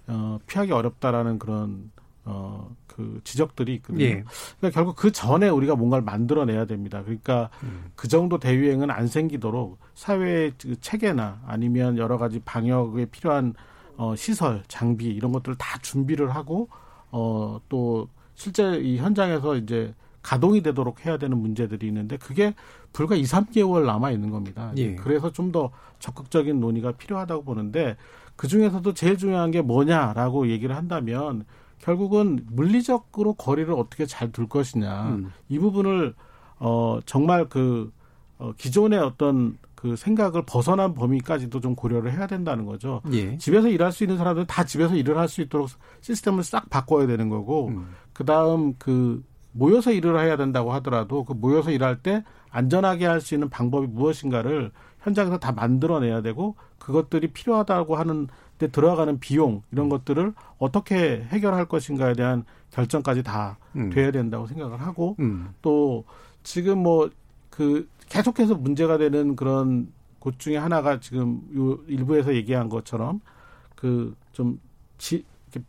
어, 0.08 0.40
피하기 0.46 0.72
어렵다라는 0.72 1.40
그런 1.40 1.92
어, 2.24 2.76
그 2.88 3.22
지적들이 3.24 3.74
있거든요. 3.76 4.04
예. 4.04 4.24
그러니까 4.60 4.76
결국 4.76 4.96
그 4.96 5.12
전에 5.12 5.50
우리가 5.50 5.76
뭔가를 5.76 6.04
만들어내야 6.04 6.66
됩니다. 6.66 7.02
그러니까 7.04 7.50
음. 7.64 7.92
그 7.96 8.08
정도 8.08 8.38
대유행은 8.38 8.92
안 8.92 9.08
생기도록 9.08 9.80
사회의 9.96 10.54
그 10.62 10.80
체계나 10.80 11.42
아니면 11.48 11.98
여러 11.98 12.18
가지 12.18 12.40
방역에 12.40 13.06
필요한 13.06 13.54
어, 13.98 14.16
시설, 14.16 14.64
장비 14.68 15.06
이런 15.06 15.32
것들을 15.32 15.58
다 15.58 15.80
준비를 15.82 16.36
하고 16.36 16.70
어, 17.12 17.60
또 17.70 18.08
실제 18.36 18.78
이 18.78 18.98
현장에서 18.98 19.56
이제 19.58 19.94
가동이 20.22 20.62
되도록 20.62 21.06
해야 21.06 21.18
되는 21.18 21.38
문제들이 21.38 21.88
있는데 21.88 22.18
그게 22.18 22.54
불과 22.94 23.16
2, 23.16 23.24
3개월 23.24 23.86
남아 23.86 24.12
있는 24.12 24.30
겁니다. 24.30 24.72
예. 24.78 24.96
그래서 24.96 25.32
좀 25.32 25.52
더 25.52 25.72
적극적인 26.00 26.60
논의가 26.60 26.94
필요하다고 26.94 27.44
보는데 27.44 27.96
그 28.36 28.48
중에서도 28.48 28.94
제일 28.94 29.18
중요한 29.18 29.52
게 29.52 29.62
뭐냐라고 29.62 30.48
얘기를 30.50 30.76
한다면 30.76 31.46
결국은 31.80 32.46
물리적으로 32.50 33.34
거리를 33.34 33.72
어떻게 33.74 34.06
잘 34.06 34.32
둘 34.32 34.48
것이냐 34.48 35.10
음. 35.10 35.32
이 35.50 35.60
부분을 35.60 36.16
어 36.60 37.00
정말 37.06 37.50
그 37.50 37.92
어, 38.38 38.54
기존의 38.58 39.00
어떤 39.00 39.58
그 39.82 39.96
생각을 39.96 40.44
벗어난 40.46 40.94
범위까지도 40.94 41.60
좀 41.60 41.74
고려를 41.74 42.12
해야 42.12 42.28
된다는 42.28 42.66
거죠. 42.66 43.02
예. 43.14 43.36
집에서 43.40 43.68
일할 43.68 43.92
수 43.92 44.04
있는 44.04 44.16
사람들은 44.16 44.46
다 44.46 44.64
집에서 44.64 44.96
일을 44.96 45.18
할 45.18 45.28
수 45.28 45.42
있도록 45.42 45.70
시스템을 46.02 46.44
싹 46.44 46.70
바꿔야 46.70 47.08
되는 47.08 47.30
거고, 47.30 47.70
음. 47.70 47.88
그 48.14 48.24
다음 48.24 48.76
그 48.78 49.24
모여서 49.54 49.92
일을 49.92 50.20
해야 50.20 50.38
된다고 50.38 50.72
하더라도 50.74 51.24
그 51.24 51.34
모여서 51.34 51.72
일할 51.72 52.04
때 52.04 52.24
안전하게 52.52 53.08
할 53.08 53.22
수 53.22 53.34
있는 53.34 53.50
방법이 53.50 53.88
무엇인가를 53.88 54.72
현장에서 55.00 55.40
다 55.40 55.52
만들어내야 55.52 56.22
되고 56.22 56.56
그것들이 56.78 57.30
필요하다고 57.30 57.96
하는 57.96 58.28
데 58.60 58.68
들어가는 58.68 59.20
비용 59.20 59.64
이런 59.72 59.88
음. 59.88 59.90
것들을 59.90 60.34
어떻게 60.60 61.26
해결할 61.30 61.66
것인가에 61.66 62.14
대한 62.14 62.44
결정까지 62.70 63.24
다 63.24 63.58
음. 63.76 63.90
돼야 63.90 64.12
된다고 64.12 64.46
생각을 64.46 64.80
하고 64.80 65.16
음. 65.20 65.50
또 65.64 66.06
지금 66.44 66.78
뭐 66.84 67.10
그 67.52 67.88
계속해서 68.10 68.56
문제가 68.56 68.98
되는 68.98 69.36
그런 69.36 69.92
곳 70.18 70.40
중에 70.40 70.58
하나가 70.58 71.00
지금 71.00 71.42
요 71.56 71.78
일부에서 71.88 72.34
얘기한 72.34 72.68
것처럼 72.70 73.22
그좀 73.76 74.60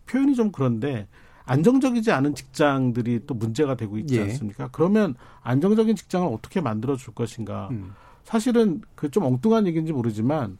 표현이 0.06 0.34
좀 0.34 0.50
그런데 0.52 1.06
안정적이지 1.44 2.12
않은 2.12 2.34
직장들이 2.34 3.20
또 3.26 3.34
문제가 3.34 3.74
되고 3.74 3.98
있지 3.98 4.16
예. 4.16 4.22
않습니까? 4.22 4.68
그러면 4.72 5.14
안정적인 5.42 5.96
직장을 5.96 6.26
어떻게 6.32 6.60
만들어 6.60 6.96
줄 6.96 7.14
것인가? 7.14 7.68
음. 7.72 7.92
사실은 8.24 8.80
그 8.94 9.10
좀 9.10 9.24
엉뚱한 9.24 9.66
얘기인지 9.66 9.92
모르지만 9.92 10.56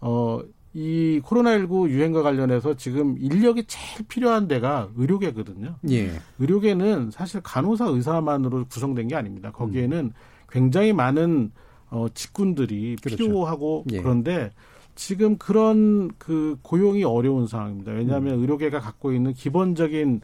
어. 0.00 0.40
이 0.78 1.22
코로나19 1.24 1.88
유행과 1.88 2.20
관련해서 2.20 2.74
지금 2.76 3.16
인력이 3.18 3.64
제일 3.66 4.06
필요한 4.08 4.46
데가 4.46 4.90
의료계거든요. 4.96 5.76
예. 5.88 6.20
의료계는 6.38 7.10
사실 7.12 7.40
간호사 7.40 7.86
의사만으로 7.86 8.66
구성된 8.66 9.08
게 9.08 9.14
아닙니다. 9.16 9.50
거기에는 9.52 9.98
음. 9.98 10.12
굉장히 10.48 10.92
많은 10.92 11.52
어 11.90 12.06
직군들이 12.12 12.96
그렇죠. 12.96 13.16
필요하고 13.16 13.84
예. 13.92 14.00
그런데 14.00 14.50
지금 14.94 15.36
그런 15.36 16.10
그 16.18 16.58
고용이 16.62 17.04
어려운 17.04 17.46
상황입니다. 17.46 17.92
왜냐하면 17.92 18.34
음. 18.34 18.40
의료계가 18.40 18.80
갖고 18.80 19.12
있는 19.12 19.32
기본적인 19.34 20.20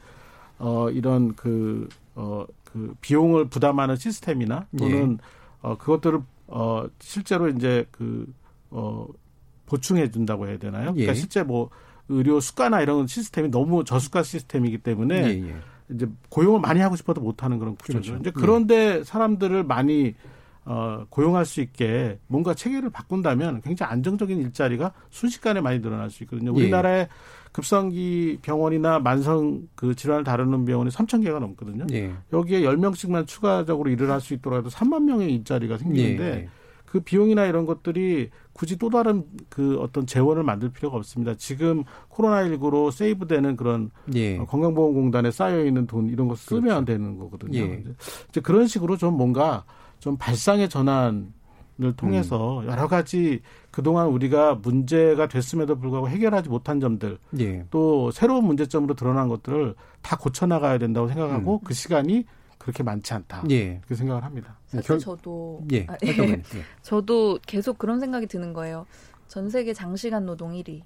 어 0.59 0.91
이런 0.91 1.35
그 1.35 1.89
어, 2.15 2.45
그 2.65 2.95
비용을 3.01 3.47
부담하는 3.47 3.97
시스템이나 3.97 4.67
또는 4.79 5.19
예. 5.21 5.69
어 5.69 5.77
그것들을 5.77 6.21
어 6.49 6.87
실제로 7.01 7.49
이제 7.49 7.87
그 7.91 8.27
어 8.73 9.07
보충해 9.67 10.11
준다고 10.11 10.49
해야 10.49 10.59
되나요? 10.59 10.93
그러니까 10.93 11.01
예. 11.01 11.05
그러니까 11.05 11.15
실제 11.15 11.43
뭐 11.43 11.71
의료 12.09 12.41
수가나 12.41 12.83
이런 12.83 13.07
시스템이 13.07 13.51
너무 13.51 13.85
저수가 13.85 14.23
시스템이기 14.23 14.79
때문에 14.79 15.15
예, 15.17 15.49
예. 15.49 15.55
이제 15.95 16.07
고용을 16.29 16.61
많이 16.61 16.81
하고 16.81 16.97
싶어도 16.97 17.21
못 17.21 17.43
하는 17.43 17.59
그런 17.59 17.77
구조죠. 17.77 18.01
그렇죠. 18.13 18.21
이제 18.21 18.31
그런데 18.35 19.05
사람들을 19.05 19.65
많이 19.65 20.15
어, 20.65 21.05
고용할 21.11 21.45
수 21.45 21.61
있게 21.61 22.19
뭔가 22.29 22.55
체계를 22.55 22.91
바꾼다면 22.91 23.63
굉장히 23.63 23.91
안정적인 23.93 24.39
일자리가 24.39 24.93
순식간에 25.11 25.61
많이 25.61 25.81
늘어날 25.83 26.09
수 26.11 26.23
있거든요. 26.23 26.53
예. 26.55 26.61
우리나라의 26.61 27.09
급성기 27.51 28.39
병원이나 28.43 28.99
만성 29.01 29.63
그 29.75 29.95
질환을 29.95 30.25
다루는 30.25 30.65
병원이 30.65 30.91
3천 30.91 31.23
개가 31.25 31.39
넘거든요. 31.41 31.87
예. 31.93 32.13
여기에 32.33 32.63
10명씩만 32.63 33.27
추가적으로 33.27 33.91
일을 33.91 34.11
할 34.11 34.21
수 34.21 34.35
있도록 34.35 34.59
해도 34.59 34.69
3만 34.71 35.03
명의 35.03 35.35
일자리가 35.35 35.79
생기는데 35.79 36.25
예. 36.45 36.49
그 36.93 37.01
비용이나 37.01 37.47
이런 37.47 37.65
것들이 37.65 38.29
굳이 38.53 38.77
또 38.77 38.91
다른 38.91 39.25
그 39.49 39.79
어떤 39.81 40.07
재원을 40.07 40.43
만들 40.43 40.69
필요가 40.69 40.99
없습니다. 40.99 41.35
지금 41.37 41.85
코로나19로 42.11 42.93
세이브되는 42.93 43.57
그런 43.57 43.91
예. 44.15 44.37
건강보험공단에 44.37 45.31
쌓여 45.31 45.65
있는 45.65 45.87
돈 45.87 46.11
이런 46.11 46.29
거 46.29 46.37
쓰면 46.37 46.63
그렇죠. 46.63 46.85
되는 46.85 47.17
거거든요. 47.17 47.59
예. 47.59 47.83
이제 48.29 48.43
그런 48.43 48.67
식으로 48.67 48.99
좀 48.99 49.17
뭔가 49.17 49.65
좀 50.01 50.19
발상의 50.19 50.69
전환 50.69 51.33
을 51.81 51.97
통해서 51.97 52.61
음. 52.61 52.67
여러 52.69 52.87
가지 52.87 53.41
그동안 53.71 54.09
우리가 54.09 54.57
문제가 54.57 55.27
됐음에도 55.27 55.79
불구하고 55.79 56.11
해결하지 56.11 56.51
못한 56.51 56.79
점들 56.79 57.17
예. 57.41 57.65
또 57.71 58.11
새로운 58.11 58.45
문제점으로 58.45 58.95
드러난 58.95 59.29
것들을 59.29 59.75
다 60.03 60.17
고쳐나가야 60.19 60.77
된다고 60.77 61.09
생각하고 61.09 61.55
음. 61.55 61.65
그 61.65 61.73
시간이 61.73 62.27
그렇게 62.59 62.83
많지 62.83 63.15
않다. 63.15 63.45
예. 63.51 63.79
그렇게 63.79 63.95
생각을 63.95 64.23
합니다. 64.23 64.59
사실 64.73 64.89
결... 64.89 64.99
저도 64.99 65.63
예. 65.73 65.87
아, 65.89 65.97
예. 66.05 66.43
저도 66.83 67.39
계속 67.47 67.79
그런 67.79 68.01
생각이 68.01 68.27
드는 68.27 68.53
거예요. 68.53 68.87
전 69.29 69.49
세계 69.51 69.73
장시간 69.73 70.27
노동 70.27 70.53
1위. 70.53 70.83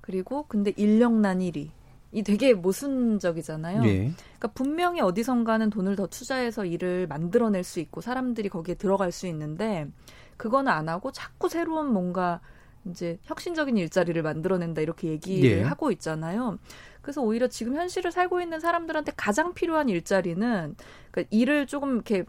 그리고 0.00 0.44
근데 0.48 0.72
인력난 0.76 1.38
1위. 1.38 1.70
이 2.12 2.22
되게 2.22 2.54
모순적이잖아요. 2.54 3.84
예. 3.84 4.12
그러니까 4.38 4.48
분명히 4.54 5.00
어디선가는 5.00 5.70
돈을 5.70 5.96
더 5.96 6.06
투자해서 6.06 6.64
일을 6.64 7.08
만들어낼 7.08 7.64
수 7.64 7.80
있고 7.80 8.00
사람들이 8.00 8.48
거기에 8.48 8.76
들어갈 8.76 9.10
수 9.10 9.26
있는데 9.26 9.88
그거는 10.36 10.70
안 10.70 10.88
하고 10.88 11.10
자꾸 11.10 11.48
새로운 11.48 11.92
뭔가 11.92 12.40
이제 12.86 13.18
혁신적인 13.22 13.76
일자리를 13.76 14.20
만들어낸다 14.22 14.82
이렇게 14.82 15.08
얘기를 15.08 15.58
예. 15.58 15.62
하고 15.62 15.90
있잖아요. 15.90 16.58
그래서 17.02 17.20
오히려 17.20 17.48
지금 17.48 17.74
현실을 17.76 18.12
살고 18.12 18.40
있는 18.40 18.60
사람들한테 18.60 19.12
가장 19.16 19.52
필요한 19.54 19.88
일자리는 19.88 20.76
그러니까 21.10 21.28
일을 21.30 21.66
조금 21.66 21.94
이렇게 21.94 22.24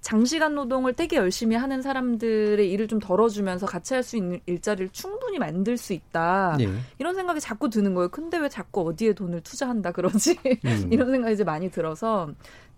장시간 0.00 0.54
노동을 0.54 0.94
되게 0.94 1.16
열심히 1.16 1.56
하는 1.56 1.82
사람들의 1.82 2.70
일을 2.70 2.88
좀 2.88 2.98
덜어주면서 2.98 3.66
같이 3.66 3.94
할 3.94 4.00
수 4.02 4.16
있는 4.16 4.40
일자리를 4.46 4.88
충분히 4.92 5.38
만들 5.38 5.76
수 5.76 5.92
있다. 5.92 6.56
네. 6.58 6.68
이런 6.98 7.14
생각이 7.14 7.38
자꾸 7.38 7.68
드는 7.68 7.94
거예요. 7.94 8.08
근데 8.08 8.38
왜 8.38 8.48
자꾸 8.48 8.80
어디에 8.88 9.12
돈을 9.12 9.42
투자한다 9.42 9.92
그러지? 9.92 10.38
음. 10.64 10.88
이런 10.90 11.10
생각이 11.10 11.34
이제 11.34 11.44
많이 11.44 11.70
들어서 11.70 12.30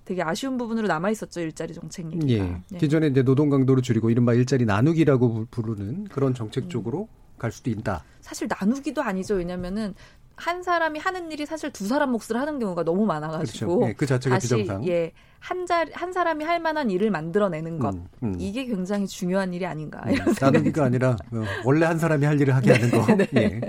되게 0.04 0.20
아쉬운 0.22 0.58
부분으로 0.58 0.88
남아 0.88 1.10
있었죠 1.10 1.40
일자리 1.40 1.72
정책 1.74 2.12
얘기가. 2.12 2.44
예. 2.44 2.60
네. 2.70 2.78
기존에 2.78 3.06
이제 3.06 3.22
노동 3.22 3.50
강도를 3.50 3.82
줄이고 3.82 4.10
이른바 4.10 4.34
일자리 4.34 4.64
나누기라고 4.64 5.46
부르는 5.50 6.04
그런 6.04 6.34
정책 6.34 6.68
쪽으로 6.68 7.02
음. 7.02 7.22
갈 7.38 7.52
수도 7.52 7.70
있다. 7.70 8.04
사실 8.20 8.48
나누기도 8.48 9.00
아니죠. 9.02 9.34
왜냐면은 9.34 9.94
한 10.36 10.62
사람이 10.62 10.98
하는 10.98 11.30
일이 11.30 11.46
사실 11.46 11.70
두 11.72 11.86
사람 11.86 12.10
몫을 12.12 12.36
하는 12.36 12.58
경우가 12.58 12.84
너무 12.84 13.06
많아가지고 13.06 13.66
그렇죠. 13.66 13.86
네, 13.86 13.94
그 13.94 14.06
자체가 14.06 14.36
다시 14.36 14.54
비정상. 14.56 14.86
예, 14.88 15.12
한, 15.38 15.66
자, 15.66 15.84
한 15.92 16.12
사람이 16.12 16.44
할 16.44 16.60
만한 16.60 16.90
일을 16.90 17.10
만들어내는 17.10 17.78
것 17.78 17.94
음, 17.94 18.06
음. 18.22 18.34
이게 18.38 18.64
굉장히 18.64 19.06
중요한 19.06 19.52
일이 19.52 19.66
아닌가 19.66 20.02
음, 20.06 20.12
이런 20.12 20.34
나누기가 20.40 20.84
아니라 20.84 21.10
어, 21.10 21.44
원래 21.64 21.86
한 21.86 21.98
사람이 21.98 22.24
할 22.24 22.40
일을 22.40 22.54
하게 22.54 22.72
네, 22.72 22.80
하는 22.80 22.90
거. 22.90 23.14
네. 23.16 23.28
예. 23.36 23.60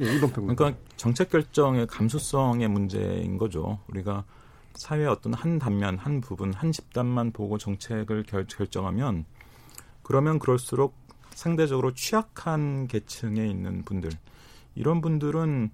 예, 0.00 0.20
그러니까 0.20 0.74
정책 0.96 1.30
결정의 1.30 1.86
감수성의 1.86 2.68
문제인 2.68 3.38
거죠. 3.38 3.78
우리가 3.88 4.24
사회의 4.74 5.06
어떤 5.06 5.34
한 5.34 5.58
단면, 5.58 5.98
한 5.98 6.20
부분, 6.20 6.52
한 6.52 6.72
집단만 6.72 7.30
보고 7.30 7.58
정책을 7.58 8.24
결, 8.24 8.44
결정하면 8.46 9.24
그러면 10.02 10.38
그럴수록 10.38 10.94
상대적으로 11.30 11.94
취약한 11.94 12.86
계층에 12.86 13.46
있는 13.46 13.84
분들 13.84 14.10
이런 14.74 15.00
분들은 15.00 15.70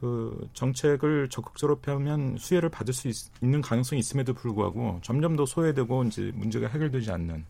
그 0.00 0.48
정책을 0.54 1.28
적극적으로 1.28 1.78
펴면 1.80 2.36
수혜를 2.38 2.70
받을 2.70 2.94
수 2.94 3.08
있, 3.08 3.16
는 3.42 3.60
가능성이 3.60 3.98
있음에도 4.00 4.32
불구하고 4.32 5.00
점점 5.02 5.36
더 5.36 5.44
소외되고 5.44 6.04
이제 6.04 6.32
문제가 6.34 6.68
해결되지 6.68 7.10
않는 7.10 7.44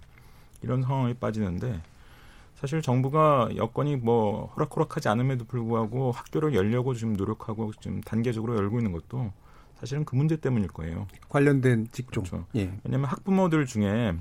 이런 0.62 0.82
상황에 0.82 1.14
빠지는데 1.14 1.80
사실 2.56 2.82
정부가 2.82 3.50
여건이 3.56 3.96
뭐 3.96 4.46
호락호락하지 4.56 5.08
않음에도 5.08 5.44
불구하고 5.44 6.10
학교를 6.12 6.54
열려고 6.54 6.92
지금 6.94 7.14
노력하고 7.14 7.72
지금 7.80 8.00
단계적으로 8.02 8.56
열고 8.56 8.78
있는 8.80 8.92
것도 8.92 9.32
사실은 9.78 10.04
그 10.04 10.14
문제 10.16 10.36
때문일 10.36 10.68
거예요. 10.68 11.06
관련된 11.30 11.88
직종. 11.92 12.24
그렇죠. 12.24 12.46
예. 12.56 12.70
왜냐하면 12.84 13.08
학부모들 13.08 13.64
중에 13.64 14.12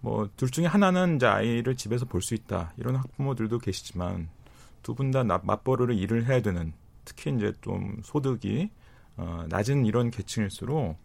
뭐 0.00 0.28
둘 0.36 0.50
중에 0.50 0.66
하나는 0.66 1.16
이제 1.16 1.26
아이를 1.26 1.76
집에서 1.76 2.06
볼 2.06 2.22
수 2.22 2.34
있다 2.34 2.72
이런 2.76 2.96
학부모들도 2.96 3.58
계시지만 3.58 4.28
두 4.82 4.94
분 4.94 5.10
다 5.12 5.22
맞벌이로 5.24 5.92
일을 5.94 6.26
해야 6.26 6.40
되는 6.42 6.72
특히 7.04 7.34
이제 7.34 7.52
좀 7.60 8.00
소득이 8.02 8.70
어, 9.16 9.44
낮은 9.48 9.86
이런 9.86 10.10
계층일수록 10.10 10.98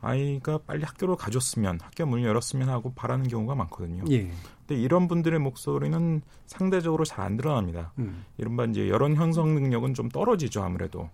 아이가 0.00 0.58
빨리 0.58 0.84
학교로 0.84 1.16
가줬으면 1.16 1.80
학교 1.82 2.06
문을 2.06 2.24
열었으면 2.24 2.68
하고 2.68 2.92
바라는 2.94 3.28
경우가 3.28 3.54
많거든요. 3.54 4.04
예. 4.10 4.30
근데 4.66 4.80
이런 4.80 5.08
분들의 5.08 5.38
목소리는 5.40 6.22
상대적으로 6.46 7.04
잘 7.04 7.24
안 7.24 7.36
드러납니다. 7.36 7.92
음. 7.98 8.24
이른바 8.36 8.64
이제 8.66 8.88
여론 8.88 9.16
형성 9.16 9.54
능력은 9.54 9.94
좀 9.94 10.08
떨어지죠 10.08 10.62
아무래도 10.62 11.08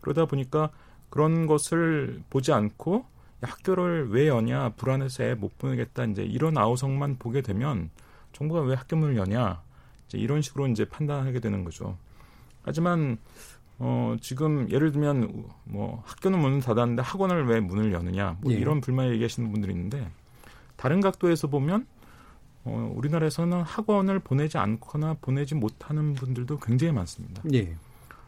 그러다 0.00 0.26
보니까 0.26 0.70
그런 1.10 1.46
것을 1.46 2.22
보지 2.30 2.52
않고 2.52 3.04
학교를 3.42 4.10
왜 4.10 4.28
여냐 4.28 4.70
불안해서 4.70 5.24
애 5.24 5.34
못 5.34 5.58
보내겠다 5.58 6.04
이제 6.04 6.22
이런 6.22 6.56
아우성만 6.56 7.16
보게 7.18 7.42
되면 7.42 7.90
정부가 8.32 8.60
왜 8.62 8.74
학교 8.74 8.96
문을 8.96 9.16
여냐 9.16 9.60
이제 10.06 10.18
이런 10.18 10.40
식으로 10.40 10.68
이제 10.68 10.84
판단하게 10.84 11.40
되는 11.40 11.64
거죠. 11.64 11.96
하지만 12.62 13.18
어, 13.78 14.14
지금 14.20 14.70
예를 14.70 14.92
들면 14.92 15.44
뭐 15.64 16.02
학교는 16.06 16.38
문을 16.38 16.60
닫았는데 16.60 17.02
학원을 17.02 17.46
왜 17.46 17.60
문을 17.60 17.92
여느냐 17.92 18.36
뭐 18.40 18.52
예. 18.52 18.56
이런 18.56 18.80
불만 18.80 19.10
얘기하시는 19.10 19.50
분들이 19.50 19.72
있는데 19.72 20.10
다른 20.76 21.00
각도에서 21.00 21.48
보면 21.48 21.86
어, 22.64 22.92
우리나라에서는 22.94 23.62
학원을 23.62 24.18
보내지 24.18 24.58
않거나 24.58 25.16
보내지 25.20 25.54
못하는 25.54 26.14
분들도 26.14 26.58
굉장히 26.58 26.92
많습니다. 26.92 27.42
예. 27.54 27.74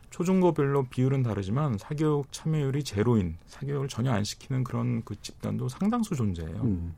초중고별로 0.09 0.85
비율은 0.85 1.23
다르지만 1.23 1.79
사교육 1.79 2.33
참여율이 2.33 2.85
제로인 2.85 3.37
사교육을 3.47 3.89
전혀 3.89 4.13
안 4.13 4.25
시키는 4.25 4.65
그런 4.65 5.03
그 5.05 5.21
집단도 5.21 5.69
상당수 5.69 6.15
존재해요. 6.15 6.61
음. 6.63 6.95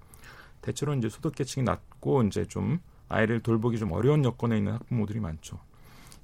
대체로 0.61 0.95
이제 0.95 1.09
소득 1.09 1.35
계층이 1.35 1.65
낮고 1.65 2.25
이제 2.25 2.45
좀 2.47 2.81
아이를 3.09 3.41
돌보기 3.41 3.79
좀 3.79 3.93
어려운 3.93 4.25
여건에 4.25 4.59
있는 4.59 4.73
학부모들이 4.73 5.21
많죠. 5.21 5.59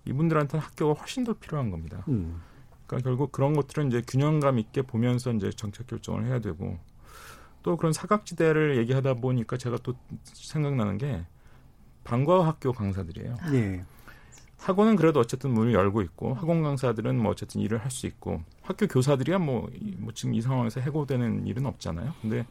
이분들한테는 0.04 0.64
학교가 0.64 0.98
훨씬 1.00 1.24
더 1.24 1.32
필요한 1.34 1.70
겁니다. 1.70 2.04
음. 2.08 2.40
그러니까 2.86 3.08
결국 3.08 3.32
그런 3.32 3.54
것들은 3.54 3.88
이제 3.88 4.02
균형감 4.06 4.58
있게 4.58 4.82
보면서 4.82 5.32
이제 5.32 5.50
정책 5.50 5.86
결정을 5.86 6.26
해야 6.26 6.40
되고 6.40 6.78
또 7.62 7.76
그런 7.76 7.92
사각지대를 7.92 8.78
얘기하다 8.78 9.14
보니까 9.14 9.56
제가 9.56 9.78
또 9.82 9.94
생각나는 10.24 10.98
게 10.98 11.24
방과후 12.04 12.42
학교 12.42 12.72
강사들이에요. 12.72 13.36
예. 13.52 13.84
학원은 14.58 14.96
그래도 14.96 15.20
어쨌든 15.20 15.52
문을 15.52 15.72
열고 15.72 16.02
있고 16.02 16.34
학원 16.34 16.62
강사들은 16.62 17.18
뭐 17.18 17.30
어쨌든 17.32 17.60
일을 17.60 17.78
할 17.78 17.90
수 17.90 18.06
있고 18.06 18.42
학교 18.62 18.86
교사들이야 18.86 19.38
뭐, 19.38 19.70
뭐 19.98 20.12
지금 20.12 20.34
이 20.34 20.42
상황에서 20.42 20.80
해고되는 20.80 21.46
일은 21.46 21.66
없잖아요. 21.66 22.14
근데 22.20 22.44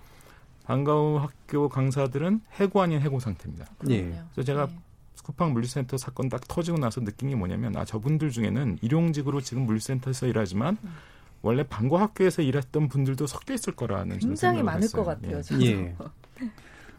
방과 0.64 0.94
후 0.94 1.18
학교 1.18 1.68
강사들은 1.70 2.42
해고 2.60 2.82
아닌 2.82 3.02
해고 3.02 3.20
상태입니다. 3.20 3.66
예. 3.90 4.24
그래서 4.32 4.44
제가 4.44 4.68
네. 4.68 4.80
쿠팡 5.30 5.54
물류센터 5.54 5.98
사건 5.98 6.28
딱 6.28 6.48
터지고 6.48 6.80
나서 6.80 7.02
느낀 7.02 7.30
게 7.30 7.36
뭐냐면 7.36 7.76
아 7.78 7.86
저분들 7.86 8.32
중에는 8.32 8.80
일용직으로 8.82 9.42
지금 9.42 9.64
물류센터에서 9.64 10.26
일하지만 10.26 10.78
음. 10.84 10.90
원래 11.44 11.64
방과 11.64 12.02
학교에서 12.02 12.42
일했던 12.42 12.90
분들도 12.90 13.28
섞여 13.28 13.54
있을 13.54 13.76
거라는 13.76 14.18
굉장히 14.18 14.64
많을 14.64 14.84
했어요. 14.84 15.04
것 15.04 15.22
같아요. 15.22 15.42
예. 15.62 15.66
예. 15.68 15.96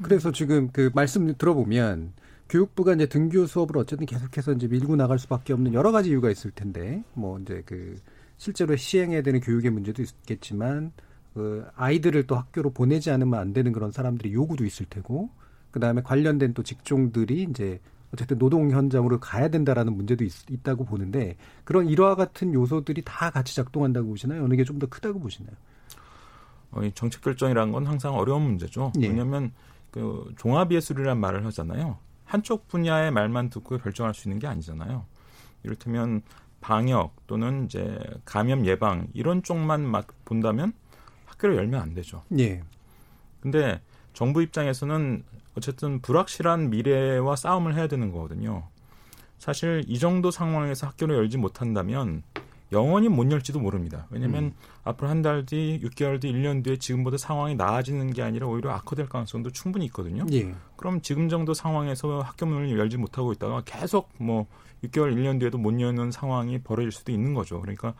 그래서 0.03 0.31
지금 0.31 0.71
그 0.73 0.91
말씀 0.95 1.35
들어보면 1.37 2.13
교육부가 2.49 2.95
이제 2.95 3.07
등교 3.07 3.47
수업을 3.47 3.77
어쨌든 3.77 4.07
계속해서 4.07 4.53
이제 4.53 4.69
밀고 4.69 4.97
나갈 4.97 5.19
수밖에 5.19 5.53
없는 5.53 5.75
여러 5.75 5.93
가지 5.93 6.11
이유가 6.11 6.31
있을 6.31 6.53
텐데 6.53 7.03
뭐 7.15 7.39
이제 7.41 7.63
그 7.67 7.97
실제로 8.39 8.77
시행해야 8.77 9.23
되는 9.23 9.41
교육의 9.41 9.73
문제도 9.73 10.03
있겠지만 10.03 10.93
그 11.35 11.67
아이들을 11.75 12.27
또 12.27 12.37
학교로 12.37 12.71
보내지 12.71 13.11
않으면 13.11 13.39
안 13.39 13.53
되는 13.53 13.73
그런 13.73 13.91
사람들의 13.91 14.33
요구도 14.33 14.65
있을 14.65 14.87
테고 14.87 15.31
그다음에 15.73 16.03
관련된 16.03 16.55
또 16.55 16.63
직종들이 16.63 17.47
이제 17.51 17.81
어쨌든 18.13 18.39
노동 18.39 18.71
현장으로 18.71 19.21
가야 19.21 19.49
된다라는 19.49 19.97
문제도 19.97 20.25
있, 20.25 20.33
다고 20.63 20.85
보는데 20.85 21.37
그런 21.65 21.87
일화 21.89 22.15
같은 22.17 22.53
요소들이 22.55 23.03
다 23.05 23.31
같이 23.31 23.55
작동한다고 23.55 24.09
보시나요? 24.09 24.45
어느 24.45 24.55
게 24.57 24.65
좀 24.65 24.79
더 24.79 24.87
크다고 24.89 25.21
보시나요? 25.21 25.55
어, 26.73 26.83
이 26.83 26.93
정책 26.93 27.23
결정이라는 27.23 27.73
건 27.73 27.87
항상 27.87 28.15
어려운 28.15 28.43
문제죠. 28.43 28.93
예. 29.01 29.09
왜냐하면 29.09 29.53
그 29.91 30.33
종합 30.37 30.71
예술이란 30.73 31.19
말을 31.19 31.45
하잖아요. 31.47 31.99
한쪽 32.25 32.69
분야의 32.69 33.11
말만 33.11 33.51
듣고 33.51 33.79
결정할 33.79 34.15
수 34.15 34.29
있는 34.29 34.39
게 34.39 34.47
아니잖아요. 34.47 35.05
이를테면 35.65 36.23
방역 36.61 37.15
또는 37.27 37.65
이제 37.65 37.99
감염 38.25 38.67
예방 38.67 39.09
이런 39.15 39.43
쪽만 39.43 39.85
막 39.85 40.07
본다면 40.25 40.73
학교를 41.27 41.57
열면 41.57 41.81
안 41.81 41.95
되죠. 41.95 42.23
예. 42.39 42.63
근데 43.41 43.81
정부 44.13 44.43
입장에서는 44.43 45.25
어쨌든 45.57 46.01
불확실한 46.01 46.71
미래와 46.71 47.37
싸움을 47.37 47.75
해야 47.75 47.87
되는 47.87 48.13
거거든요. 48.13 48.69
사실 49.39 49.83
이 49.87 49.99
정도 49.99 50.31
상황에서 50.31 50.87
학교를 50.89 51.17
열지 51.17 51.39
못한다면 51.39 52.23
영원히 52.73 53.09
못 53.09 53.31
열지도 53.33 53.59
모릅니다. 53.59 54.07
왜냐하면 54.11 54.45
음. 54.45 54.53
앞으로 54.85 55.09
한 55.09 55.23
달 55.23 55.45
뒤, 55.45 55.81
6개월 55.83 56.21
뒤, 56.21 56.33
1년 56.33 56.63
뒤에 56.63 56.77
지금보다 56.77 57.17
상황이 57.17 57.55
나아지는 57.57 58.13
게 58.13 58.23
아니라 58.23 58.47
오히려 58.47 58.71
악화될 58.71 59.09
가능성도 59.09 59.51
충분히 59.51 59.87
있거든요. 59.87 60.25
예. 60.33 60.55
그럼 60.77 61.01
지금 61.01 61.29
정도 61.29 61.53
상황에서 61.53 62.21
학교 62.21 62.47
문을 62.47 62.79
열지 62.79 62.97
못하고 62.97 63.33
있다가 63.33 63.63
계속 63.65 64.11
뭐 64.19 64.47
6개월, 64.85 65.15
1년 65.17 65.41
뒤에도 65.41 65.59
못 65.59 65.79
여는 65.81 66.13
상황이 66.13 66.59
벌어질 66.63 66.93
수도 66.93 67.11
있는 67.11 67.35
거죠. 67.35 67.61
그러니까 67.61 67.95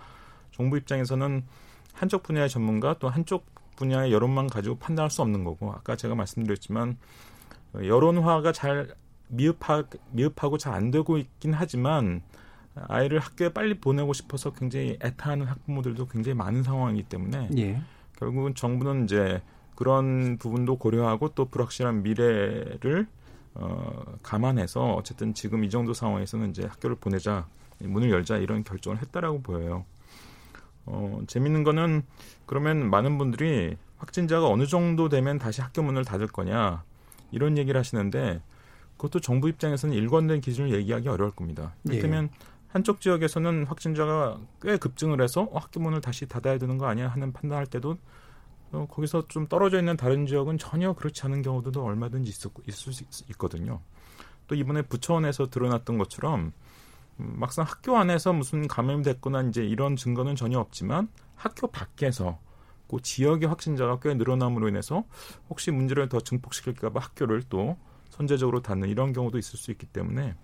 정부 0.53 0.77
입장에서는 0.77 1.45
한쪽 1.93 2.23
분야의 2.23 2.49
전문가 2.49 2.95
또 2.99 3.09
한쪽 3.09 3.47
분야의 3.77 4.13
여론만 4.13 4.47
가지고 4.47 4.77
판단할 4.77 5.11
수 5.11 5.21
없는 5.23 5.43
거고 5.43 5.73
아까 5.73 5.97
제가 5.97 6.15
말씀드렸지만 6.15 6.97
여론화가 7.75 8.53
잘 8.53 8.95
미흡하, 9.29 9.85
미흡하고 10.11 10.59
잘 10.59 10.75
안 10.75 10.91
되고 10.91 11.19
있긴 11.19 11.55
하지만 11.55 12.23
아이를 12.75 13.19
학교에 13.19 13.53
빨리 13.53 13.79
보내고 13.79 14.13
싶어서 14.13 14.53
굉장히 14.53 14.97
애타하는 15.03 15.47
학부모들도 15.47 16.07
굉장히 16.09 16.35
많은 16.37 16.63
상황이기 16.63 17.09
때문에 17.09 17.51
예. 17.59 17.83
결국은 18.19 18.55
정부는 18.55 19.05
이제 19.05 19.43
그런 19.75 20.37
부분도 20.39 20.77
고려하고 20.77 21.31
또 21.35 21.47
불확실한 21.47 22.03
미래를 22.03 23.07
어, 23.55 24.05
감안해서 24.23 24.93
어쨌든 24.95 25.35
지금 25.35 25.65
이 25.65 25.71
정도 25.71 25.93
상황에서는 25.93 26.51
이제 26.51 26.65
학교를 26.65 26.97
보내자 26.97 27.47
문을 27.79 28.11
열자 28.11 28.37
이런 28.37 28.63
결정을 28.63 29.01
했다라고 29.01 29.43
보여요. 29.43 29.85
어, 30.87 31.21
재밌는 31.27 31.65
거는 31.65 32.03
그러면 32.47 32.91
많은 32.91 33.19
분들이 33.19 33.77
확진자가 33.99 34.49
어느 34.49 34.67
정도 34.67 35.09
되면 35.09 35.39
다시 35.39 35.61
학교 35.61 35.83
문을 35.83 36.05
닫을 36.05 36.27
거냐 36.29 36.85
이런 37.33 37.59
얘기를 37.59 37.79
하시는데 37.79 38.41
그것도 38.97 39.21
정부 39.21 39.49
입장에서는 39.49 39.95
일관된 39.95 40.41
기준을 40.41 40.73
얘기하기 40.73 41.09
어려울 41.09 41.31
겁니다. 41.31 41.75
이를테면 41.85 42.31
예. 42.33 42.47
한쪽 42.69 43.01
지역에서는 43.01 43.67
확진자가 43.67 44.39
꽤 44.63 44.77
급증을 44.77 45.21
해서 45.23 45.43
어, 45.43 45.59
학교 45.59 45.81
문을 45.81 46.01
다시 46.01 46.27
닫아야 46.27 46.59
되는 46.59 46.79
거 46.79 46.87
아니야 46.87 47.09
하는 47.09 47.33
판단할 47.33 47.67
때도 47.67 47.97
어, 48.73 48.87
거기서 48.89 49.27
좀 49.29 49.47
떨어져 49.49 49.79
있는 49.79 49.97
다른 49.97 50.27
지역은 50.27 50.59
전혀 50.59 50.93
그렇지 50.93 51.23
않은 51.25 51.43
경우도 51.43 51.83
얼마든지 51.83 52.31
있을, 52.31 52.51
있을 52.69 52.93
수 52.93 53.03
있, 53.03 53.31
있거든요. 53.31 53.81
또 54.47 54.55
이번에 54.55 54.83
부처원에서 54.83 55.51
드러났던 55.51 55.99
것처럼 55.99 56.53
음, 57.19 57.35
막상 57.37 57.65
학교 57.65 57.97
안에서 57.97 58.33
무슨 58.33 58.69
감염이 58.69 59.03
됐거나 59.03 59.43
이제 59.43 59.65
이런 59.65 59.97
증거는 59.97 60.37
전혀 60.37 60.59
없지만 60.59 61.09
학교 61.35 61.67
밖에서 61.67 62.39
그 62.91 63.01
지역의 63.01 63.49
확진자가 63.49 64.01
꽤 64.01 64.15
늘어남으로 64.15 64.69
인해서 64.69 65.05
혹시 65.49 65.71
문제를 65.71 66.09
더 66.09 66.19
증폭시킬까 66.19 66.91
봐 66.91 66.99
학교를 67.01 67.45
또 67.49 67.77
선제적으로 68.09 68.63
닫는 68.63 68.89
이런 68.89 69.13
경우도 69.13 69.39
있을 69.39 69.59
수 69.59 69.71
있기 69.71 69.87
때문에 69.87 70.35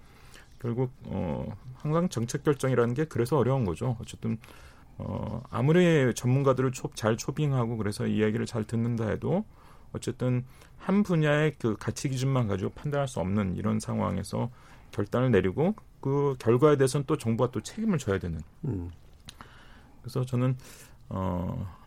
결국 0.61 0.93
어 1.07 1.53
항상 1.75 2.09
정책 2.09 2.45
결정이라는 2.45 2.95
게 2.95 3.05
그래서 3.07 3.37
어려운 3.37 3.65
거죠. 3.65 3.97
어쨌든 4.01 4.39
어 4.97 5.43
아무리 5.51 6.15
전문가들을 6.15 6.71
초, 6.71 6.89
잘 6.95 7.17
초빙하고 7.17 7.77
그래서 7.77 8.07
이야기를 8.07 8.47
잘 8.47 8.65
듣는다 8.65 9.09
해도 9.09 9.45
어쨌든 9.93 10.45
한 10.79 11.03
분야의 11.03 11.57
그 11.59 11.77
가치 11.77 12.09
기준만 12.09 12.47
가지고 12.47 12.71
판단할 12.71 13.09
수 13.09 13.19
없는 13.19 13.57
이런 13.57 13.81
상황에서 13.81 14.51
결단을 14.93 15.33
내리고 15.33 15.75
그 16.01 16.37
결과에 16.39 16.77
대해서는 16.77 17.07
또 17.09 17.19
정부가 17.19 17.51
또 17.51 17.61
책임을 17.61 17.99
져야 17.99 18.21
되는. 18.21 18.41
음. 18.67 18.91
그래서 20.01 20.25
저는 20.25 20.57
어 21.09 21.86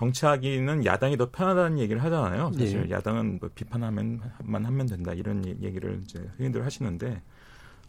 정치하기는 0.00 0.86
야당이 0.86 1.18
더 1.18 1.30
편하다는 1.30 1.78
얘기를 1.78 2.02
하잖아요. 2.04 2.52
사실 2.54 2.86
예. 2.86 2.90
야당은 2.90 3.38
뭐 3.38 3.50
비판하면만 3.54 4.64
하면 4.64 4.86
된다 4.86 5.12
이런 5.12 5.46
얘기를 5.46 6.00
이제 6.02 6.26
흔히들 6.38 6.64
하시는데 6.64 7.20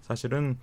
사실은 0.01 0.57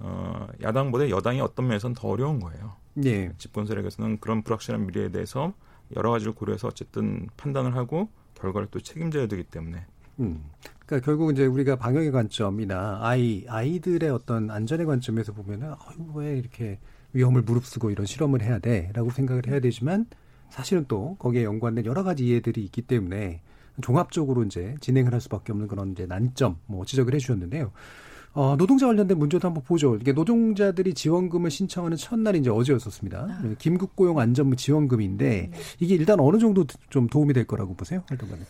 어, 0.00 0.48
야당보다 0.60 1.08
여당이 1.08 1.40
어떤 1.40 1.68
면에서는 1.68 1.94
더 1.94 2.08
어려운 2.08 2.40
거예요. 2.40 2.74
예. 3.04 3.32
집권 3.38 3.66
세력에서는 3.66 4.18
그런 4.18 4.42
불확실한 4.42 4.86
미래에 4.86 5.10
대해서 5.10 5.52
여러 5.96 6.10
가지를 6.10 6.32
고려해서 6.32 6.66
어쨌든 6.66 7.28
판단을 7.36 7.76
하고 7.76 8.08
결과를 8.34 8.66
또 8.72 8.80
책임져야 8.80 9.28
되기 9.28 9.44
때문에. 9.44 9.84
음. 10.18 10.44
그러니까 10.84 11.04
결국 11.06 11.30
이제 11.30 11.46
우리가 11.46 11.76
방역의 11.76 12.10
관점이나 12.10 12.98
아이 13.02 13.44
아이들의 13.48 14.10
어떤 14.10 14.50
안전의 14.50 14.86
관점에서 14.86 15.32
보면은 15.32 15.68
아유, 15.68 16.12
왜 16.14 16.36
이렇게 16.36 16.80
위험을 17.12 17.42
무릅쓰고 17.42 17.92
이런 17.92 18.04
실험을 18.04 18.42
해야 18.42 18.58
돼라고 18.58 19.10
생각을 19.10 19.46
해야 19.46 19.60
되지만 19.60 20.06
사실은 20.50 20.84
또 20.88 21.16
거기에 21.18 21.44
연관된 21.44 21.84
여러 21.84 22.02
가지 22.02 22.26
이해들이 22.26 22.62
있기 22.64 22.82
때문에 22.82 23.40
종합적으로 23.80 24.44
이제 24.44 24.74
진행을 24.80 25.12
할 25.12 25.20
수밖에 25.20 25.52
없는 25.52 25.68
그런 25.68 25.92
이제 25.92 26.06
난점 26.06 26.58
뭐 26.66 26.84
지적을 26.84 27.14
해주셨는데요. 27.14 27.70
어, 28.34 28.56
노동자 28.56 28.86
관련된 28.86 29.18
문제도 29.18 29.46
한번 29.46 29.64
보죠. 29.64 29.96
이게 29.96 30.12
노동자들이 30.12 30.94
지원금을 30.94 31.50
신청하는 31.50 31.96
첫날이 31.96 32.38
이제 32.38 32.50
어제였었습니다. 32.50 33.18
아. 33.18 33.54
긴급 33.58 33.96
고용 33.96 34.18
안전부 34.18 34.56
지원금인데 34.56 35.50
네. 35.50 35.58
이게 35.80 35.94
일단 35.94 36.20
어느 36.20 36.38
정도 36.38 36.64
좀 36.90 37.08
도움이 37.08 37.32
될 37.32 37.46
거라고 37.46 37.74
보세요, 37.74 38.04
활동가는? 38.08 38.44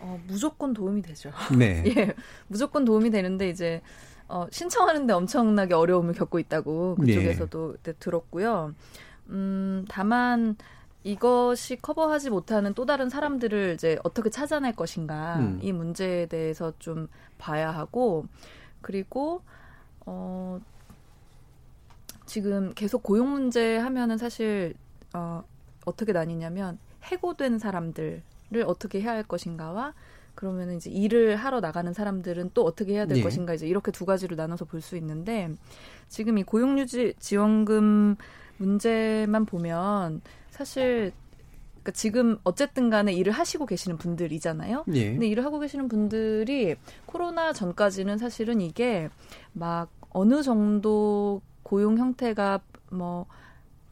어, 0.00 0.18
무조건 0.26 0.72
도움이 0.72 1.02
되죠. 1.02 1.30
네. 1.56 1.84
예, 1.96 2.14
무조건 2.46 2.84
도움이 2.84 3.10
되는데 3.10 3.48
이제 3.48 3.80
어, 4.28 4.46
신청하는데 4.50 5.12
엄청나게 5.12 5.74
어려움을 5.74 6.14
겪고 6.14 6.38
있다고 6.38 6.96
그쪽에서도 6.96 7.76
네. 7.82 7.92
들었고요. 7.98 8.74
음, 9.28 9.84
다만 9.88 10.56
이것이 11.04 11.76
커버하지 11.76 12.30
못하는 12.30 12.74
또 12.74 12.84
다른 12.84 13.08
사람들을 13.08 13.74
이제 13.74 13.98
어떻게 14.02 14.30
찾아낼 14.30 14.74
것인가 14.74 15.36
음. 15.38 15.58
이 15.62 15.72
문제에 15.72 16.26
대해서 16.26 16.72
좀 16.78 17.08
봐야 17.38 17.70
하고 17.70 18.26
그리고 18.80 19.42
어 20.06 20.60
지금 22.26 22.72
계속 22.74 23.02
고용 23.02 23.30
문제 23.30 23.76
하면은 23.78 24.18
사실 24.18 24.74
어 25.14 25.42
어떻게 25.86 26.12
나뉘냐면 26.12 26.78
해고된 27.04 27.58
사람들을 27.58 28.22
어떻게 28.66 29.00
해야 29.00 29.12
할 29.12 29.22
것인가와 29.22 29.94
그러면은 30.34 30.76
이제 30.76 30.90
일을 30.90 31.36
하러 31.36 31.60
나가는 31.60 31.92
사람들은 31.92 32.50
또 32.54 32.64
어떻게 32.64 32.92
해야 32.94 33.06
될 33.06 33.16
네. 33.18 33.22
것인가 33.22 33.54
이제 33.54 33.66
이렇게 33.66 33.90
두 33.90 34.04
가지로 34.04 34.36
나눠서 34.36 34.66
볼 34.66 34.80
수 34.80 34.96
있는데 34.96 35.50
지금 36.08 36.38
이 36.38 36.44
고용유지 36.44 37.14
지원금 37.18 38.16
문제만 38.58 39.46
보면 39.46 40.20
사실 40.58 41.12
그러니까 41.70 41.92
지금 41.92 42.38
어쨌든 42.42 42.90
간에 42.90 43.12
일을 43.12 43.32
하시고 43.32 43.64
계시는 43.64 43.96
분들이잖아요. 43.96 44.84
예. 44.92 45.12
근데 45.12 45.28
일을 45.28 45.44
하고 45.44 45.60
계시는 45.60 45.86
분들이 45.86 46.74
코로나 47.06 47.52
전까지는 47.52 48.18
사실은 48.18 48.60
이게 48.60 49.08
막 49.52 49.88
어느 50.10 50.42
정도 50.42 51.40
고용 51.62 51.96
형태가 51.96 52.60
뭐 52.90 53.26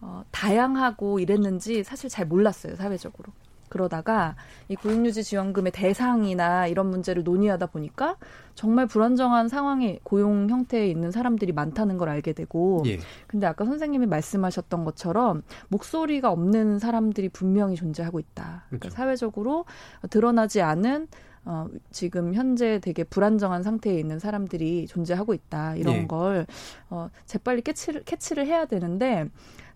어, 0.00 0.24
다양하고 0.32 1.20
이랬는지 1.20 1.84
사실 1.84 2.10
잘 2.10 2.26
몰랐어요 2.26 2.74
사회적으로. 2.74 3.32
그러다가 3.68 4.36
이 4.68 4.76
고용유지 4.76 5.24
지원금의 5.24 5.72
대상이나 5.72 6.66
이런 6.66 6.88
문제를 6.90 7.24
논의하다 7.24 7.66
보니까 7.66 8.16
정말 8.54 8.86
불안정한 8.86 9.48
상황에 9.48 9.98
고용 10.02 10.48
형태에 10.48 10.88
있는 10.88 11.10
사람들이 11.10 11.52
많다는 11.52 11.98
걸 11.98 12.08
알게 12.08 12.32
되고 12.32 12.82
예. 12.86 12.98
근데 13.26 13.46
아까 13.46 13.64
선생님이 13.64 14.06
말씀하셨던 14.06 14.84
것처럼 14.84 15.42
목소리가 15.68 16.30
없는 16.30 16.78
사람들이 16.78 17.28
분명히 17.28 17.76
존재하고 17.76 18.18
있다. 18.18 18.64
그러니까 18.68 18.90
사회적으로 18.90 19.66
드러나지 20.10 20.62
않은 20.62 21.08
어, 21.48 21.68
지금 21.92 22.34
현재 22.34 22.80
되게 22.80 23.04
불안정한 23.04 23.62
상태에 23.62 23.98
있는 24.00 24.18
사람들이 24.18 24.88
존재하고 24.88 25.32
있다. 25.32 25.76
이런 25.76 25.94
예. 25.94 26.06
걸, 26.08 26.44
어, 26.90 27.08
재빨리 27.24 27.62
캐치를, 27.62 28.02
캐치를 28.02 28.46
해야 28.46 28.64
되는데, 28.64 29.26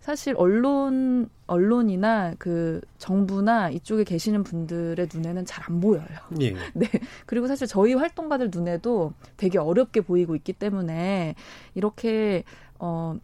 사실 0.01 0.35
언론 0.37 1.29
언론이나 1.47 2.35
그 2.39 2.81
정부나 2.99 3.71
이쪽에 3.71 4.05
계시는 4.05 4.45
분들의 4.45 5.09
눈에는 5.13 5.45
잘 5.45 5.61
안 5.71 5.81
보여요. 5.81 6.07
예. 6.41 6.55
네. 6.75 6.89
그리고 7.27 7.47
사실 7.47 7.67
저희 7.67 7.95
활동가들 7.95 8.51
눈에도 8.53 9.13
되게 9.37 9.59
어렵게 9.59 10.01
보이고 10.01 10.35
있기 10.35 10.55
때문에 10.55 11.35
이렇게 11.75 12.45
어 12.79 13.17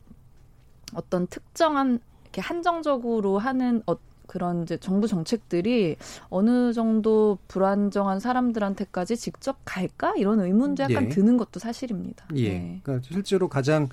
어떤 0.94 1.26
특정한 1.26 1.98
이렇게 2.24 2.40
한정적으로 2.42 3.38
하는 3.38 3.82
어, 3.86 3.96
그런 4.26 4.64
이제 4.64 4.76
정부 4.76 5.06
정책들이 5.06 5.96
어느 6.28 6.72
정도 6.72 7.38
불안정한 7.48 8.20
사람들한테까지 8.20 9.16
직접 9.16 9.56
갈까 9.64 10.12
이런 10.16 10.40
의문도 10.40 10.82
약간 10.82 11.04
예. 11.04 11.08
드는 11.08 11.36
것도 11.38 11.58
사실입니다. 11.58 12.26
예. 12.34 12.48
네. 12.50 12.80
그러니까 12.82 13.08
실제로 13.10 13.48
가장 13.48 13.88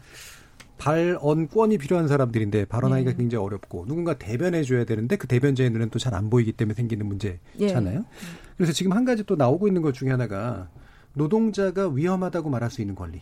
발언권이 0.77 1.77
필요한 1.77 2.07
사람들인데 2.07 2.65
발언하기가 2.65 3.11
네. 3.11 3.17
굉장히 3.17 3.43
어렵고 3.45 3.85
누군가 3.85 4.17
대변해 4.17 4.63
줘야 4.63 4.83
되는데 4.83 5.15
그 5.15 5.27
대변자의 5.27 5.69
눈은 5.69 5.89
또잘 5.89 6.13
안 6.13 6.29
보이기 6.29 6.53
때문에 6.53 6.73
생기는 6.73 7.05
문제잖아요. 7.05 7.99
예. 7.99 8.05
그래서 8.57 8.73
지금 8.73 8.93
한 8.93 9.05
가지 9.05 9.23
또 9.23 9.35
나오고 9.35 9.67
있는 9.67 9.81
것 9.81 9.93
중에 9.93 10.09
하나가 10.09 10.69
노동자가 11.13 11.87
위험하다고 11.89 12.49
말할 12.49 12.69
수 12.69 12.81
있는 12.81 12.95
권리. 12.95 13.21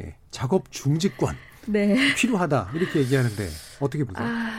예. 0.00 0.16
작업 0.30 0.70
중지권. 0.70 1.36
네. 1.66 1.96
필요하다. 2.16 2.72
이렇게 2.74 3.00
얘기하는데 3.00 3.48
어떻게 3.80 4.04
보세요? 4.04 4.26
아, 4.26 4.50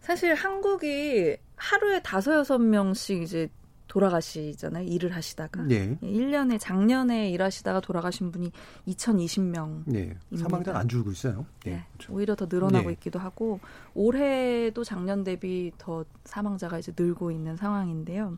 사실 0.00 0.34
한국이 0.34 1.36
하루에 1.56 2.00
다섯 2.02 2.34
여섯 2.34 2.58
명씩 2.58 3.22
이제 3.22 3.48
돌아가시잖아요. 3.96 4.84
일을 4.86 5.14
하시다가. 5.14 5.62
네. 5.62 5.96
1년에 6.02 6.58
작년에 6.60 7.30
일하시다가 7.30 7.80
돌아가신 7.80 8.30
분이 8.30 8.52
2020명. 8.88 9.84
네. 9.86 10.14
사망자는 10.36 10.78
안 10.78 10.88
줄고 10.88 11.10
있어요. 11.10 11.46
네. 11.64 11.72
네. 11.72 11.84
그렇죠. 11.94 12.12
오히려 12.12 12.34
더 12.34 12.46
늘어나고 12.48 12.88
네. 12.88 12.92
있기도 12.92 13.18
하고 13.18 13.58
올해도 13.94 14.84
작년 14.84 15.24
대비 15.24 15.72
더 15.78 16.04
사망자가 16.24 16.78
이제 16.78 16.92
늘고 16.94 17.30
있는 17.30 17.56
상황인데요. 17.56 18.36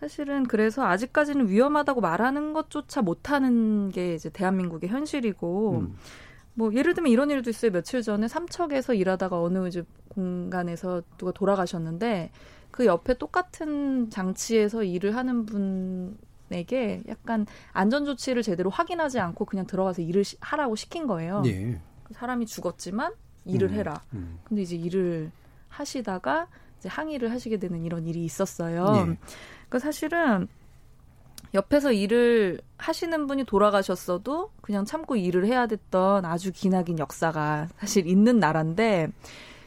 사실은 0.00 0.44
그래서 0.44 0.84
아직까지는 0.84 1.48
위험하다고 1.48 2.02
말하는 2.02 2.52
것조차 2.52 3.00
못하는 3.00 3.90
게 3.90 4.14
이제 4.14 4.28
대한민국의 4.28 4.90
현실이고 4.90 5.78
음. 5.78 5.96
뭐 6.52 6.74
예를 6.74 6.92
들면 6.92 7.10
이런 7.10 7.30
일도 7.30 7.48
있어요. 7.50 7.72
며칠 7.72 8.02
전에 8.02 8.28
삼척에서 8.28 8.92
일하다가 8.92 9.40
어느 9.40 9.66
이제 9.66 9.82
공간에서 10.08 11.02
누가 11.16 11.32
돌아가셨는데 11.32 12.30
그 12.78 12.86
옆에 12.86 13.14
똑같은 13.14 14.08
장치에서 14.08 14.84
일을 14.84 15.16
하는 15.16 15.46
분에게 15.46 17.02
약간 17.08 17.44
안전 17.72 18.04
조치를 18.04 18.44
제대로 18.44 18.70
확인하지 18.70 19.18
않고 19.18 19.46
그냥 19.46 19.66
들어가서 19.66 20.00
일을 20.02 20.22
시, 20.22 20.36
하라고 20.38 20.76
시킨 20.76 21.08
거예요. 21.08 21.42
예. 21.46 21.80
사람이 22.12 22.46
죽었지만 22.46 23.14
일을 23.46 23.70
음, 23.70 23.74
해라. 23.74 24.04
음. 24.12 24.38
근데 24.44 24.62
이제 24.62 24.76
일을 24.76 25.32
하시다가 25.68 26.46
이제 26.78 26.88
항의를 26.88 27.32
하시게 27.32 27.56
되는 27.56 27.84
이런 27.84 28.06
일이 28.06 28.24
있었어요. 28.24 28.84
예. 28.94 29.02
그러니까 29.02 29.80
사실은 29.80 30.46
옆에서 31.54 31.90
일을 31.90 32.60
하시는 32.76 33.26
분이 33.26 33.42
돌아가셨어도 33.42 34.52
그냥 34.60 34.84
참고 34.84 35.16
일을 35.16 35.46
해야 35.46 35.66
됐던 35.66 36.24
아주 36.24 36.52
기나긴 36.52 37.00
역사가 37.00 37.70
사실 37.78 38.06
있는 38.06 38.38
나라인데 38.38 39.08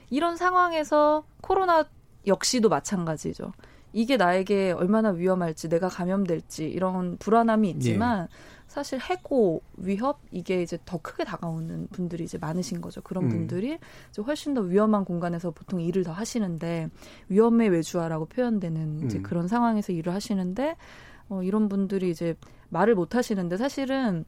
이런 0.10 0.38
상황에서 0.38 1.26
코로나 1.42 1.84
역시도 2.28 2.70
마찬가지죠. 2.70 3.52
이게 3.94 4.16
나에게 4.16 4.72
얼마나 4.72 5.10
위험할지, 5.10 5.68
내가 5.68 5.90
감염될지 5.90 6.66
이런 6.66 7.18
불안함이 7.18 7.70
있지만 7.72 8.24
예. 8.24 8.62
사실 8.68 9.00
해고 9.02 9.64
위협 9.76 10.22
이게 10.32 10.62
이제 10.62 10.78
더 10.86 10.98
크게 10.98 11.26
다가오는 11.26 11.88
분들이 11.92 12.24
이제 12.24 12.38
많으신 12.38 12.80
거죠. 12.80 13.02
그런 13.02 13.26
음. 13.26 13.30
분들이 13.30 13.78
이제 14.10 14.22
훨씬 14.22 14.54
더 14.54 14.62
위험한 14.62 15.04
공간에서 15.04 15.52
보통 15.52 15.82
일을 15.82 16.06
더 16.06 16.14
하시는데 16.14 16.90
위험의 17.28 17.68
외주화라고 17.68 18.28
표현되는 18.28 19.06
이제 19.06 19.18
음. 19.18 19.24
그런 19.24 19.50
상황에서 19.50 19.92
일을 19.92 20.14
하시는데 20.14 20.78
어, 21.28 21.44
이런 21.44 21.68
분들이 21.68 22.10
이제 22.10 22.36
말을 22.70 22.96
못 22.96 23.16
하시는데 23.16 23.58
사실은 23.58 24.24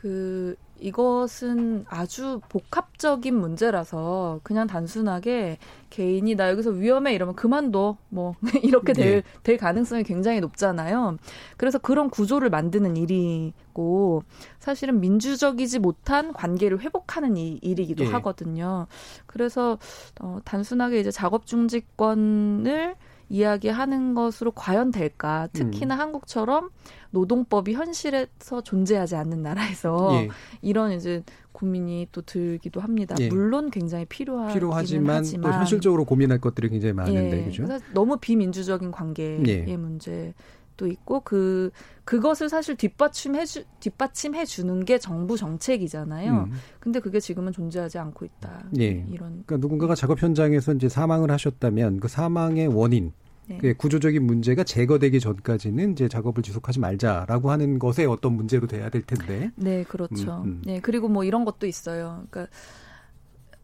그 0.00 0.56
이것은 0.78 1.84
아주 1.90 2.40
복합적인 2.48 3.38
문제라서 3.38 4.40
그냥 4.42 4.66
단순하게 4.66 5.58
개인이 5.90 6.34
나 6.36 6.48
여기서 6.48 6.70
위험해 6.70 7.12
이러면 7.12 7.34
그만둬 7.34 7.98
뭐 8.08 8.34
이렇게 8.64 8.94
될, 8.94 9.16
네. 9.16 9.22
될 9.42 9.56
가능성이 9.58 10.02
굉장히 10.02 10.40
높잖아요. 10.40 11.18
그래서 11.58 11.78
그런 11.78 12.08
구조를 12.08 12.48
만드는 12.48 12.96
일이고 12.96 14.22
사실은 14.58 15.00
민주적이지 15.00 15.80
못한 15.80 16.32
관계를 16.32 16.80
회복하는 16.80 17.36
일, 17.36 17.58
일이기도 17.60 18.04
네. 18.04 18.10
하거든요. 18.12 18.86
그래서 19.26 19.78
어, 20.22 20.38
단순하게 20.46 21.00
이제 21.00 21.10
작업 21.10 21.44
중지권을 21.44 22.96
이야기하는 23.30 24.14
것으로 24.14 24.50
과연 24.50 24.90
될까? 24.90 25.48
특히나 25.52 25.94
음. 25.94 26.00
한국처럼 26.00 26.70
노동법이 27.12 27.72
현실에서 27.72 28.60
존재하지 28.62 29.16
않는 29.16 29.42
나라에서 29.42 30.10
예. 30.14 30.28
이런 30.60 30.92
이제 30.92 31.22
고민이 31.52 32.08
또 32.12 32.22
들기도 32.22 32.80
합니다. 32.80 33.14
예. 33.20 33.28
물론 33.28 33.70
굉장히 33.70 34.04
필요하 34.04 34.52
필요하지만 34.52 35.16
하지만. 35.16 35.50
또 35.50 35.58
현실적으로 35.58 36.04
고민할 36.04 36.40
것들이 36.40 36.68
굉장히 36.68 36.92
많은데 36.92 37.40
예. 37.40 37.44
그죠? 37.44 37.66
너무 37.94 38.18
비민주적인 38.18 38.90
관계의 38.90 39.64
예. 39.68 39.76
문제. 39.76 40.34
도 40.76 40.86
있고 40.86 41.20
그 41.20 41.70
그것을 42.04 42.48
사실 42.48 42.74
뒷받침해 42.74 43.44
주 43.44 43.64
뒷받침해 43.80 44.46
주는 44.46 44.82
게 44.86 44.96
정부 44.96 45.36
정책이잖아요. 45.36 46.32
음. 46.32 46.52
근데 46.78 47.00
그게 47.00 47.20
지금은 47.20 47.52
존재하지 47.52 47.98
않고 47.98 48.24
있다. 48.24 48.64
예. 48.78 48.86
이런 48.86 49.42
그러니까 49.44 49.58
누군가가 49.58 49.94
작업 49.94 50.22
현장에서 50.22 50.72
이제 50.72 50.88
사망을 50.88 51.30
하셨다면 51.30 52.00
그 52.00 52.08
사망의 52.08 52.68
원인 52.68 53.12
네. 53.50 53.58
그 53.58 53.74
구조적인 53.74 54.22
문제가 54.24 54.62
제거되기 54.62 55.18
전까지는 55.18 55.92
이제 55.92 56.08
작업을 56.08 56.42
지속하지 56.42 56.78
말자라고 56.78 57.50
하는 57.50 57.80
것에 57.80 58.04
어떤 58.04 58.34
문제로 58.34 58.68
돼야 58.68 58.88
될 58.88 59.02
텐데. 59.02 59.50
네, 59.56 59.82
그렇죠. 59.82 60.42
음, 60.44 60.44
음. 60.44 60.62
네, 60.64 60.80
그리고 60.80 61.08
뭐 61.08 61.24
이런 61.24 61.44
것도 61.44 61.66
있어요. 61.66 62.24
그러니까 62.30 62.54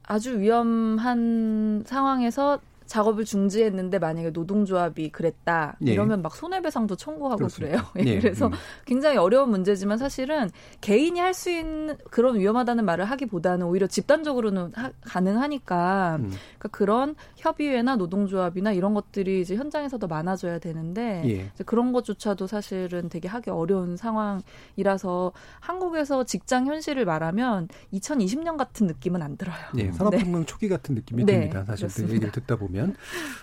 아주 0.02 0.40
위험한 0.40 1.84
상황에서 1.86 2.58
작업을 2.86 3.24
중지했는데 3.24 3.98
만약에 3.98 4.30
노동조합이 4.30 5.10
그랬다 5.10 5.76
예. 5.86 5.92
이러면 5.92 6.22
막 6.22 6.34
손해배상도 6.34 6.96
청구하고 6.96 7.38
그렇습니다. 7.38 7.90
그래요. 7.92 8.08
예. 8.08 8.18
그래서 8.22 8.46
음. 8.46 8.52
굉장히 8.84 9.16
어려운 9.18 9.50
문제지만 9.50 9.98
사실은 9.98 10.50
개인이 10.80 11.18
할 11.20 11.36
수 11.36 11.50
있는 11.50 11.98
그런 12.10 12.38
위험하다는 12.38 12.86
말을 12.86 13.04
하기보다는 13.04 13.66
오히려 13.66 13.86
집단적으로는 13.86 14.72
하, 14.74 14.90
가능하니까 15.02 16.16
음. 16.20 16.30
그러니까 16.30 16.68
그런 16.70 17.14
협의회나 17.46 17.96
노동조합이나 17.96 18.72
이런 18.72 18.92
것들이 18.94 19.40
이제 19.40 19.56
현장에서 19.56 19.98
더 19.98 20.06
많아져야 20.06 20.58
되는데 20.58 21.22
예. 21.26 21.64
그런 21.64 21.92
것조차도 21.92 22.46
사실은 22.46 23.08
되게 23.08 23.26
하기 23.28 23.50
어려운 23.50 23.96
상황이라서 23.96 25.32
한국에서 25.60 26.24
직장 26.24 26.66
현실을 26.66 27.04
말하면 27.04 27.68
2020년 27.94 28.56
같은 28.56 28.86
느낌은 28.86 29.22
안 29.22 29.36
들어요. 29.36 29.56
예, 29.78 29.90
산업혁명 29.92 30.40
네. 30.40 30.46
초기 30.46 30.68
같은 30.68 30.94
느낌이 30.94 31.24
네, 31.24 31.32
듭니다. 31.32 31.64
사실 31.64 31.88
그 31.88 32.02
얘기를 32.02 32.30
듣다 32.30 32.56
보면. 32.56 32.66
보면. 32.66 32.96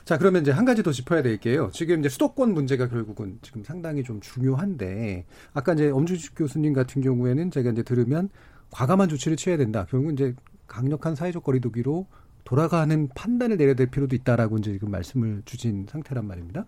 자, 0.05 0.17
그러면 0.17 0.41
이제 0.41 0.51
한 0.51 0.65
가지 0.65 0.83
더 0.83 0.91
짚어야 0.91 1.21
될 1.21 1.37
게요. 1.37 1.69
지금 1.73 1.99
이제 1.99 2.09
수도권 2.09 2.53
문제가 2.53 2.87
결국은 2.89 3.39
지금 3.41 3.63
상당히 3.63 4.03
좀 4.03 4.19
중요한데, 4.21 5.25
아까 5.53 5.73
이제 5.73 5.89
엄주식 5.89 6.35
교수님 6.35 6.73
같은 6.73 7.01
경우에는 7.01 7.51
제가 7.51 7.71
이제 7.71 7.83
들으면 7.83 8.29
과감한 8.71 9.09
조치를 9.09 9.37
취해야 9.37 9.57
된다. 9.57 9.85
결국은 9.89 10.13
이제 10.13 10.35
강력한 10.67 11.15
사회적 11.15 11.43
거리두기로 11.43 12.07
돌아가는 12.43 13.07
판단을 13.15 13.57
내려야 13.57 13.75
될 13.75 13.87
필요도 13.87 14.15
있다라고 14.15 14.57
이제 14.57 14.73
지금 14.73 14.91
말씀을 14.91 15.41
주신 15.45 15.85
상태란 15.89 16.25
말입니다. 16.25 16.65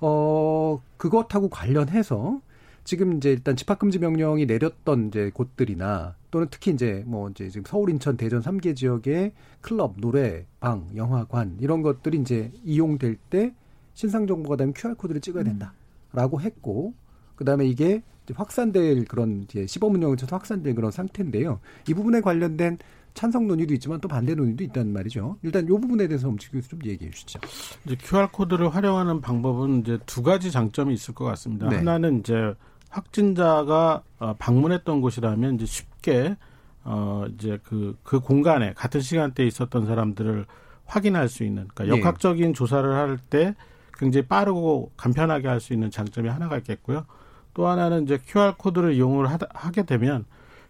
어, 0.00 0.82
그것하고 0.96 1.48
관련해서 1.48 2.40
지금 2.84 3.16
이제 3.16 3.30
일단 3.30 3.56
집합금지 3.56 3.98
명령이 3.98 4.46
내렸던 4.46 5.08
이제 5.08 5.30
곳들이나 5.32 6.16
또는 6.30 6.46
특히 6.50 6.70
이제 6.72 7.04
뭐 7.06 7.28
이제 7.28 7.48
지금 7.48 7.64
서울, 7.66 7.90
인천, 7.90 8.16
대전 8.16 8.40
3개 8.40 8.74
지역의 8.74 9.32
클럽, 9.60 9.94
노래, 9.98 10.46
방, 10.60 10.88
영화관 10.96 11.56
이런 11.60 11.82
것들이 11.82 12.18
이제 12.18 12.50
이용될 12.64 13.16
때 13.28 13.54
신상 13.94 14.26
정보가 14.26 14.56
되면 14.56 14.72
QR 14.74 14.94
코드를 14.94 15.20
찍어야 15.20 15.44
된다라고 15.44 16.38
음. 16.38 16.42
했고 16.42 16.94
그다음에 17.36 17.66
이게 17.66 18.02
확산될 18.32 19.04
그런 19.06 19.42
이제 19.42 19.66
시범 19.66 19.94
운영을 19.94 20.16
쳐서 20.16 20.36
확산될 20.36 20.74
그런 20.74 20.90
상태인데요. 20.90 21.60
이 21.88 21.94
부분에 21.94 22.20
관련된 22.20 22.78
찬성 23.14 23.46
논의도 23.46 23.74
있지만 23.74 24.00
또 24.00 24.08
반대 24.08 24.34
논의도 24.34 24.64
있다는 24.64 24.92
말이죠. 24.92 25.36
일단 25.42 25.64
이 25.64 25.68
부분에 25.68 26.06
대해서 26.08 26.28
엄지 26.28 26.50
교수 26.50 26.68
좀 26.70 26.80
얘기해 26.84 27.10
주시죠. 27.10 27.40
이제 27.86 27.96
QR 28.00 28.28
코드를 28.32 28.74
활용하는 28.74 29.20
방법은 29.20 29.80
이제 29.80 29.98
두 30.06 30.22
가지 30.22 30.50
장점이 30.50 30.94
있을 30.94 31.14
것 31.14 31.24
같습니다. 31.24 31.68
네. 31.68 31.76
하나는 31.76 32.20
이제 32.20 32.54
확진자가 32.88 34.02
어, 34.18 34.34
방문했던 34.38 35.00
곳이라면 35.00 35.56
이제 35.56 35.66
쉽게 35.66 36.36
어 36.84 37.24
이제 37.34 37.58
그그 37.64 37.96
그 38.02 38.20
공간에 38.20 38.72
같은 38.72 39.00
시간대에 39.00 39.46
있었던 39.46 39.86
사람들을 39.86 40.46
확인할 40.86 41.28
수 41.28 41.44
있는 41.44 41.68
그러니까 41.68 41.94
네. 41.94 42.00
역학적인 42.00 42.46
네. 42.48 42.52
조사를 42.52 42.90
할 42.94 43.18
때 43.30 43.54
굉장히 43.98 44.26
빠르고 44.26 44.92
간편하게 44.96 45.46
할 45.46 45.60
수 45.60 45.74
있는 45.74 45.90
장점이 45.90 46.28
하나가 46.28 46.56
있겠고요. 46.58 47.04
또 47.52 47.66
하나는 47.68 48.04
이제 48.04 48.18
QR 48.24 48.54
코드를 48.56 48.94
이용을 48.94 49.26
하게 49.28 49.84
되면 49.84 50.24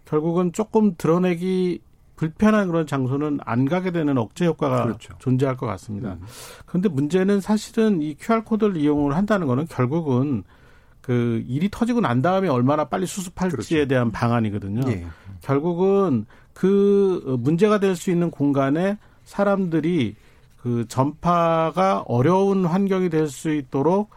결국은 0.04 0.52
조금 0.52 0.96
드러내기 0.96 1.80
불편한 2.20 2.66
그런 2.68 2.86
장소는 2.86 3.38
안 3.46 3.64
가게 3.64 3.90
되는 3.92 4.18
억제 4.18 4.44
효과가 4.44 4.82
그렇죠. 4.84 5.14
존재할 5.20 5.56
것 5.56 5.64
같습니다. 5.64 6.12
음. 6.12 6.20
그런데 6.66 6.90
문제는 6.90 7.40
사실은 7.40 8.02
이 8.02 8.14
QR 8.20 8.44
코드를 8.44 8.76
이용을 8.76 9.16
한다는 9.16 9.46
거는 9.46 9.66
결국은 9.68 10.42
그 11.00 11.42
일이 11.48 11.70
터지고 11.70 12.02
난 12.02 12.20
다음에 12.20 12.46
얼마나 12.48 12.84
빨리 12.84 13.06
수습할지에 13.06 13.78
그렇죠. 13.78 13.88
대한 13.88 14.12
방안이거든요. 14.12 14.82
예. 14.90 15.06
결국은 15.40 16.26
그 16.52 17.38
문제가 17.40 17.80
될 17.80 17.96
수 17.96 18.10
있는 18.10 18.30
공간에 18.30 18.98
사람들이 19.24 20.14
그 20.58 20.84
전파가 20.88 22.04
어려운 22.06 22.66
환경이 22.66 23.08
될 23.08 23.28
수 23.28 23.50
있도록 23.50 24.10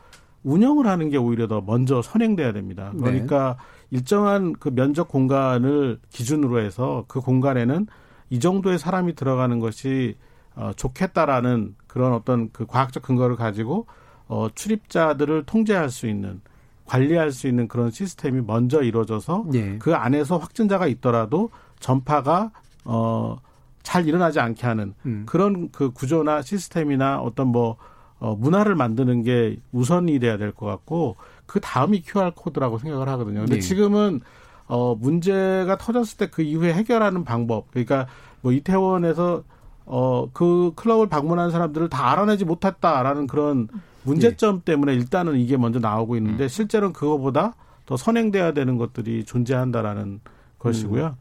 운영을 0.44 0.88
하는 0.88 1.10
게 1.10 1.16
오히려 1.16 1.48
더 1.48 1.62
먼저 1.62 2.02
선행돼야 2.02 2.52
됩니다. 2.52 2.92
네. 2.96 3.00
그러니까 3.02 3.56
네. 3.58 3.83
일정한 3.94 4.54
그 4.54 4.74
면적 4.74 5.08
공간을 5.08 6.00
기준으로 6.10 6.60
해서 6.60 7.06
그 7.08 7.22
공간에는 7.22 7.86
이 8.32 8.40
정도의 8.40 8.80
사람이 8.80 9.14
들어가는 9.14 9.60
것이 9.60 10.18
어, 10.56 10.72
좋겠다라는 10.76 11.76
그런 11.86 12.14
어떤 12.14 12.50
그 12.52 12.66
과학적 12.66 13.04
근거를 13.04 13.36
가지고 13.36 13.86
어, 14.28 14.48
출입자들을 14.56 15.44
통제할 15.44 15.92
수 15.92 16.08
있는 16.08 16.42
관리할 16.86 17.32
수 17.32 17.48
있는 17.48 17.68
그런 17.68 17.92
시스템이 17.92 18.42
먼저 18.42 18.82
이루어져서 18.82 19.46
네. 19.52 19.78
그 19.78 19.94
안에서 19.94 20.38
확진자가 20.38 20.88
있더라도 20.88 21.52
전파가 21.80 22.50
어, 22.86 23.38
잘 23.84 24.08
일어나지 24.08 24.40
않게 24.40 24.66
하는 24.66 24.96
음. 25.06 25.24
그런 25.28 25.70
그 25.72 25.92
구조나 25.92 26.42
시스템이나 26.42 27.20
어떤 27.20 27.50
뭐 27.50 27.78
어, 28.18 28.36
문화를 28.36 28.74
만드는 28.74 29.22
게 29.22 29.58
우선이 29.72 30.18
돼야 30.18 30.38
될 30.38 30.52
것 30.52 30.66
같고 30.66 31.16
그 31.46 31.60
다음이 31.60 32.02
QR 32.06 32.32
코드라고 32.36 32.78
생각을 32.80 33.08
하거든요. 33.10 33.40
근데 33.42 33.56
네. 33.56 33.60
지금은 33.62 34.22
어 34.68 34.96
문제가 34.96 35.78
터졌을 35.78 36.18
때 36.18 36.28
그 36.28 36.42
이후에 36.42 36.74
해결하는 36.74 37.24
방법 37.24 37.70
그러니까 37.72 38.08
뭐 38.42 38.52
이태원에서 38.52 39.44
어 39.86 40.28
그 40.34 40.72
클럽을 40.76 41.10
방문한 41.10 41.52
사람들을 41.52 41.90
다 41.90 42.12
알아내지 42.12 42.46
못했다라는 42.46 43.28
그런 43.28 43.68
문제점 44.04 44.60
네. 44.60 44.72
때문에 44.72 44.94
일단은 44.94 45.38
이게 45.38 45.58
먼저 45.58 45.80
나오고 45.80 46.16
있는데 46.18 46.46
음. 46.46 46.48
실제로는 46.48 46.94
그거보다 46.94 47.56
더 47.86 47.98
선행돼야 47.98 48.54
되는 48.54 48.78
것들이 48.78 49.26
존재한다라는 49.26 50.22
것이고요. 50.60 51.06
음. 51.06 51.14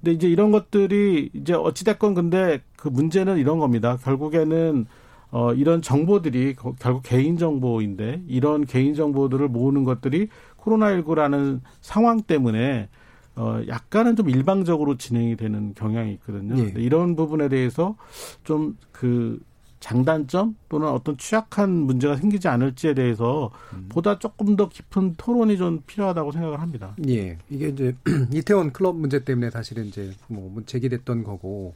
근데 0.00 0.12
이제 0.12 0.28
이런 0.28 0.50
것들이 0.50 1.30
이제 1.34 1.52
어찌됐건 1.52 2.14
근데 2.14 2.62
그 2.76 2.88
문제는 2.88 3.36
이런 3.36 3.58
겁니다. 3.58 3.98
결국에는 4.02 4.86
어, 5.30 5.52
이런 5.52 5.82
정보들이 5.82 6.54
결국 6.78 7.02
개인정보인데 7.02 8.22
이런 8.28 8.64
개인정보들을 8.64 9.48
모으는 9.48 9.84
것들이 9.84 10.28
코로나19라는 10.58 11.60
상황 11.80 12.20
때문에 12.22 12.88
어, 13.34 13.60
약간은 13.68 14.16
좀 14.16 14.30
일방적으로 14.30 14.96
진행이 14.96 15.36
되는 15.36 15.74
경향이 15.74 16.12
있거든요. 16.14 16.56
예. 16.58 16.72
이런 16.76 17.16
부분에 17.16 17.48
대해서 17.48 17.96
좀 18.44 18.76
그 18.92 19.38
장단점 19.78 20.56
또는 20.68 20.88
어떤 20.88 21.16
취약한 21.16 21.70
문제가 21.70 22.16
생기지 22.16 22.48
않을지에 22.48 22.94
대해서 22.94 23.50
음. 23.74 23.86
보다 23.88 24.18
조금 24.18 24.56
더 24.56 24.68
깊은 24.68 25.14
토론이 25.16 25.58
좀 25.58 25.82
필요하다고 25.86 26.32
생각을 26.32 26.60
합니다. 26.60 26.96
예. 27.06 27.38
이게 27.50 27.68
이제 27.68 27.94
이태원 28.32 28.72
클럽 28.72 28.96
문제 28.96 29.22
때문에 29.22 29.50
사실은 29.50 29.84
이제 29.86 30.12
뭐 30.28 30.50
제기됐던 30.64 31.24
거고 31.24 31.74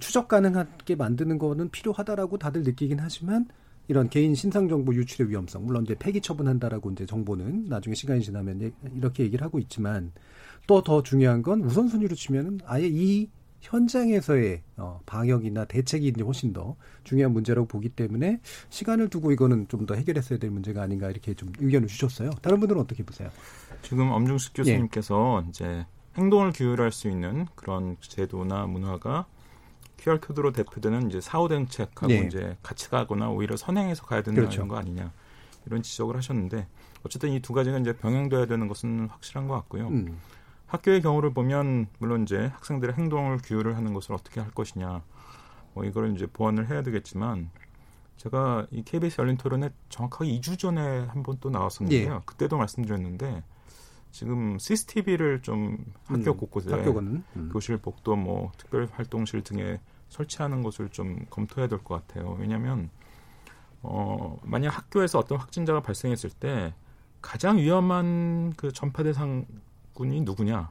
추적 0.00 0.28
가능하게 0.28 0.96
만드는 0.96 1.38
거는 1.38 1.70
필요하다라고 1.70 2.38
다들 2.38 2.62
느끼긴 2.62 3.00
하지만 3.00 3.46
이런 3.88 4.10
개인 4.10 4.34
신상 4.34 4.68
정보 4.68 4.94
유출의 4.94 5.30
위험성 5.30 5.64
물론 5.64 5.84
이제 5.84 5.94
폐기 5.98 6.20
처분한다라고 6.20 6.90
이제 6.90 7.06
정보는 7.06 7.66
나중에 7.68 7.94
시간이 7.94 8.20
지나면 8.22 8.72
이렇게 8.96 9.24
얘기를 9.24 9.44
하고 9.44 9.58
있지만 9.58 10.12
또 10.66 10.82
더 10.82 11.02
중요한 11.02 11.40
건 11.42 11.62
우선순위로 11.62 12.14
치면은 12.14 12.60
아예 12.66 12.86
이 12.86 13.30
현장에서의 13.60 14.62
어, 14.76 15.00
방역이나 15.06 15.64
대책이 15.64 16.08
이제 16.08 16.22
훨씬 16.22 16.52
더 16.52 16.76
중요한 17.04 17.32
문제라고 17.32 17.66
보기 17.66 17.88
때문에 17.88 18.40
시간을 18.68 19.08
두고 19.08 19.32
이거는 19.32 19.66
좀 19.68 19.86
더 19.86 19.94
해결했어야 19.94 20.38
될 20.38 20.50
문제가 20.50 20.82
아닌가 20.82 21.10
이렇게 21.10 21.32
좀 21.32 21.50
의견을 21.58 21.88
주셨어요. 21.88 22.30
다른 22.42 22.60
분들은 22.60 22.80
어떻게 22.82 23.02
보세요? 23.02 23.30
지금 23.82 24.10
엄중식 24.10 24.52
교수님께서 24.54 25.42
예. 25.44 25.48
이제 25.48 25.86
행동을 26.18 26.52
규율할 26.52 26.92
수 26.92 27.08
있는 27.08 27.46
그런 27.54 27.96
제도나 28.00 28.66
문화가 28.66 29.26
QR 29.98 30.20
코드로 30.20 30.52
대표되는 30.52 31.08
이제 31.08 31.20
사후 31.20 31.48
정책하고 31.48 32.06
네. 32.08 32.24
이제 32.26 32.56
같이 32.62 32.88
가거나 32.88 33.30
오히려 33.30 33.56
선행해서 33.56 34.04
가야 34.06 34.22
된다는 34.22 34.48
그렇죠. 34.48 34.66
거 34.68 34.76
아니냐 34.76 35.12
이런 35.66 35.82
지적을 35.82 36.16
하셨는데 36.16 36.66
어쨌든 37.04 37.30
이 37.32 37.40
두 37.40 37.52
가지가 37.52 37.78
이제 37.78 37.96
병행돼야 37.96 38.46
되는 38.46 38.68
것은 38.68 39.08
확실한 39.10 39.48
것 39.48 39.54
같고요. 39.54 39.88
음. 39.88 40.18
학교의 40.66 41.00
경우를 41.02 41.32
보면 41.32 41.86
물론 41.98 42.22
이제 42.24 42.46
학생들의 42.54 42.94
행동을 42.96 43.38
규율을 43.38 43.76
하는 43.76 43.92
것을 43.94 44.14
어떻게 44.14 44.40
할 44.40 44.50
것이냐 44.50 45.02
뭐 45.74 45.84
이걸 45.84 46.14
이제 46.14 46.26
보완을 46.26 46.68
해야 46.70 46.82
되겠지만 46.82 47.50
제가 48.16 48.66
이 48.70 48.82
KBS 48.82 49.20
열린 49.20 49.36
토론에 49.36 49.70
정확하게 49.88 50.30
2주 50.40 50.58
전에 50.58 50.80
한 51.06 51.22
번 51.22 51.38
또 51.40 51.50
나왔었는데요. 51.50 52.14
예. 52.14 52.20
그때도 52.26 52.56
말씀드렸는데 52.58 53.42
지금 54.10 54.58
CCTV를 54.58 55.42
좀 55.42 55.78
학교 56.06 56.32
음, 56.32 56.36
곳곳에 56.36 56.70
학교는, 56.70 57.22
음. 57.36 57.48
교실 57.52 57.76
복도 57.76 58.16
뭐 58.16 58.50
특별 58.56 58.88
활동실 58.92 59.42
등에 59.42 59.78
설치하는 60.08 60.62
것을 60.62 60.88
좀 60.90 61.24
검토해야 61.30 61.68
될 61.68 61.78
것 61.80 62.06
같아요. 62.06 62.36
왜냐하면 62.38 62.90
어 63.82 64.38
만약 64.42 64.76
학교에서 64.76 65.18
어떤 65.18 65.38
확진자가 65.38 65.80
발생했을 65.80 66.30
때 66.30 66.74
가장 67.20 67.58
위험한 67.58 68.52
그 68.56 68.72
전파 68.72 69.02
대상군이 69.02 70.22
누구냐를 70.22 70.68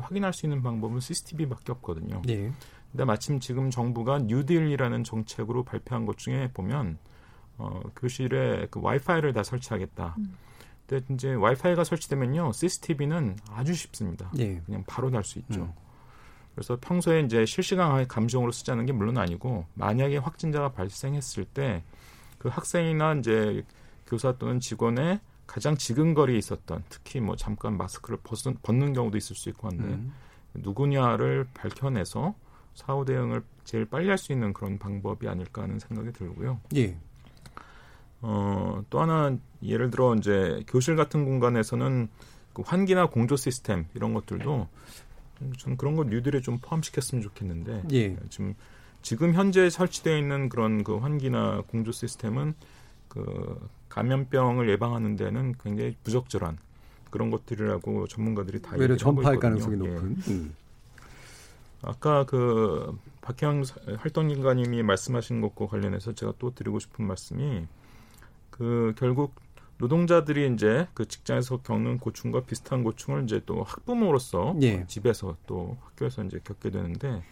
확인할 0.00 0.32
수 0.32 0.46
있는 0.46 0.62
방법은 0.62 1.00
CCTV밖에 1.00 1.72
없거든요. 1.72 2.22
네. 2.24 2.52
근데 2.92 3.04
마침 3.04 3.40
지금 3.40 3.70
정부가 3.70 4.20
뉴딜이라는 4.20 5.04
정책으로 5.04 5.64
발표한 5.64 6.06
것 6.06 6.18
중에 6.18 6.50
보면 6.52 6.98
어 7.58 7.80
교실에 7.96 8.66
그 8.70 8.80
와이파이를 8.82 9.32
다 9.32 9.42
설치하겠다. 9.42 10.14
음. 10.18 10.36
근데 10.86 11.14
이제 11.14 11.32
와이파이가 11.32 11.82
설치되면요, 11.84 12.52
CCTV는 12.52 13.36
아주 13.50 13.74
쉽습니다. 13.74 14.30
예. 14.38 14.60
그냥 14.66 14.84
바로 14.86 15.08
날 15.08 15.24
수 15.24 15.38
있죠. 15.38 15.62
음. 15.62 15.72
그래서 16.54 16.78
평소에 16.80 17.20
이제 17.20 17.44
실시간 17.46 18.06
감정으로 18.06 18.52
쓰자는 18.52 18.86
게 18.86 18.92
물론 18.92 19.18
아니고 19.18 19.66
만약에 19.74 20.18
확진자가 20.18 20.72
발생했을 20.72 21.44
때 21.44 21.82
그 22.44 22.50
학생이나 22.50 23.14
이제 23.14 23.64
교사 24.06 24.36
또는 24.36 24.60
직원의 24.60 25.18
가장 25.46 25.78
지근거리에 25.78 26.36
있었던 26.36 26.84
특히 26.90 27.18
뭐 27.18 27.36
잠깐 27.36 27.78
마스크를 27.78 28.18
벗은, 28.22 28.58
벗는 28.62 28.92
경우도 28.92 29.16
있을 29.16 29.34
수 29.34 29.48
있고 29.48 29.68
한데 29.68 29.84
음. 29.84 30.12
누구냐를 30.52 31.46
밝혀내서 31.54 32.34
사후 32.74 33.06
대응을 33.06 33.42
제일 33.64 33.86
빨리 33.86 34.08
할 34.10 34.18
수 34.18 34.32
있는 34.32 34.52
그런 34.52 34.78
방법이 34.78 35.26
아닐까 35.26 35.62
하는 35.62 35.78
생각이 35.78 36.12
들고요. 36.12 36.60
예. 36.76 36.98
어, 38.20 38.84
또 38.90 39.00
하나 39.00 39.34
예를 39.62 39.90
들어 39.90 40.14
이제 40.14 40.62
교실 40.68 40.96
같은 40.96 41.24
공간에서는 41.24 42.10
그 42.52 42.62
환기나 42.66 43.06
공조 43.06 43.36
시스템 43.36 43.86
이런 43.94 44.12
것들도 44.12 44.68
저는 45.58 45.76
그런 45.76 45.96
걸 45.96 46.06
뉴딜에 46.06 46.40
좀 46.40 46.58
포함시켰으면 46.58 47.22
좋겠는데 47.22 47.84
예. 47.92 48.16
지금 48.30 48.54
지금 49.02 49.34
현재 49.34 49.68
설치되어 49.68 50.16
있는 50.16 50.48
그런 50.48 50.82
그 50.82 50.96
환기나 50.96 51.62
공조 51.68 51.92
시스템은 51.92 52.54
그 53.08 53.68
감염병을 53.90 54.68
예방하는 54.70 55.16
데는 55.16 55.54
굉장히 55.62 55.96
부적절한 56.02 56.58
그런 57.10 57.30
것들이라고 57.30 58.08
전문가들이 58.08 58.60
다 58.60 58.74
얘기하고 58.74 58.96
전파할 58.96 59.38
가능성이 59.38 59.76
높은. 59.76 60.16
예. 60.26 60.32
음. 60.32 60.54
아까 61.82 62.24
그 62.24 62.98
박형 63.20 63.62
활동인가님이 63.98 64.82
말씀하신 64.82 65.40
것과 65.40 65.66
관련해서 65.66 66.14
제가 66.14 66.32
또 66.38 66.54
드리고 66.54 66.78
싶은 66.78 67.06
말씀이 67.06 67.66
그 68.50 68.94
결국 68.96 69.34
노동자들이 69.78 70.52
이제 70.54 70.86
그 70.94 71.06
직장에서 71.06 71.58
겪는 71.58 71.98
고충과 71.98 72.42
비슷한 72.42 72.84
고충을 72.84 73.24
이제 73.24 73.40
또 73.44 73.62
학부모로서 73.62 74.56
예. 74.62 74.86
집에서 74.86 75.36
또 75.46 75.76
학교에서 75.82 76.24
이제 76.24 76.40
겪게 76.44 76.70
되는데 76.70 77.22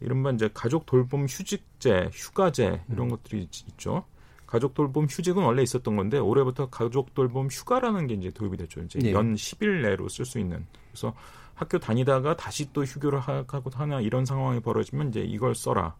이른바 0.00 0.30
이제 0.30 0.48
가족 0.52 0.86
돌봄 0.86 1.26
휴직제, 1.26 2.10
휴가제 2.12 2.82
이런 2.90 3.06
음. 3.06 3.10
것들이 3.10 3.48
있죠. 3.68 4.04
가족 4.46 4.74
돌봄 4.74 5.04
휴직은 5.04 5.42
원래 5.42 5.62
있었던 5.62 5.96
건데 5.96 6.18
올해부터 6.18 6.68
가족 6.68 7.14
돌봄 7.14 7.48
휴가라는 7.48 8.06
게 8.06 8.14
이제 8.14 8.30
도입이 8.30 8.56
됐죠. 8.56 8.80
이제 8.82 8.98
예. 9.04 9.12
연 9.12 9.34
10일 9.34 9.82
내로 9.82 10.08
쓸 10.08 10.24
수 10.24 10.38
있는. 10.38 10.66
그래서 10.90 11.14
학교 11.54 11.78
다니다가 11.78 12.36
다시 12.36 12.72
또 12.72 12.82
휴교를 12.84 13.20
하고 13.20 13.70
하나 13.72 14.00
이런 14.00 14.24
상황이 14.24 14.60
벌어지면 14.60 15.08
이제 15.08 15.20
이걸 15.20 15.54
써라. 15.54 15.94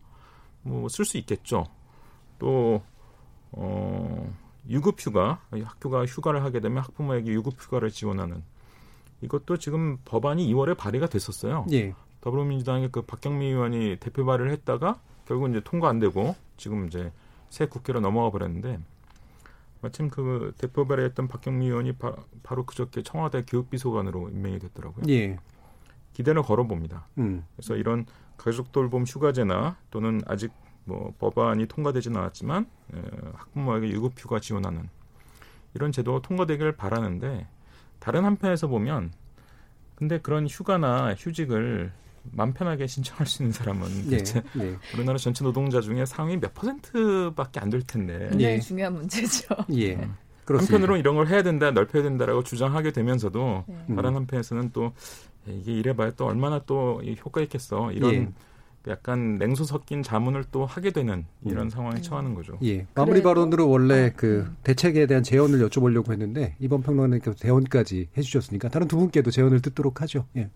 뭐 0.63 0.89
쓸 0.89 1.05
수 1.05 1.19
있겠죠. 1.19 1.67
또 2.39 2.83
어, 3.53 4.35
유급휴가, 4.69 5.41
학교가 5.51 6.07
휴가를 6.07 6.43
하게 6.45 6.61
되면 6.61 6.83
학부모에게 6.83 7.33
유급휴가를 7.33 7.91
지원하는 7.91 8.43
이것도 9.23 9.57
지금 9.57 9.99
법안이 10.05 10.53
2월에 10.53 10.77
발의가 10.77 11.07
됐었어요. 11.07 11.67
예. 11.73 11.95
더불어민주당의 12.21 12.91
그 12.93 13.03
박경미 13.03 13.47
의원이 13.47 13.97
대표 14.01 14.25
발의를 14.25 14.53
했다가 14.53 15.01
결국 15.27 15.51
이제 15.51 15.61
통과 15.65 15.89
안 15.89 15.99
되고 15.99 16.37
지금 16.57 16.87
이제 16.87 17.13
새 17.51 17.67
국회로 17.67 18.01
넘어가 18.01 18.31
버렸는데 18.31 18.79
마침 19.81 20.09
그 20.09 20.55
대표 20.59 20.87
발의했던 20.87 21.29
박경미 21.29 21.67
의원이 21.67 21.95
바, 21.95 22.15
로 22.51 22.65
그저께 22.65 23.03
청와대 23.03 23.43
교육비서관으로 23.45 24.29
임명이 24.29 24.61
됐더라고요. 24.61 25.05
예. 25.09 25.39
기대를 26.13 26.43
걸어봅니다. 26.43 27.09
음. 27.19 27.45
그래서 27.57 27.75
이런 27.75 28.07
가족 28.37 28.71
돌봄 28.71 29.05
휴가제나 29.05 29.77
또는 29.91 30.21
아직 30.27 30.53
뭐 30.85 31.15
법안이 31.19 31.67
통과되지는 31.67 32.19
않았지만 32.21 32.67
에, 32.95 33.01
학부모에게 33.35 33.89
유급휴가 33.91 34.41
지원하는 34.41 34.89
이런 35.75 35.93
제도가 35.93 36.21
통과되기를 36.23 36.73
바라는데 36.77 37.47
다른 37.99 38.25
한편에서 38.25 38.67
보면 38.67 39.13
근데 39.95 40.19
그런 40.19 40.47
휴가나 40.49 41.15
휴직을 41.15 41.93
맘 42.33 42.53
편하게 42.53 42.87
신청할 42.87 43.27
수 43.27 43.43
있는 43.43 43.53
사람은 43.53 44.09
네, 44.09 44.19
대체 44.19 44.43
네. 44.55 44.77
우리나라 44.95 45.19
전체 45.19 45.45
노동자 45.45 45.81
중에 45.81 46.05
상위 46.05 46.37
몇 46.39 46.55
퍼센트밖에 46.55 47.61
안 47.61 47.71
될 47.71 47.83
텐데 47.83 48.29
굉장히 48.31 48.55
예. 48.55 48.61
중요한 48.61 48.95
문제죠. 48.95 49.55
예. 49.75 49.95
음. 49.95 50.17
한편으로 50.47 50.97
이런 50.97 51.15
걸 51.17 51.29
해야 51.29 51.43
된다, 51.43 51.71
넓혀야 51.71 52.03
된다라고 52.03 52.43
주장하게 52.43 52.91
되면서도 52.93 53.65
네. 53.87 53.95
다른 53.97 54.15
한편에서는 54.17 54.71
또 54.73 54.93
이게 55.47 55.73
이래봐야 55.73 56.11
또 56.13 56.27
얼마나 56.27 56.61
또 56.67 57.01
효과 57.25 57.41
있겠어 57.43 57.91
이런 57.93 58.15
예. 58.15 58.29
약간 58.89 59.39
냉소 59.39 59.65
섞인 59.65 60.03
자문을 60.03 60.45
또 60.51 60.67
하게 60.67 60.91
되는 60.91 61.25
이런 61.45 61.67
음. 61.67 61.71
상황에 61.71 62.01
처하는 62.01 62.35
거죠. 62.35 62.59
예. 62.65 62.87
마무리 62.95 63.23
발언으로 63.23 63.69
원래 63.69 64.07
아, 64.07 64.11
그 64.17 64.47
음. 64.49 64.57
대책에 64.65 65.07
대한 65.07 65.23
재원을 65.23 65.67
여쭤보려고 65.69 66.11
했는데 66.13 66.57
이번 66.59 66.83
평론가님께서 66.83 67.37
대원까지 67.39 68.09
해주셨으니까 68.17 68.69
다른 68.69 68.89
두 68.89 68.97
분께도 68.97 69.31
재원을 69.31 69.61
듣도록 69.61 70.03
하죠. 70.03 70.27
예. 70.37 70.51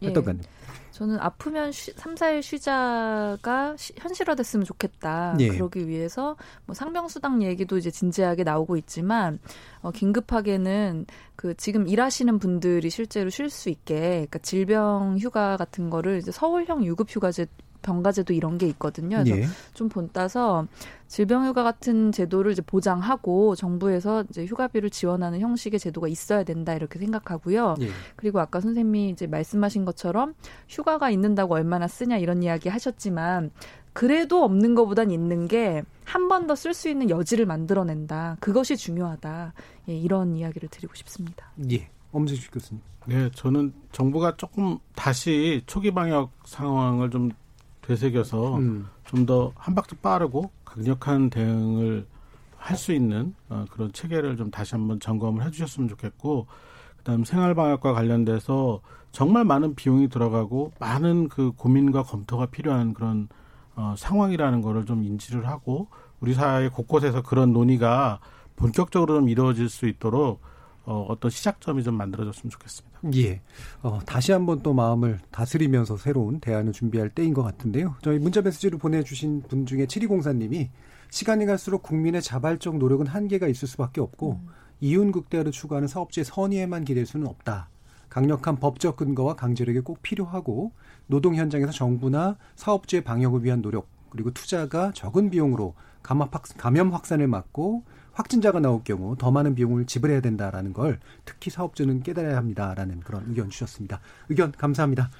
활동가님. 0.00 0.42
예. 0.42 0.63
저는 0.94 1.18
아프면 1.18 1.72
쉬, 1.72 1.92
3, 1.96 2.14
4일 2.14 2.40
쉬자가 2.40 3.74
시, 3.76 3.92
현실화됐으면 3.96 4.64
좋겠다. 4.64 5.36
예. 5.40 5.48
그러기 5.48 5.88
위해서 5.88 6.36
뭐 6.66 6.74
상병수당 6.74 7.42
얘기도 7.42 7.76
이제 7.76 7.90
진지하게 7.90 8.44
나오고 8.44 8.76
있지만 8.76 9.40
어, 9.82 9.90
긴급하게는 9.90 11.06
그 11.34 11.54
지금 11.56 11.88
일하시는 11.88 12.38
분들이 12.38 12.90
실제로 12.90 13.28
쉴 13.28 13.50
수 13.50 13.70
있게 13.70 13.94
그러니까 13.98 14.38
질병 14.38 15.18
휴가 15.18 15.56
같은 15.56 15.90
거를 15.90 16.18
이제 16.18 16.30
서울형 16.30 16.84
유급 16.84 17.10
휴가제 17.10 17.46
병가제도 17.84 18.32
이런 18.32 18.58
게 18.58 18.66
있거든요. 18.68 19.22
그래서 19.22 19.38
예. 19.38 19.46
좀 19.74 19.88
본따서 19.88 20.66
질병휴가 21.06 21.62
같은 21.62 22.10
제도를 22.10 22.50
이제 22.52 22.62
보장하고 22.62 23.54
정부에서 23.54 24.24
이제 24.30 24.44
휴가비를 24.44 24.90
지원하는 24.90 25.38
형식의 25.40 25.78
제도가 25.78 26.08
있어야 26.08 26.42
된다 26.42 26.74
이렇게 26.74 26.98
생각하고요. 26.98 27.76
예. 27.82 27.88
그리고 28.16 28.40
아까 28.40 28.60
선생님이 28.60 29.10
이제 29.10 29.26
말씀하신 29.28 29.84
것처럼 29.84 30.34
휴가가 30.68 31.10
있는다고 31.10 31.54
얼마나 31.54 31.86
쓰냐 31.86 32.16
이런 32.18 32.42
이야기 32.42 32.68
하셨지만 32.68 33.50
그래도 33.92 34.42
없는 34.42 34.74
것보단 34.74 35.12
있는 35.12 35.46
게 35.46 35.82
한 36.04 36.28
번 36.28 36.46
더 36.46 36.54
쓸 36.54 36.74
수 36.74 36.88
있는 36.88 37.08
여지를 37.10 37.46
만들어낸다. 37.46 38.36
그것이 38.40 38.76
중요하다. 38.76 39.54
예, 39.88 39.96
이런 39.96 40.36
이야기를 40.36 40.68
드리고 40.68 40.94
싶습니다. 40.96 41.50
예. 41.70 41.88
엄지식 42.12 42.50
교수님. 42.52 42.82
네, 43.06 43.30
저는 43.34 43.72
정부가 43.92 44.36
조금 44.36 44.78
다시 44.94 45.62
초기 45.66 45.90
방역 45.92 46.30
상황을 46.44 47.10
좀 47.10 47.30
되새겨서 47.86 48.56
음. 48.56 48.88
좀더 49.04 49.52
한 49.56 49.74
박자 49.74 49.96
빠르고 50.02 50.50
강력한 50.64 51.30
대응을 51.30 52.06
할 52.64 52.78
수 52.78 52.92
있는 52.92 53.34
어, 53.50 53.66
그런 53.70 53.92
체계를 53.92 54.38
좀 54.38 54.50
다시 54.50 54.74
한번 54.74 54.98
점검을 54.98 55.44
해주셨으면 55.44 55.86
좋겠고 55.86 56.46
그다음 56.96 57.22
생활방역과 57.22 57.92
관련돼서 57.92 58.80
정말 59.12 59.44
많은 59.44 59.74
비용이 59.74 60.08
들어가고 60.08 60.72
많은 60.80 61.28
그 61.28 61.52
고민과 61.52 62.04
검토가 62.04 62.46
필요한 62.46 62.94
그런 62.94 63.28
어, 63.76 63.94
상황이라는 63.98 64.62
거를 64.62 64.86
좀 64.86 65.04
인지를 65.04 65.46
하고 65.46 65.88
우리 66.20 66.32
사회 66.32 66.70
곳곳에서 66.70 67.20
그런 67.20 67.52
논의가 67.52 68.20
본격적으로 68.56 69.16
좀 69.16 69.28
이루어질 69.28 69.68
수 69.68 69.86
있도록 69.86 70.40
어, 70.86 71.04
어떤 71.10 71.30
시작점이 71.30 71.82
좀 71.82 71.96
만들어졌으면 71.96 72.50
좋겠습니다. 72.50 72.93
예. 73.14 73.40
어, 73.82 73.98
다시 74.06 74.32
한번 74.32 74.62
또 74.62 74.72
마음을 74.72 75.18
다스리면서 75.30 75.96
새로운 75.96 76.40
대안을 76.40 76.72
준비할 76.72 77.10
때인 77.10 77.34
것 77.34 77.42
같은데요. 77.42 77.96
저희 78.02 78.18
문자 78.18 78.40
메시지를 78.40 78.78
보내주신 78.78 79.42
분 79.42 79.66
중에 79.66 79.86
7204님이 79.86 80.68
시간이 81.10 81.46
갈수록 81.46 81.82
국민의 81.82 82.22
자발적 82.22 82.78
노력은 82.78 83.06
한계가 83.06 83.46
있을 83.48 83.68
수밖에 83.68 84.00
없고 84.00 84.40
음. 84.42 84.48
이윤 84.80 85.12
극대화를 85.12 85.52
추구하는 85.52 85.86
사업주의 85.88 86.24
선의에만 86.24 86.84
기댈 86.84 87.06
수는 87.06 87.26
없다. 87.26 87.68
강력한 88.08 88.56
법적 88.56 88.96
근거와 88.96 89.34
강제력이 89.34 89.80
꼭 89.80 90.00
필요하고 90.02 90.72
노동 91.06 91.34
현장에서 91.34 91.72
정부나 91.72 92.36
사업주의 92.54 93.02
방역을 93.02 93.44
위한 93.44 93.60
노력 93.60 93.88
그리고 94.10 94.30
투자가 94.30 94.92
적은 94.92 95.30
비용으로 95.30 95.74
감염 96.02 96.92
확산을 96.92 97.26
막고 97.26 97.84
확진자가 98.14 98.60
나올 98.60 98.82
경우 98.84 99.16
더 99.16 99.30
많은 99.30 99.54
비용을 99.54 99.86
지불해야 99.86 100.20
된다라는 100.20 100.72
걸 100.72 100.98
특히 101.24 101.50
사업주는 101.50 102.02
깨달아야 102.02 102.36
합니다라는 102.36 103.00
그런 103.00 103.24
의견 103.28 103.50
주셨습니다. 103.50 104.00
의견 104.28 104.52
감사합니다. 104.52 105.10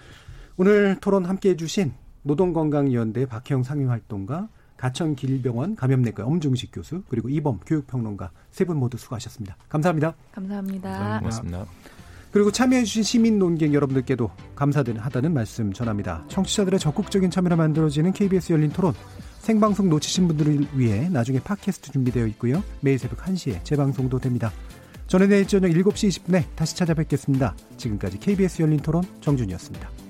오늘 0.57 0.97
토론 1.01 1.25
함께 1.25 1.51
해주신 1.51 1.93
노동건강위원회 2.23 3.27
박형 3.27 3.63
상임활동가 3.65 4.49
가천길병원 4.77 5.77
감염내과 5.77 6.25
엄중식 6.25 6.71
교수 6.73 7.03
그리고 7.09 7.29
이범 7.29 7.61
교육평론가 7.67 8.31
세 8.51 8.65
분 8.65 8.77
모두 8.79 8.97
수고하셨습니다. 8.97 9.57
감사합니다. 9.69 10.15
감사합니다. 10.33 11.19
고맙습니다. 11.21 11.67
그리고 12.33 12.51
참여해주신 12.51 13.03
시민 13.05 13.39
논객 13.39 13.73
여러분들께도 13.73 14.29
감사하다는 14.57 15.33
말씀 15.33 15.73
전합니다. 15.73 16.25
청취자들의 16.29 16.81
적극적인 16.81 17.31
참여로 17.31 17.57
만들어지는 17.57 18.13
KBS 18.13 18.53
열린 18.53 18.71
토론 18.71 18.93
생방송 19.45 19.91
놓치신 19.91 20.27
분들을 20.27 20.69
위해 20.73 21.07
나중에 21.11 21.39
팟캐스트 21.39 21.93
준비되어 21.93 22.27
있고요. 22.29 22.65
매일 22.81 22.99
새벽 22.99 23.19
1시에 23.19 23.63
재방송도 23.63 24.19
됩니다. 24.19 24.51
저는 25.07 25.29
내일 25.29 25.47
저녁 25.47 25.69
7시 25.69 26.09
20분에 26.09 26.45
다시 26.57 26.75
찾아뵙겠습니다. 26.77 27.55
지금까지 27.77 28.19
KBS 28.21 28.63
열린 28.63 28.79
토론 28.79 29.03
정준이었습니다. 29.21 30.04